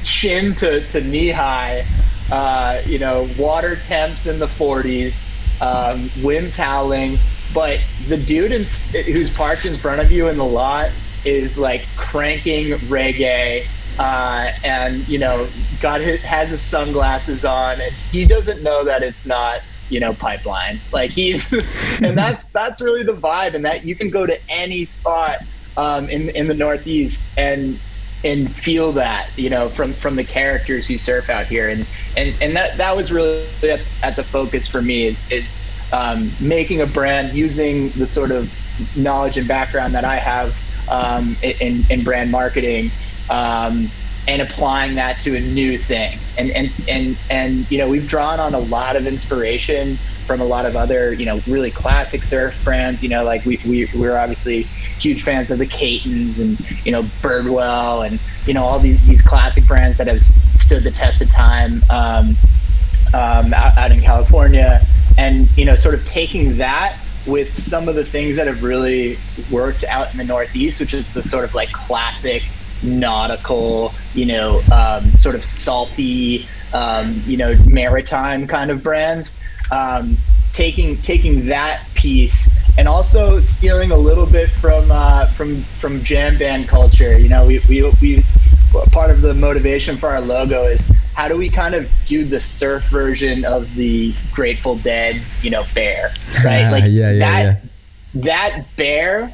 chin 0.04 0.56
to, 0.56 0.88
to 0.90 1.02
knee 1.02 1.30
high, 1.30 1.86
uh, 2.32 2.82
you 2.86 3.00
know, 3.00 3.30
water 3.38 3.76
temps 3.76 4.26
in 4.26 4.40
the 4.40 4.48
40s, 4.48 5.30
um, 5.62 6.10
winds 6.24 6.56
howling, 6.56 7.20
but 7.54 7.80
the 8.08 8.18
dude 8.18 8.52
in, 8.52 8.64
who's 8.64 9.30
parked 9.30 9.66
in 9.66 9.78
front 9.78 10.02
of 10.02 10.12
you 10.12 10.28
in 10.28 10.38
the 10.38 10.46
lot 10.46 10.92
is 11.26 11.58
like 11.58 11.86
cranking 11.96 12.78
reggae 12.90 13.66
uh, 14.00 14.52
and 14.64 15.08
you 15.08 15.20
know 15.20 15.46
his, 15.82 16.22
has 16.22 16.50
his 16.52 16.62
sunglasses 16.62 17.44
on 17.44 17.82
and 17.82 17.94
he 18.12 18.26
doesn't 18.26 18.64
know 18.64 18.84
that 18.84 19.04
it's 19.04 19.26
not 19.26 19.62
you 19.90 20.00
know 20.00 20.14
pipeline. 20.14 20.80
Like 20.92 21.12
he's 21.12 21.52
and 22.02 22.18
that's 22.18 22.46
that's 22.46 22.82
really 22.82 23.04
the 23.04 23.16
vibe 23.16 23.56
and 23.56 23.66
that 23.66 23.86
you 23.86 23.96
can 23.96 24.10
go 24.10 24.26
to 24.26 24.40
any 24.50 24.86
spot 24.86 25.40
um, 25.78 26.10
in 26.10 26.30
in 26.30 26.48
the 26.48 26.54
northeast 26.54 27.30
and 27.38 27.80
and 28.24 28.54
feel 28.58 28.92
that 28.94 29.30
you 29.38 29.50
know 29.50 29.70
from 29.70 29.94
from 29.96 30.16
the 30.16 30.24
characters 30.24 30.88
who 30.88 30.98
surf 30.98 31.30
out 31.30 31.48
here. 31.48 31.70
And 31.70 31.86
and 32.16 32.36
and 32.42 32.56
that 32.56 32.78
that 32.78 32.96
was 32.96 33.12
really 33.12 33.48
at, 33.64 33.82
at 34.02 34.16
the 34.16 34.24
focus 34.24 34.68
for 34.68 34.82
me 34.82 35.08
is 35.08 35.30
is 35.32 35.62
um, 35.92 36.32
making 36.40 36.82
a 36.82 36.86
brand 36.86 37.36
using 37.36 37.90
the 37.92 38.08
sort 38.08 38.32
of 38.32 38.50
knowledge 38.96 39.38
and 39.38 39.48
background 39.48 39.94
that 39.96 40.06
I 40.06 40.18
have 40.18 40.54
um, 40.88 41.36
in, 41.42 41.86
in 41.90 42.04
brand 42.04 42.32
marketing 42.32 42.92
um, 43.30 43.90
and 44.28 44.42
applying 44.42 44.96
that 44.96 45.20
to 45.22 45.36
a 45.36 45.40
new 45.40 45.78
thing. 45.78 46.20
And, 46.38 46.52
and, 46.52 46.86
and, 46.88 47.18
and, 47.30 47.72
you 47.72 47.78
know, 47.78 47.90
we've 47.90 48.08
drawn 48.08 48.40
on 48.40 48.54
a 48.54 48.60
lot 48.60 48.96
of 48.96 49.08
inspiration 49.08 49.98
from 50.28 50.42
a 50.42 50.46
lot 50.46 50.66
of 50.68 50.76
other, 50.76 51.12
you 51.14 51.26
know, 51.26 51.42
really 51.48 51.72
classic 51.72 52.24
surf 52.24 52.54
brands, 52.64 53.02
you 53.02 53.10
know, 53.10 53.24
like 53.24 53.44
we, 53.46 53.60
we, 53.66 53.90
we're 53.96 54.18
obviously 54.18 54.64
huge 55.00 55.24
fans 55.24 55.50
of 55.50 55.58
the 55.58 55.66
Katins 55.66 56.38
and, 56.38 56.60
you 56.86 56.92
know, 56.92 57.04
Birdwell 57.24 58.06
and, 58.06 58.20
you 58.46 58.54
know, 58.54 58.64
all 58.64 58.80
these, 58.80 59.04
these 59.08 59.24
classic 59.24 59.66
brands 59.66 59.98
that 59.98 60.06
have 60.06 60.24
stood 60.24 60.84
the 60.84 60.92
test 60.92 61.22
of 61.22 61.32
time 61.32 61.84
um, 61.90 62.38
um, 63.14 63.54
out, 63.54 63.76
out 63.78 63.92
in 63.92 64.02
California. 64.02 64.86
And, 65.18 65.50
you 65.58 65.66
know, 65.66 65.76
sort 65.76 65.96
of 65.96 66.06
taking 66.06 66.58
that 66.58 66.98
with 67.26 67.58
some 67.58 67.88
of 67.88 67.96
the 67.96 68.06
things 68.06 68.36
that 68.38 68.48
have 68.48 68.64
really 68.64 69.18
worked 69.52 69.84
out 69.86 70.12
in 70.12 70.18
the 70.18 70.24
Northeast, 70.24 70.80
which 70.80 70.94
is 70.94 71.12
the 71.14 71.22
sort 71.22 71.44
of 71.44 71.54
like 71.54 71.72
classic 71.72 72.44
nautical, 72.82 73.94
you 74.14 74.26
know, 74.26 74.62
um, 74.72 75.16
sort 75.16 75.36
of 75.36 75.44
salty, 75.44 76.48
um, 76.74 77.22
you 77.26 77.38
know, 77.38 77.56
maritime 77.66 78.48
kind 78.48 78.72
of 78.72 78.82
brands. 78.84 79.34
Um, 79.72 80.18
taking 80.52 81.02
taking 81.02 81.46
that 81.46 81.86
piece 81.94 82.50
and 82.78 82.88
also 82.88 83.40
stealing 83.40 83.92
a 83.92 83.98
little 83.98 84.26
bit 84.26 84.50
from 84.50 84.92
uh, 84.92 85.28
from 85.34 85.64
from 85.80 86.04
jam 86.04 86.38
band 86.38 86.68
culture. 86.68 87.18
You 87.18 87.30
know, 87.30 87.46
we 87.46 87.60
we 87.70 87.84
we 88.02 88.26
part 88.92 89.12
of 89.12 89.22
the 89.22 89.34
motivation 89.34 89.98
for 89.98 90.10
our 90.10 90.22
logo 90.22 90.66
is 90.66 90.90
how 91.14 91.28
do 91.28 91.36
we 91.36 91.50
kind 91.50 91.76
of 91.76 91.88
do 92.06 92.26
the 92.26 92.40
surf 92.40 92.86
version 92.86 93.46
of 93.46 93.74
the 93.76 94.14
Grateful 94.32 94.78
Dead, 94.78 95.22
you 95.42 95.50
know, 95.50 95.66
bear, 95.74 96.14
right? 96.46 96.70
Like 96.70 96.84
yeah, 96.88 97.12
yeah, 97.12 97.20
that 97.20 97.64
yeah. 98.14 98.22
that 98.24 98.76
bear 98.76 99.34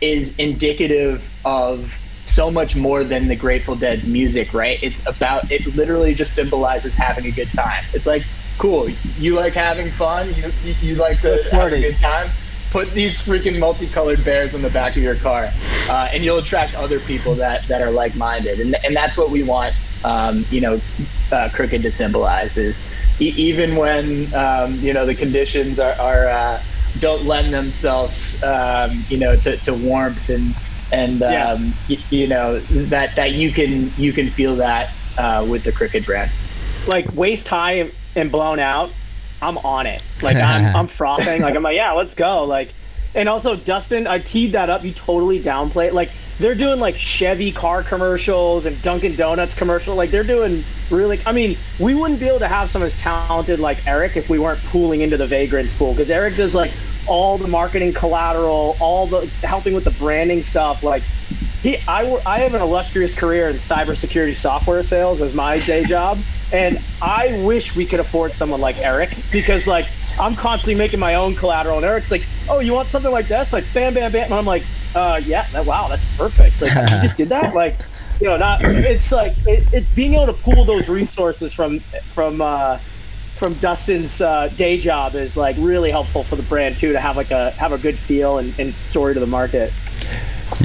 is 0.00 0.34
indicative 0.36 1.22
of 1.44 1.92
so 2.22 2.50
much 2.50 2.76
more 2.76 3.04
than 3.04 3.28
the 3.28 3.36
Grateful 3.36 3.76
Dead's 3.76 4.06
music, 4.06 4.52
right? 4.52 4.82
It's 4.82 5.06
about 5.06 5.50
it. 5.50 5.66
Literally, 5.74 6.14
just 6.14 6.34
symbolizes 6.34 6.94
having 6.94 7.26
a 7.26 7.30
good 7.30 7.50
time. 7.52 7.84
It's 7.92 8.06
like, 8.06 8.24
cool, 8.58 8.88
you 9.18 9.34
like 9.34 9.54
having 9.54 9.90
fun, 9.92 10.34
you 10.34 10.52
you, 10.64 10.74
you 10.80 10.94
like 10.96 11.20
to 11.22 11.42
have 11.50 11.72
a 11.72 11.80
good 11.80 11.98
time. 11.98 12.30
Put 12.70 12.92
these 12.92 13.20
freaking 13.20 13.58
multicolored 13.58 14.24
bears 14.24 14.54
on 14.54 14.62
the 14.62 14.70
back 14.70 14.96
of 14.96 15.02
your 15.02 15.16
car, 15.16 15.52
uh, 15.88 16.08
and 16.12 16.22
you'll 16.22 16.38
attract 16.38 16.74
other 16.74 17.00
people 17.00 17.34
that 17.36 17.66
that 17.68 17.82
are 17.82 17.90
like-minded, 17.90 18.60
and 18.60 18.76
and 18.84 18.94
that's 18.94 19.18
what 19.18 19.30
we 19.30 19.42
want. 19.42 19.74
Um, 20.04 20.46
you 20.50 20.60
know, 20.60 20.80
uh, 21.30 21.48
crooked 21.52 21.82
to 21.82 21.90
symbolize 21.90 22.56
is 22.56 22.88
e- 23.20 23.34
even 23.36 23.76
when 23.76 24.32
um, 24.34 24.74
you 24.76 24.92
know 24.94 25.04
the 25.06 25.14
conditions 25.14 25.78
are, 25.78 25.92
are 26.00 26.26
uh, 26.28 26.62
don't 26.98 27.24
lend 27.26 27.52
themselves, 27.52 28.42
um, 28.42 29.04
you 29.08 29.18
know, 29.18 29.36
to, 29.36 29.56
to 29.58 29.74
warmth 29.74 30.28
and 30.28 30.54
and 30.92 31.20
Yeah. 31.20 31.52
um, 31.52 31.74
y- 31.88 31.98
you 32.10 32.26
know 32.26 32.60
that 32.60 33.14
that 33.16 33.32
you 33.32 33.52
can 33.52 33.92
you 33.98 34.12
can 34.12 34.30
feel 34.30 34.56
that 34.56 34.90
uh, 35.18 35.44
with 35.48 35.64
the 35.64 35.72
Crooked 35.72 36.06
brand. 36.06 36.30
like 36.86 37.12
waist 37.14 37.46
high 37.46 37.90
and 38.16 38.32
blown 38.32 38.58
out, 38.58 38.90
I'm 39.42 39.58
on 39.58 39.86
it. 39.86 40.02
Like 40.22 40.36
I'm, 40.38 40.74
I'm 40.76 40.88
frothing. 40.88 41.42
Like 41.42 41.54
I'm 41.54 41.62
like, 41.62 41.76
yeah, 41.76 41.92
let's 41.92 42.14
go. 42.14 42.44
Like, 42.44 42.72
and 43.14 43.28
also 43.28 43.54
Dustin, 43.54 44.06
I 44.06 44.18
teed 44.18 44.52
that 44.52 44.70
up. 44.70 44.82
You 44.82 44.94
totally 44.94 45.42
downplay 45.42 45.88
it. 45.88 45.94
Like 45.94 46.10
they're 46.40 46.54
doing 46.54 46.80
like 46.80 46.96
Chevy 46.96 47.52
car 47.52 47.82
commercials 47.82 48.64
and 48.64 48.80
Dunkin' 48.82 49.14
Donuts 49.14 49.54
commercial. 49.54 49.94
Like 49.94 50.10
they're 50.10 50.24
doing 50.24 50.64
really. 50.90 51.20
I 51.26 51.32
mean, 51.32 51.58
we 51.78 51.94
wouldn't 51.94 52.18
be 52.18 52.26
able 52.26 52.40
to 52.40 52.48
have 52.48 52.70
someone 52.70 52.86
as 52.86 52.96
talented 52.96 53.60
like 53.60 53.86
Eric 53.86 54.16
if 54.16 54.28
we 54.30 54.38
weren't 54.38 54.62
pooling 54.64 55.02
into 55.02 55.16
the 55.18 55.26
Vagrants 55.26 55.74
pool 55.74 55.92
because 55.92 56.10
Eric 56.10 56.36
does 56.36 56.54
like 56.54 56.72
all 57.06 57.36
the 57.36 57.46
marketing 57.46 57.92
collateral, 57.92 58.76
all 58.80 59.06
the 59.06 59.26
helping 59.42 59.74
with 59.74 59.84
the 59.84 59.90
branding 59.90 60.42
stuff. 60.42 60.82
Like 60.82 61.02
he, 61.62 61.78
I, 61.86 62.20
I 62.24 62.40
have 62.40 62.54
an 62.54 62.62
illustrious 62.62 63.14
career 63.14 63.50
in 63.50 63.56
cybersecurity 63.56 64.34
software 64.34 64.82
sales 64.82 65.20
as 65.20 65.34
my 65.34 65.58
day 65.58 65.84
job, 65.84 66.22
and 66.52 66.82
I 67.02 67.38
wish 67.42 67.76
we 67.76 67.84
could 67.84 68.00
afford 68.00 68.32
someone 68.32 68.62
like 68.62 68.78
Eric 68.78 69.14
because 69.30 69.66
like 69.66 69.88
I'm 70.18 70.36
constantly 70.36 70.74
making 70.74 71.00
my 71.00 71.16
own 71.16 71.36
collateral, 71.36 71.76
and 71.76 71.84
Eric's 71.84 72.10
like, 72.10 72.26
"Oh, 72.48 72.60
you 72.60 72.72
want 72.72 72.88
something 72.88 73.12
like 73.12 73.28
this?" 73.28 73.52
Like, 73.52 73.66
bam, 73.74 73.92
bam, 73.92 74.10
bam, 74.10 74.24
and 74.24 74.34
I'm 74.34 74.46
like, 74.46 74.64
"Uh, 74.94 75.20
yeah, 75.24 75.50
that, 75.52 75.66
wow, 75.66 75.88
that's 75.88 76.04
perfect. 76.16 76.60
Like, 76.60 76.72
you 76.72 77.02
just 77.02 77.16
did 77.16 77.28
that, 77.30 77.54
like." 77.62 77.76
You 78.20 78.26
know, 78.26 78.36
not 78.36 78.62
it's 78.62 79.10
like 79.10 79.34
it, 79.46 79.66
it 79.72 79.86
being 79.94 80.12
able 80.12 80.26
to 80.26 80.34
pool 80.34 80.66
those 80.66 80.88
resources 80.88 81.54
from 81.54 81.80
from 82.12 82.42
uh, 82.42 82.78
from 83.40 83.54
Dustin's 83.54 84.20
uh, 84.20 84.48
day 84.58 84.78
job 84.78 85.14
is 85.14 85.34
like 85.38 85.56
really 85.58 85.90
helpful 85.90 86.24
for 86.24 86.36
the 86.36 86.42
brand 86.42 86.76
too 86.76 86.92
to 86.92 87.00
have 87.00 87.16
like 87.16 87.30
a 87.30 87.50
have 87.52 87.72
a 87.72 87.78
good 87.78 87.98
feel 87.98 88.36
and, 88.36 88.56
and 88.60 88.76
story 88.76 89.14
to 89.14 89.20
the 89.20 89.26
market. 89.26 89.72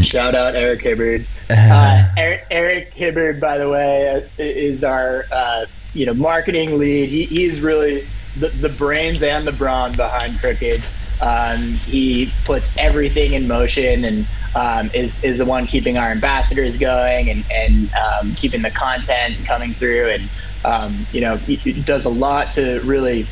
Shout 0.01 0.35
out 0.35 0.55
Eric 0.55 0.81
Hibbard. 0.81 1.25
Uh, 1.47 2.09
Eric, 2.17 2.47
Eric 2.49 2.93
Hibbard, 2.95 3.39
by 3.39 3.59
the 3.59 3.69
way, 3.69 4.09
uh, 4.09 4.27
is 4.39 4.83
our 4.83 5.25
uh, 5.31 5.67
you 5.93 6.07
know 6.07 6.13
marketing 6.15 6.79
lead. 6.79 7.07
He, 7.07 7.25
he's 7.25 7.61
really 7.61 8.07
the, 8.35 8.49
the 8.49 8.69
brains 8.69 9.21
and 9.21 9.45
the 9.45 9.51
brawn 9.51 9.95
behind 9.95 10.39
Crooked. 10.39 10.83
Um, 11.21 11.73
he 11.73 12.33
puts 12.43 12.71
everything 12.77 13.33
in 13.33 13.47
motion 13.47 14.03
and 14.03 14.27
um, 14.55 14.91
is 14.93 15.23
is 15.23 15.37
the 15.37 15.45
one 15.45 15.67
keeping 15.67 15.97
our 15.97 16.11
ambassadors 16.11 16.77
going 16.77 17.29
and 17.29 17.45
and 17.51 17.91
um, 17.93 18.35
keeping 18.35 18.61
the 18.61 18.71
content 18.71 19.45
coming 19.45 19.73
through. 19.73 20.09
And 20.09 20.29
um, 20.63 21.07
you 21.11 21.21
know, 21.21 21.37
he, 21.37 21.55
he 21.55 21.81
does 21.81 22.05
a 22.05 22.09
lot 22.09 22.51
to 22.53 22.79
really 22.81 23.27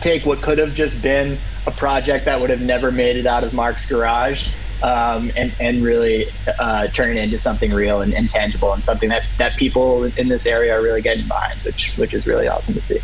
take 0.00 0.26
what 0.26 0.42
could 0.42 0.58
have 0.58 0.74
just 0.74 1.00
been 1.00 1.38
a 1.66 1.70
project 1.70 2.24
that 2.26 2.40
would 2.40 2.50
have 2.50 2.60
never 2.60 2.90
made 2.90 3.16
it 3.16 3.26
out 3.26 3.44
of 3.44 3.52
Mark's 3.52 3.86
garage 3.86 4.48
um, 4.82 5.30
and, 5.36 5.54
and 5.60 5.82
really 5.82 6.26
uh, 6.58 6.88
turn 6.88 7.16
it 7.16 7.20
into 7.22 7.38
something 7.38 7.72
real 7.72 8.02
and, 8.02 8.12
and 8.12 8.28
tangible 8.28 8.72
and 8.72 8.84
something 8.84 9.08
that, 9.08 9.22
that 9.38 9.56
people 9.56 10.04
in 10.04 10.28
this 10.28 10.46
area 10.46 10.74
are 10.74 10.82
really 10.82 11.00
getting 11.00 11.26
behind, 11.26 11.60
which 11.62 11.94
which 11.96 12.12
is 12.12 12.26
really 12.26 12.48
awesome 12.48 12.74
to 12.74 12.82
see. 12.82 12.98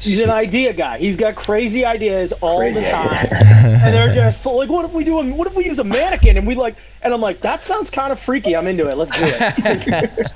He's 0.00 0.20
an 0.20 0.30
idea 0.30 0.72
guy. 0.72 0.98
He's 0.98 1.16
got 1.16 1.34
crazy 1.36 1.84
ideas 1.84 2.32
all 2.40 2.58
Crazy 2.58 2.80
the 2.80 2.90
time, 2.90 3.08
ideas. 3.08 3.32
and 3.32 3.94
they're 3.94 4.14
just 4.32 4.44
like, 4.46 4.68
"What 4.70 4.84
if 4.84 4.92
we 4.92 5.04
do? 5.04 5.18
A, 5.20 5.24
what 5.34 5.46
if 5.46 5.54
we 5.54 5.66
use 5.66 5.78
a 5.78 5.84
mannequin?" 5.84 6.36
And 6.36 6.46
we 6.46 6.54
like, 6.54 6.76
and 7.02 7.12
I'm 7.12 7.20
like, 7.20 7.40
"That 7.42 7.62
sounds 7.62 7.90
kind 7.90 8.12
of 8.12 8.18
freaky. 8.20 8.56
I'm 8.56 8.66
into 8.66 8.86
it. 8.88 8.96
Let's 8.96 9.12
do 9.12 9.20
it." 9.22 10.32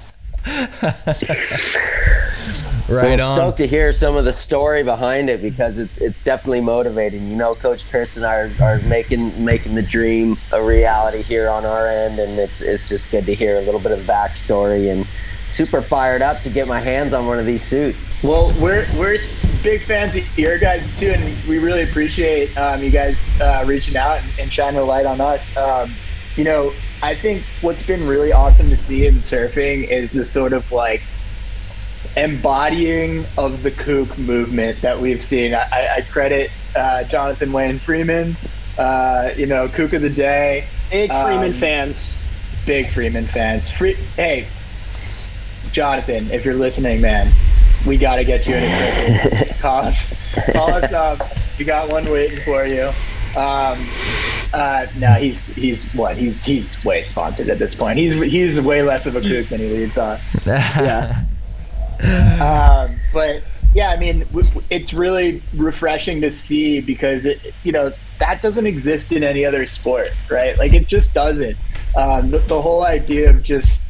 Right 2.87 3.19
well, 3.19 3.31
on. 3.31 3.37
stoked 3.37 3.57
to 3.59 3.67
hear 3.67 3.95
some 3.95 4.15
of 4.15 4.27
the 4.27 4.33
story 4.33 4.83
behind 4.83 5.31
it 5.31 5.41
because 5.41 5.79
it's 5.79 5.97
it's 5.97 6.21
definitely 6.21 6.61
motivating. 6.61 7.31
You 7.31 7.37
know, 7.37 7.55
Coach 7.55 7.89
Chris 7.89 8.19
and 8.19 8.27
I 8.27 8.35
are, 8.35 8.51
are 8.61 8.79
making 8.81 9.43
making 9.43 9.75
the 9.75 9.81
dream 9.81 10.37
a 10.53 10.63
reality 10.63 11.23
here 11.23 11.49
on 11.49 11.65
our 11.65 11.89
end, 11.89 12.19
and 12.19 12.39
it's 12.39 12.61
it's 12.61 12.91
just 12.91 13.11
good 13.11 13.25
to 13.25 13.35
hear 13.35 13.57
a 13.57 13.63
little 13.63 13.81
bit 13.81 13.93
of 13.93 14.01
backstory 14.01 14.93
and 14.93 15.07
super 15.47 15.83
fired 15.83 16.23
up 16.23 16.43
to 16.43 16.51
get 16.51 16.67
my 16.67 16.81
hands 16.81 17.13
on 17.15 17.27
one 17.27 17.39
of 17.39 17.47
these 17.47 17.63
suits. 17.63 18.11
Well, 18.23 18.53
we're 18.61 18.87
we're 18.97 19.19
big 19.63 19.83
fans 19.85 20.17
of 20.17 20.39
your 20.39 20.59
guys 20.59 20.87
too, 20.99 21.11
and 21.11 21.49
we 21.49 21.59
really 21.59 21.83
appreciate 21.83 22.57
um, 22.57 22.83
you 22.83 22.91
guys 22.91 23.29
uh, 23.41 23.65
reaching 23.67 23.97
out 23.97 24.19
and, 24.21 24.31
and 24.41 24.53
shining 24.53 24.81
a 24.81 24.85
light 24.85 25.07
on 25.07 25.21
us. 25.21 25.57
Um, 25.57 25.95
you 26.37 26.45
know, 26.45 26.73
I 27.03 27.15
think 27.15 27.45
what's 27.61 27.83
been 27.83 28.07
really 28.07 28.33
awesome 28.33 28.69
to 28.71 28.77
see 28.77 29.07
in 29.07 29.17
surfing 29.17 29.89
is 29.89 30.11
the 30.11 30.25
sort 30.25 30.53
of 30.53 30.71
like 30.73 31.03
embodying 32.17 33.27
of 33.37 33.63
the 33.63 33.71
kook 33.71 34.17
movement 34.19 34.81
that 34.83 35.01
we've 35.01 35.23
seen. 35.23 35.55
I, 35.55 35.97
I 35.97 36.01
credit 36.11 36.51
uh, 36.77 37.05
Jonathan 37.05 37.53
Wayne 37.53 37.79
Freeman, 37.79 38.37
uh, 38.79 39.31
you 39.37 39.47
know, 39.47 39.69
kook 39.69 39.93
of 39.93 40.03
the 40.03 40.11
day, 40.11 40.67
Big 40.91 41.11
Freeman 41.11 41.53
Um, 41.53 41.55
fans. 41.55 42.15
big 42.67 42.89
Freeman 42.91 43.27
fans. 43.27 43.71
Free, 43.71 43.95
hey, 44.17 44.47
Jonathan, 45.75 46.31
if 46.31 46.45
you're 46.45 46.55
listening, 46.55 47.01
man, 47.01 47.35
we 47.85 47.99
got 47.99 48.17
to 48.17 48.25
get 48.25 48.47
you 48.47 48.55
in 48.55 48.63
a 48.63 49.19
circle. 49.29 49.55
call 49.61 49.79
us, 49.81 50.15
call 50.53 50.73
us 50.73 50.93
up. 50.93 51.37
We 51.59 51.65
got 51.65 51.89
one 51.89 52.09
waiting 52.09 52.41
for 52.43 52.65
you. 52.65 52.93
Um, 53.37 53.85
uh, 54.53 54.87
no, 54.97 55.15
he's 55.15 55.45
he's 55.47 55.93
what? 55.93 56.17
He's 56.17 56.45
he's 56.45 56.85
way 56.85 57.03
sponsored 57.03 57.49
at 57.49 57.59
this 57.59 57.75
point. 57.75 57.99
He's 57.99 58.15
he's 58.15 58.61
way 58.61 58.83
less 58.83 59.07
of 59.07 59.17
a 59.17 59.21
kook 59.21 59.49
than 59.49 59.59
he 59.59 59.69
leads 59.69 59.99
on. 59.99 60.21
Yeah. 60.47 61.25
Um, 62.05 62.95
but 63.13 63.43
yeah, 63.75 63.89
I 63.89 63.97
mean, 63.97 64.27
it's 64.71 64.93
really 64.93 65.43
refreshing 65.55 66.21
to 66.21 66.31
see 66.31 66.81
because 66.81 67.25
it, 67.25 67.41
you 67.63 67.73
know, 67.73 67.93
that 68.21 68.43
doesn't 68.43 68.67
exist 68.67 69.11
in 69.11 69.25
any 69.25 69.45
other 69.45 69.67
sport, 69.67 70.11
right? 70.31 70.57
Like 70.59 70.73
it 70.73 70.87
just 70.87 71.15
doesn't. 71.15 71.57
Um, 71.97 72.31
the, 72.31 72.39
the 72.41 72.61
whole 72.61 72.85
idea 72.85 73.31
of 73.31 73.43
just 73.43 73.84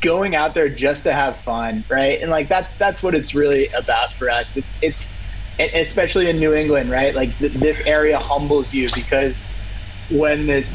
going 0.00 0.34
out 0.34 0.54
there 0.54 0.68
just 0.68 1.04
to 1.04 1.12
have 1.12 1.38
fun, 1.42 1.84
right? 1.88 2.20
And 2.20 2.30
like 2.30 2.48
that's 2.48 2.72
that's 2.78 3.02
what 3.02 3.14
it's 3.14 3.34
really 3.34 3.68
about 3.76 4.12
for 4.18 4.30
us. 4.30 4.56
It's 4.56 4.78
it's 4.82 5.16
especially 5.58 6.28
in 6.28 6.38
New 6.38 6.54
England, 6.54 6.90
right? 6.90 7.14
Like 7.14 7.38
th- 7.38 7.52
this 7.54 7.86
area 7.86 8.18
humbles 8.18 8.72
you 8.72 8.88
because 8.94 9.46
when 10.08 10.48
it, 10.48 10.66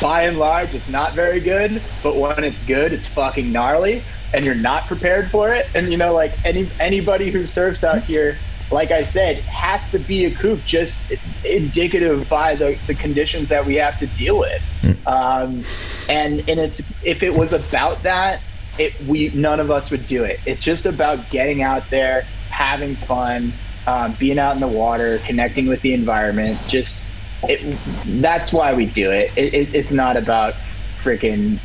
by 0.00 0.22
and 0.22 0.38
large 0.38 0.74
it's 0.74 0.88
not 0.88 1.14
very 1.14 1.40
good, 1.40 1.82
but 2.02 2.16
when 2.18 2.44
it's 2.44 2.62
good, 2.62 2.92
it's 2.92 3.06
fucking 3.06 3.52
gnarly, 3.52 4.06
and 4.32 4.44
you're 4.44 4.54
not 4.54 4.86
prepared 4.86 5.30
for 5.30 5.52
it. 5.54 5.66
And 5.74 5.90
you 5.90 5.98
know, 5.98 6.14
like 6.14 6.38
any 6.44 6.70
anybody 6.78 7.30
who 7.30 7.44
surfs 7.44 7.84
out 7.84 8.04
here, 8.04 8.40
like 8.70 8.90
I 8.90 9.04
said, 9.04 9.36
has 9.38 9.88
to 9.90 9.98
be 9.98 10.26
a 10.26 10.34
kook, 10.34 10.60
just 10.64 11.00
indicative 11.44 12.28
by 12.28 12.54
the, 12.54 12.78
the 12.86 12.94
conditions 12.94 13.48
that 13.48 13.64
we 13.64 13.76
have 13.76 13.98
to 14.00 14.06
deal 14.08 14.38
with. 14.38 14.62
Um, 15.06 15.64
and 16.08 16.40
and 16.48 16.60
it's 16.60 16.82
if 17.02 17.22
it 17.22 17.34
was 17.34 17.52
about 17.52 18.02
that, 18.02 18.40
it 18.78 18.94
we 19.06 19.30
none 19.30 19.60
of 19.60 19.70
us 19.70 19.90
would 19.90 20.06
do 20.06 20.24
it. 20.24 20.40
It's 20.44 20.64
just 20.64 20.86
about 20.86 21.30
getting 21.30 21.62
out 21.62 21.88
there, 21.90 22.22
having 22.50 22.96
fun, 22.96 23.52
um, 23.86 24.14
being 24.18 24.38
out 24.38 24.54
in 24.54 24.60
the 24.60 24.68
water, 24.68 25.18
connecting 25.18 25.66
with 25.66 25.80
the 25.80 25.94
environment. 25.94 26.58
Just 26.68 27.06
it, 27.44 27.78
that's 28.20 28.52
why 28.52 28.74
we 28.74 28.86
do 28.86 29.10
it. 29.10 29.36
it, 29.36 29.54
it 29.54 29.74
it's 29.74 29.92
not 29.92 30.16
about 30.16 30.54
freaking 31.02 31.58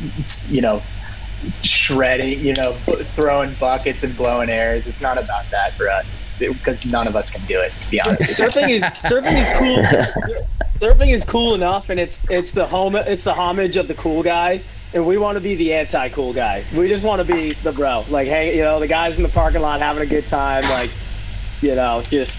you 0.50 0.62
know 0.62 0.82
shredding, 1.64 2.40
you 2.40 2.54
know, 2.54 2.74
throwing 3.16 3.54
buckets 3.56 4.04
and 4.04 4.16
blowing 4.16 4.50
airs. 4.50 4.88
It's 4.88 5.02
not 5.02 5.18
about 5.18 5.50
that 5.52 5.74
for 5.74 5.90
us. 5.90 6.38
Because 6.40 6.86
none 6.86 7.08
of 7.08 7.16
us 7.16 7.30
can 7.30 7.46
do 7.46 7.60
it. 7.60 7.72
To 7.72 7.92
be 7.92 8.02
honest. 8.02 8.40
surfing 8.40 8.70
is 8.70 8.84
surfing 8.84 9.42
is 9.42 9.58
cool. 9.58 10.34
surfing 10.80 11.14
is 11.14 11.24
cool 11.24 11.56
enough, 11.56 11.90
and 11.90 12.00
it's 12.00 12.20
it's 12.30 12.52
the 12.52 12.66
home 12.66 12.96
it's 12.96 13.24
the 13.24 13.34
homage 13.34 13.78
of 13.78 13.88
the 13.88 13.94
cool 13.96 14.24
guy, 14.24 14.62
and 14.94 15.06
we 15.06 15.18
want 15.18 15.36
to 15.36 15.42
be 15.42 15.56
the 15.56 15.74
anti-cool 15.74 16.34
guy. 16.34 16.66
We 16.76 16.90
just 16.90 17.04
want 17.04 17.26
to 17.26 17.34
be 17.34 17.54
the 17.64 17.72
bro, 17.72 18.06
like 18.10 18.28
hey, 18.28 18.56
you 18.56 18.64
know, 18.64 18.80
the 18.80 18.88
guys 18.88 19.18
in 19.18 19.24
the 19.24 19.30
parking 19.30 19.62
lot 19.62 19.80
having 19.80 20.04
a 20.04 20.08
good 20.08 20.28
time, 20.28 20.64
like 20.64 20.92
you 21.62 21.76
know, 21.76 22.04
just 22.10 22.38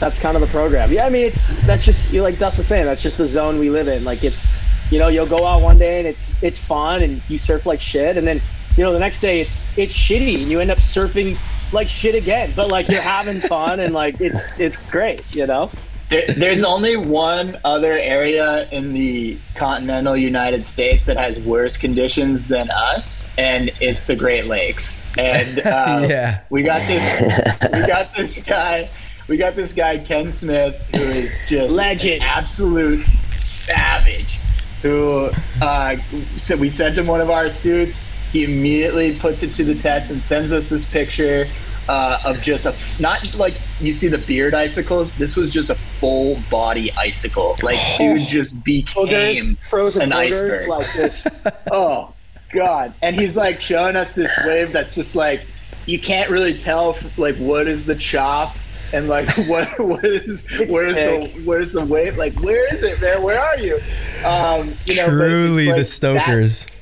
that's 0.00 0.18
kind 0.18 0.36
of 0.36 0.40
the 0.40 0.48
program. 0.48 0.90
Yeah, 0.90 1.06
I 1.06 1.10
mean, 1.10 1.26
it's 1.26 1.48
that's 1.66 1.84
just 1.84 2.12
you 2.12 2.22
like 2.22 2.38
Dustin's 2.38 2.68
saying, 2.68 2.86
that's 2.86 3.02
just 3.02 3.18
the 3.18 3.28
zone 3.28 3.58
we 3.58 3.70
live 3.70 3.88
in. 3.88 4.04
Like 4.04 4.24
it's 4.24 4.61
you 4.92 4.98
know, 4.98 5.08
you'll 5.08 5.26
go 5.26 5.46
out 5.46 5.62
one 5.62 5.78
day 5.78 5.98
and 5.98 6.06
it's 6.06 6.34
it's 6.42 6.58
fun 6.58 7.02
and 7.02 7.22
you 7.28 7.38
surf 7.38 7.64
like 7.66 7.80
shit, 7.80 8.16
and 8.16 8.26
then 8.26 8.40
you 8.76 8.84
know 8.84 8.92
the 8.92 8.98
next 8.98 9.20
day 9.20 9.40
it's 9.40 9.56
it's 9.76 9.94
shitty 9.94 10.42
and 10.42 10.50
you 10.50 10.60
end 10.60 10.70
up 10.70 10.78
surfing 10.78 11.36
like 11.72 11.88
shit 11.88 12.14
again. 12.14 12.52
But 12.54 12.68
like 12.68 12.88
you're 12.88 13.00
having 13.02 13.40
fun 13.48 13.80
and 13.80 13.94
like 13.94 14.20
it's 14.20 14.40
it's 14.60 14.76
great, 14.90 15.22
you 15.34 15.46
know. 15.46 15.70
There, 16.10 16.26
there's 16.26 16.62
only 16.62 16.98
one 16.98 17.56
other 17.64 17.92
area 17.94 18.68
in 18.70 18.92
the 18.92 19.38
continental 19.54 20.14
United 20.14 20.66
States 20.66 21.06
that 21.06 21.16
has 21.16 21.38
worse 21.40 21.78
conditions 21.78 22.48
than 22.48 22.70
us, 22.70 23.32
and 23.38 23.70
it's 23.80 24.06
the 24.06 24.14
Great 24.14 24.44
Lakes. 24.44 25.02
And 25.16 25.60
uh, 25.60 26.06
Yeah. 26.10 26.40
we 26.50 26.62
got 26.64 26.86
this, 26.86 27.72
we 27.72 27.86
got 27.86 28.14
this 28.14 28.42
guy, 28.42 28.90
we 29.26 29.38
got 29.38 29.56
this 29.56 29.72
guy 29.72 30.00
Ken 30.00 30.30
Smith, 30.30 30.74
who 30.94 31.00
is 31.02 31.34
just 31.48 31.72
Legend. 31.72 32.20
an 32.22 32.28
absolute 32.28 33.06
savage. 33.34 34.38
Who 34.82 35.30
uh, 35.60 35.96
so 36.38 36.56
we 36.56 36.68
sent 36.68 36.98
him 36.98 37.06
one 37.06 37.20
of 37.20 37.30
our 37.30 37.48
suits. 37.48 38.06
He 38.32 38.44
immediately 38.44 39.18
puts 39.18 39.42
it 39.42 39.54
to 39.54 39.64
the 39.64 39.74
test 39.74 40.10
and 40.10 40.22
sends 40.22 40.52
us 40.52 40.70
this 40.70 40.84
picture 40.84 41.46
uh, 41.88 42.20
of 42.24 42.42
just 42.42 42.66
a 42.66 42.74
not 43.00 43.34
like 43.36 43.54
you 43.80 43.92
see 43.92 44.08
the 44.08 44.18
beard 44.18 44.54
icicles. 44.54 45.10
This 45.12 45.36
was 45.36 45.50
just 45.50 45.70
a 45.70 45.78
full 46.00 46.38
body 46.50 46.90
icicle. 46.92 47.56
Like 47.62 47.78
dude 47.98 48.26
just 48.26 48.62
became 48.64 49.56
Boogers, 49.56 49.58
frozen 49.68 50.02
an 50.02 50.10
boogers, 50.10 50.32
iceberg. 50.32 50.68
like 50.68 50.92
this. 50.94 51.26
oh 51.72 52.12
god 52.52 52.92
and 53.00 53.18
he's 53.18 53.34
like 53.34 53.62
showing 53.62 53.96
us 53.96 54.12
this 54.12 54.30
wave 54.44 54.72
that's 54.72 54.94
just 54.94 55.16
like 55.16 55.46
you 55.86 55.98
can't 55.98 56.30
really 56.30 56.58
tell 56.58 56.98
like 57.16 57.36
what 57.36 57.66
is 57.66 57.84
the 57.86 57.94
chop 57.94 58.56
and 58.92 59.08
like 59.08 59.28
what 59.48 59.78
what 59.78 60.04
is 60.04 60.44
where's 60.68 60.94
the 60.94 61.42
where's 61.44 61.72
the 61.72 61.84
wave? 61.84 62.16
Like 62.16 62.38
where 62.40 62.72
is 62.72 62.82
it 62.82 63.00
man? 63.00 63.22
Where 63.22 63.40
are 63.40 63.58
you? 63.58 63.78
Um 64.24 64.74
you 64.86 64.96
know 64.96 65.08
Truly 65.08 65.68
it's 65.68 65.78
the 65.78 65.84
stokers. 65.84 66.66
that- 66.66 66.72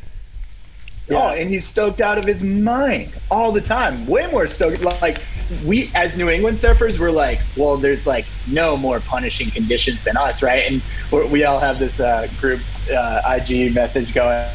oh 1.12 1.28
and 1.30 1.50
he's 1.50 1.66
stoked 1.66 2.00
out 2.00 2.18
of 2.18 2.24
his 2.24 2.42
mind 2.42 3.12
all 3.30 3.50
the 3.52 3.60
time. 3.60 4.06
Way 4.06 4.30
more 4.30 4.46
stoked. 4.46 4.80
Like 4.82 5.20
we 5.64 5.90
as 5.96 6.16
new 6.16 6.30
england 6.30 6.56
surfers 6.56 7.00
we're 7.00 7.10
like 7.10 7.40
well 7.56 7.76
there's 7.76 8.06
like 8.06 8.24
no 8.46 8.76
more 8.76 9.00
punishing 9.00 9.50
conditions 9.50 10.04
than 10.04 10.16
us 10.16 10.42
right? 10.44 10.70
And 10.70 10.80
we're, 11.10 11.26
we 11.26 11.44
all 11.44 11.58
have 11.58 11.80
this 11.80 11.98
uh, 11.98 12.28
group 12.40 12.60
uh, 12.88 13.38
ig 13.48 13.74
message 13.74 14.14
going 14.14 14.48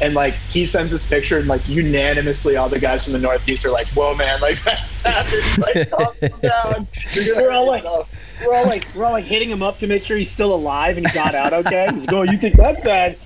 and 0.00 0.14
like 0.14 0.34
he 0.34 0.64
sends 0.66 0.92
this 0.92 1.04
picture 1.04 1.38
and 1.38 1.48
like 1.48 1.66
unanimously 1.68 2.56
all 2.56 2.68
the 2.68 2.78
guys 2.78 3.02
from 3.04 3.12
the 3.12 3.18
northeast 3.18 3.64
are 3.64 3.70
like 3.70 3.86
whoa 3.88 4.14
man 4.14 4.40
like 4.40 4.62
that's 4.64 4.90
savage 4.90 5.58
like 5.58 5.90
calm 5.92 6.14
down 6.40 6.86
You're 7.12 7.34
gonna 7.34 7.46
We're 7.46 7.50
all 7.52 7.66
like- 7.66 7.82
yourself." 7.82 8.08
Oh. 8.12 8.46
We're 8.46 8.54
all 8.54 8.66
like, 8.66 8.86
we're 8.94 9.04
all 9.04 9.10
like 9.10 9.24
hitting 9.24 9.50
him 9.50 9.64
up 9.64 9.80
to 9.80 9.88
make 9.88 10.04
sure 10.04 10.16
he's 10.16 10.30
still 10.30 10.54
alive 10.54 10.96
and 10.96 11.04
he 11.04 11.12
got 11.12 11.34
out 11.34 11.52
okay. 11.52 11.88
He's 11.92 12.02
like, 12.06 12.12
oh, 12.12 12.22
you 12.22 12.38
think 12.38 12.54
that's 12.54 12.80
bad? 12.82 13.18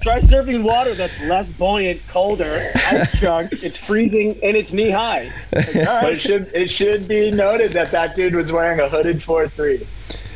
Try 0.00 0.20
surfing 0.20 0.62
water 0.62 0.94
that's 0.94 1.12
less 1.20 1.50
buoyant, 1.50 2.00
colder, 2.08 2.72
ice 2.74 3.18
chunks. 3.20 3.52
It's 3.62 3.76
freezing 3.76 4.38
and 4.42 4.56
it's 4.56 4.72
knee 4.72 4.88
high. 4.90 5.30
Like, 5.52 5.76
all 5.76 6.00
But 6.00 6.12
it 6.14 6.20
should 6.22 6.50
it 6.54 6.70
should 6.70 7.06
be 7.06 7.30
noted 7.30 7.72
that 7.72 7.90
that 7.90 8.14
dude 8.14 8.34
was 8.34 8.50
wearing 8.50 8.80
a 8.80 8.88
hooded 8.88 9.20
4-3. 9.20 9.86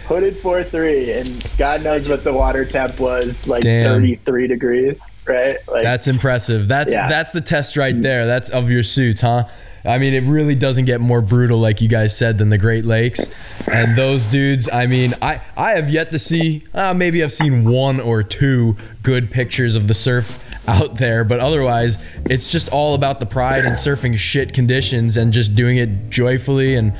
Hooded 0.06 0.36
4-3, 0.42 1.16
and 1.20 1.56
God 1.56 1.82
knows 1.82 2.06
what 2.08 2.22
the 2.24 2.32
water 2.32 2.64
temp 2.66 2.98
was, 2.98 3.46
like 3.46 3.62
Damn. 3.62 3.86
33 3.96 4.48
degrees, 4.48 5.02
right? 5.30 5.56
Like 5.68 5.82
That's 5.82 6.08
impressive. 6.08 6.68
That's 6.68 6.92
Yeah. 6.92 7.08
that's 7.08 7.32
the 7.32 7.40
test 7.40 7.76
right 7.76 8.00
there. 8.00 8.26
That's 8.26 8.50
of 8.50 8.70
your 8.70 8.82
suits, 8.82 9.20
huh? 9.20 9.44
I 9.84 9.96
mean, 9.96 10.12
it 10.12 10.24
really 10.24 10.54
doesn't 10.54 10.84
get 10.84 11.00
more 11.00 11.22
brutal, 11.22 11.58
like 11.58 11.80
you 11.80 11.88
guys 11.88 12.14
said, 12.14 12.36
than 12.36 12.50
the 12.50 12.58
Great 12.58 12.84
Lakes. 12.84 13.26
And 13.72 13.96
those 13.96 14.26
dudes, 14.26 14.68
I 14.70 14.86
mean, 14.86 15.14
I 15.22 15.40
I 15.56 15.70
have 15.72 15.88
yet 15.88 16.12
to 16.12 16.18
see. 16.18 16.64
Uh, 16.74 16.92
maybe 16.92 17.24
I've 17.24 17.32
seen 17.32 17.64
one 17.64 17.98
or 17.98 18.22
two 18.22 18.76
good 19.02 19.30
pictures 19.30 19.76
of 19.76 19.88
the 19.88 19.94
surf 19.94 20.44
out 20.68 20.96
there, 20.96 21.24
but 21.24 21.40
otherwise, 21.40 21.96
it's 22.26 22.46
just 22.46 22.68
all 22.68 22.94
about 22.94 23.20
the 23.20 23.26
pride 23.26 23.64
and 23.64 23.74
surfing 23.76 24.18
shit 24.18 24.52
conditions 24.52 25.16
and 25.16 25.32
just 25.32 25.54
doing 25.54 25.78
it 25.78 26.10
joyfully. 26.10 26.74
And 26.74 26.92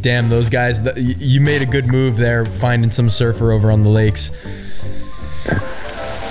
damn, 0.00 0.28
those 0.28 0.50
guys, 0.50 0.80
you 0.96 1.40
made 1.40 1.62
a 1.62 1.66
good 1.66 1.86
move 1.86 2.16
there, 2.16 2.44
finding 2.44 2.90
some 2.90 3.08
surfer 3.08 3.52
over 3.52 3.70
on 3.70 3.82
the 3.82 3.88
lakes. 3.88 4.32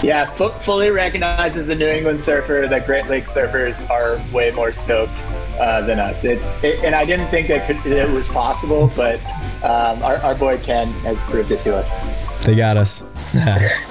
Yeah, 0.03 0.29
fu- 0.35 0.49
fully 0.49 0.89
recognizes 0.89 1.67
the 1.67 1.75
New 1.75 1.87
England 1.87 2.21
surfer 2.21 2.67
that 2.69 2.85
Great 2.85 3.07
Lakes 3.07 3.33
surfers 3.33 3.89
are 3.89 4.21
way 4.33 4.51
more 4.51 4.73
stoked 4.73 5.23
uh, 5.59 5.81
than 5.81 5.99
us. 5.99 6.23
It's 6.23 6.43
it, 6.63 6.83
and 6.83 6.93
I 6.93 7.05
didn't 7.05 7.29
think 7.29 7.47
that 7.47 7.65
could, 7.65 7.91
it 7.91 8.09
was 8.09 8.27
possible, 8.27 8.91
but 8.95 9.23
um, 9.63 10.03
our, 10.03 10.17
our 10.17 10.35
boy 10.35 10.57
Ken 10.57 10.91
has 11.01 11.19
proved 11.21 11.51
it 11.51 11.63
to 11.63 11.75
us. 11.75 12.45
They 12.45 12.55
got 12.55 12.77
us. 12.77 13.03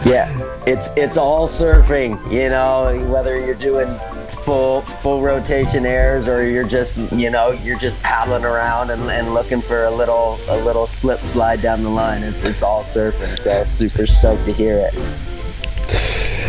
Yeah, 0.04 0.28
it's 0.66 0.88
it's 0.96 1.16
all 1.16 1.48
surfing. 1.48 2.20
You 2.30 2.48
know, 2.48 3.04
whether 3.10 3.38
you're 3.38 3.54
doing 3.54 3.98
full 4.44 4.82
full 4.82 5.22
rotation 5.22 5.86
airs 5.86 6.28
or 6.28 6.48
you're 6.48 6.66
just 6.66 6.98
you 7.12 7.30
know 7.30 7.50
you're 7.50 7.78
just 7.78 8.02
paddling 8.02 8.44
around 8.44 8.90
and, 8.90 9.02
and 9.02 9.34
looking 9.34 9.62
for 9.62 9.84
a 9.84 9.90
little 9.90 10.38
a 10.48 10.58
little 10.64 10.86
slip 10.86 11.24
slide 11.24 11.62
down 11.62 11.82
the 11.82 11.88
line. 11.88 12.22
It's 12.22 12.42
it's 12.42 12.62
all 12.62 12.82
surfing. 12.82 13.38
So 13.38 13.64
super 13.64 14.06
stoked 14.06 14.44
to 14.48 14.54
hear 14.54 14.78
it. 14.78 14.94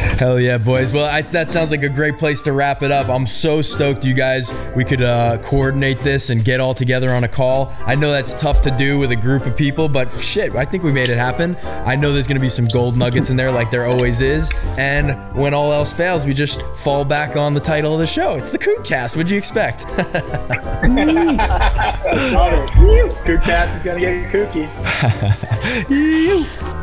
Hell 0.04 0.40
yeah, 0.40 0.58
boys. 0.58 0.92
Well, 0.92 1.06
I, 1.06 1.22
that 1.22 1.50
sounds 1.50 1.72
like 1.72 1.84
a 1.84 1.90
great 1.90 2.18
place 2.18 2.42
to 2.42 2.54
wrap 2.54 2.84
it 2.84 2.92
up. 2.92 3.10
I'm 3.10 3.26
so 3.26 3.62
stoked 3.62 4.06
you 4.06 4.14
guys 4.14 4.52
we 4.76 4.86
could 4.86 5.02
uh, 5.02 5.38
coordinate 5.40 6.00
this 6.00 6.30
and 6.30 6.46
get 6.46 6.60
all 6.60 6.74
together 6.74 7.14
on 7.14 7.24
a 7.24 7.28
call. 7.28 7.74
I 7.86 7.96
know 7.96 8.12
that's 8.12 8.34
tough 8.34 8.62
to 8.62 8.72
do 8.72 9.00
with 9.00 9.12
a 9.12 9.16
group 9.16 9.46
of 9.46 9.56
people, 9.56 9.90
but 9.90 10.14
shit, 10.22 10.56
I 10.56 10.66
think 10.66 10.84
we 10.84 10.92
made 10.92 11.10
it 11.10 11.18
happen. 11.18 11.56
I 11.64 11.96
know 11.96 12.14
there's 12.14 12.28
going 12.28 12.38
to 12.38 12.42
be 12.42 12.50
some 12.50 12.68
gold 12.68 12.98
nuggets 12.98 13.30
in 13.30 13.38
there 13.38 13.52
like 13.52 13.72
there 13.72 13.86
always 13.86 14.22
is. 14.22 14.52
And 14.78 15.16
when 15.36 15.54
all 15.54 15.72
else 15.74 15.94
fails, 15.94 16.26
we 16.26 16.34
just 16.34 16.62
fall 16.78 17.06
back 17.06 17.36
on 17.36 17.54
the 17.54 17.60
title 17.62 17.94
of 17.94 18.00
the 18.00 18.08
show. 18.08 18.36
It's 18.36 18.52
the 18.52 18.58
Kook 18.58 18.84
Cast. 18.84 19.16
What'd 19.16 19.32
you 19.32 19.38
expect? 19.38 19.88
Kook 23.26 23.42
Cast 23.42 23.78
is 23.78 23.84
gonna 23.84 24.00
get 24.00 24.32
kooky. 24.32 24.70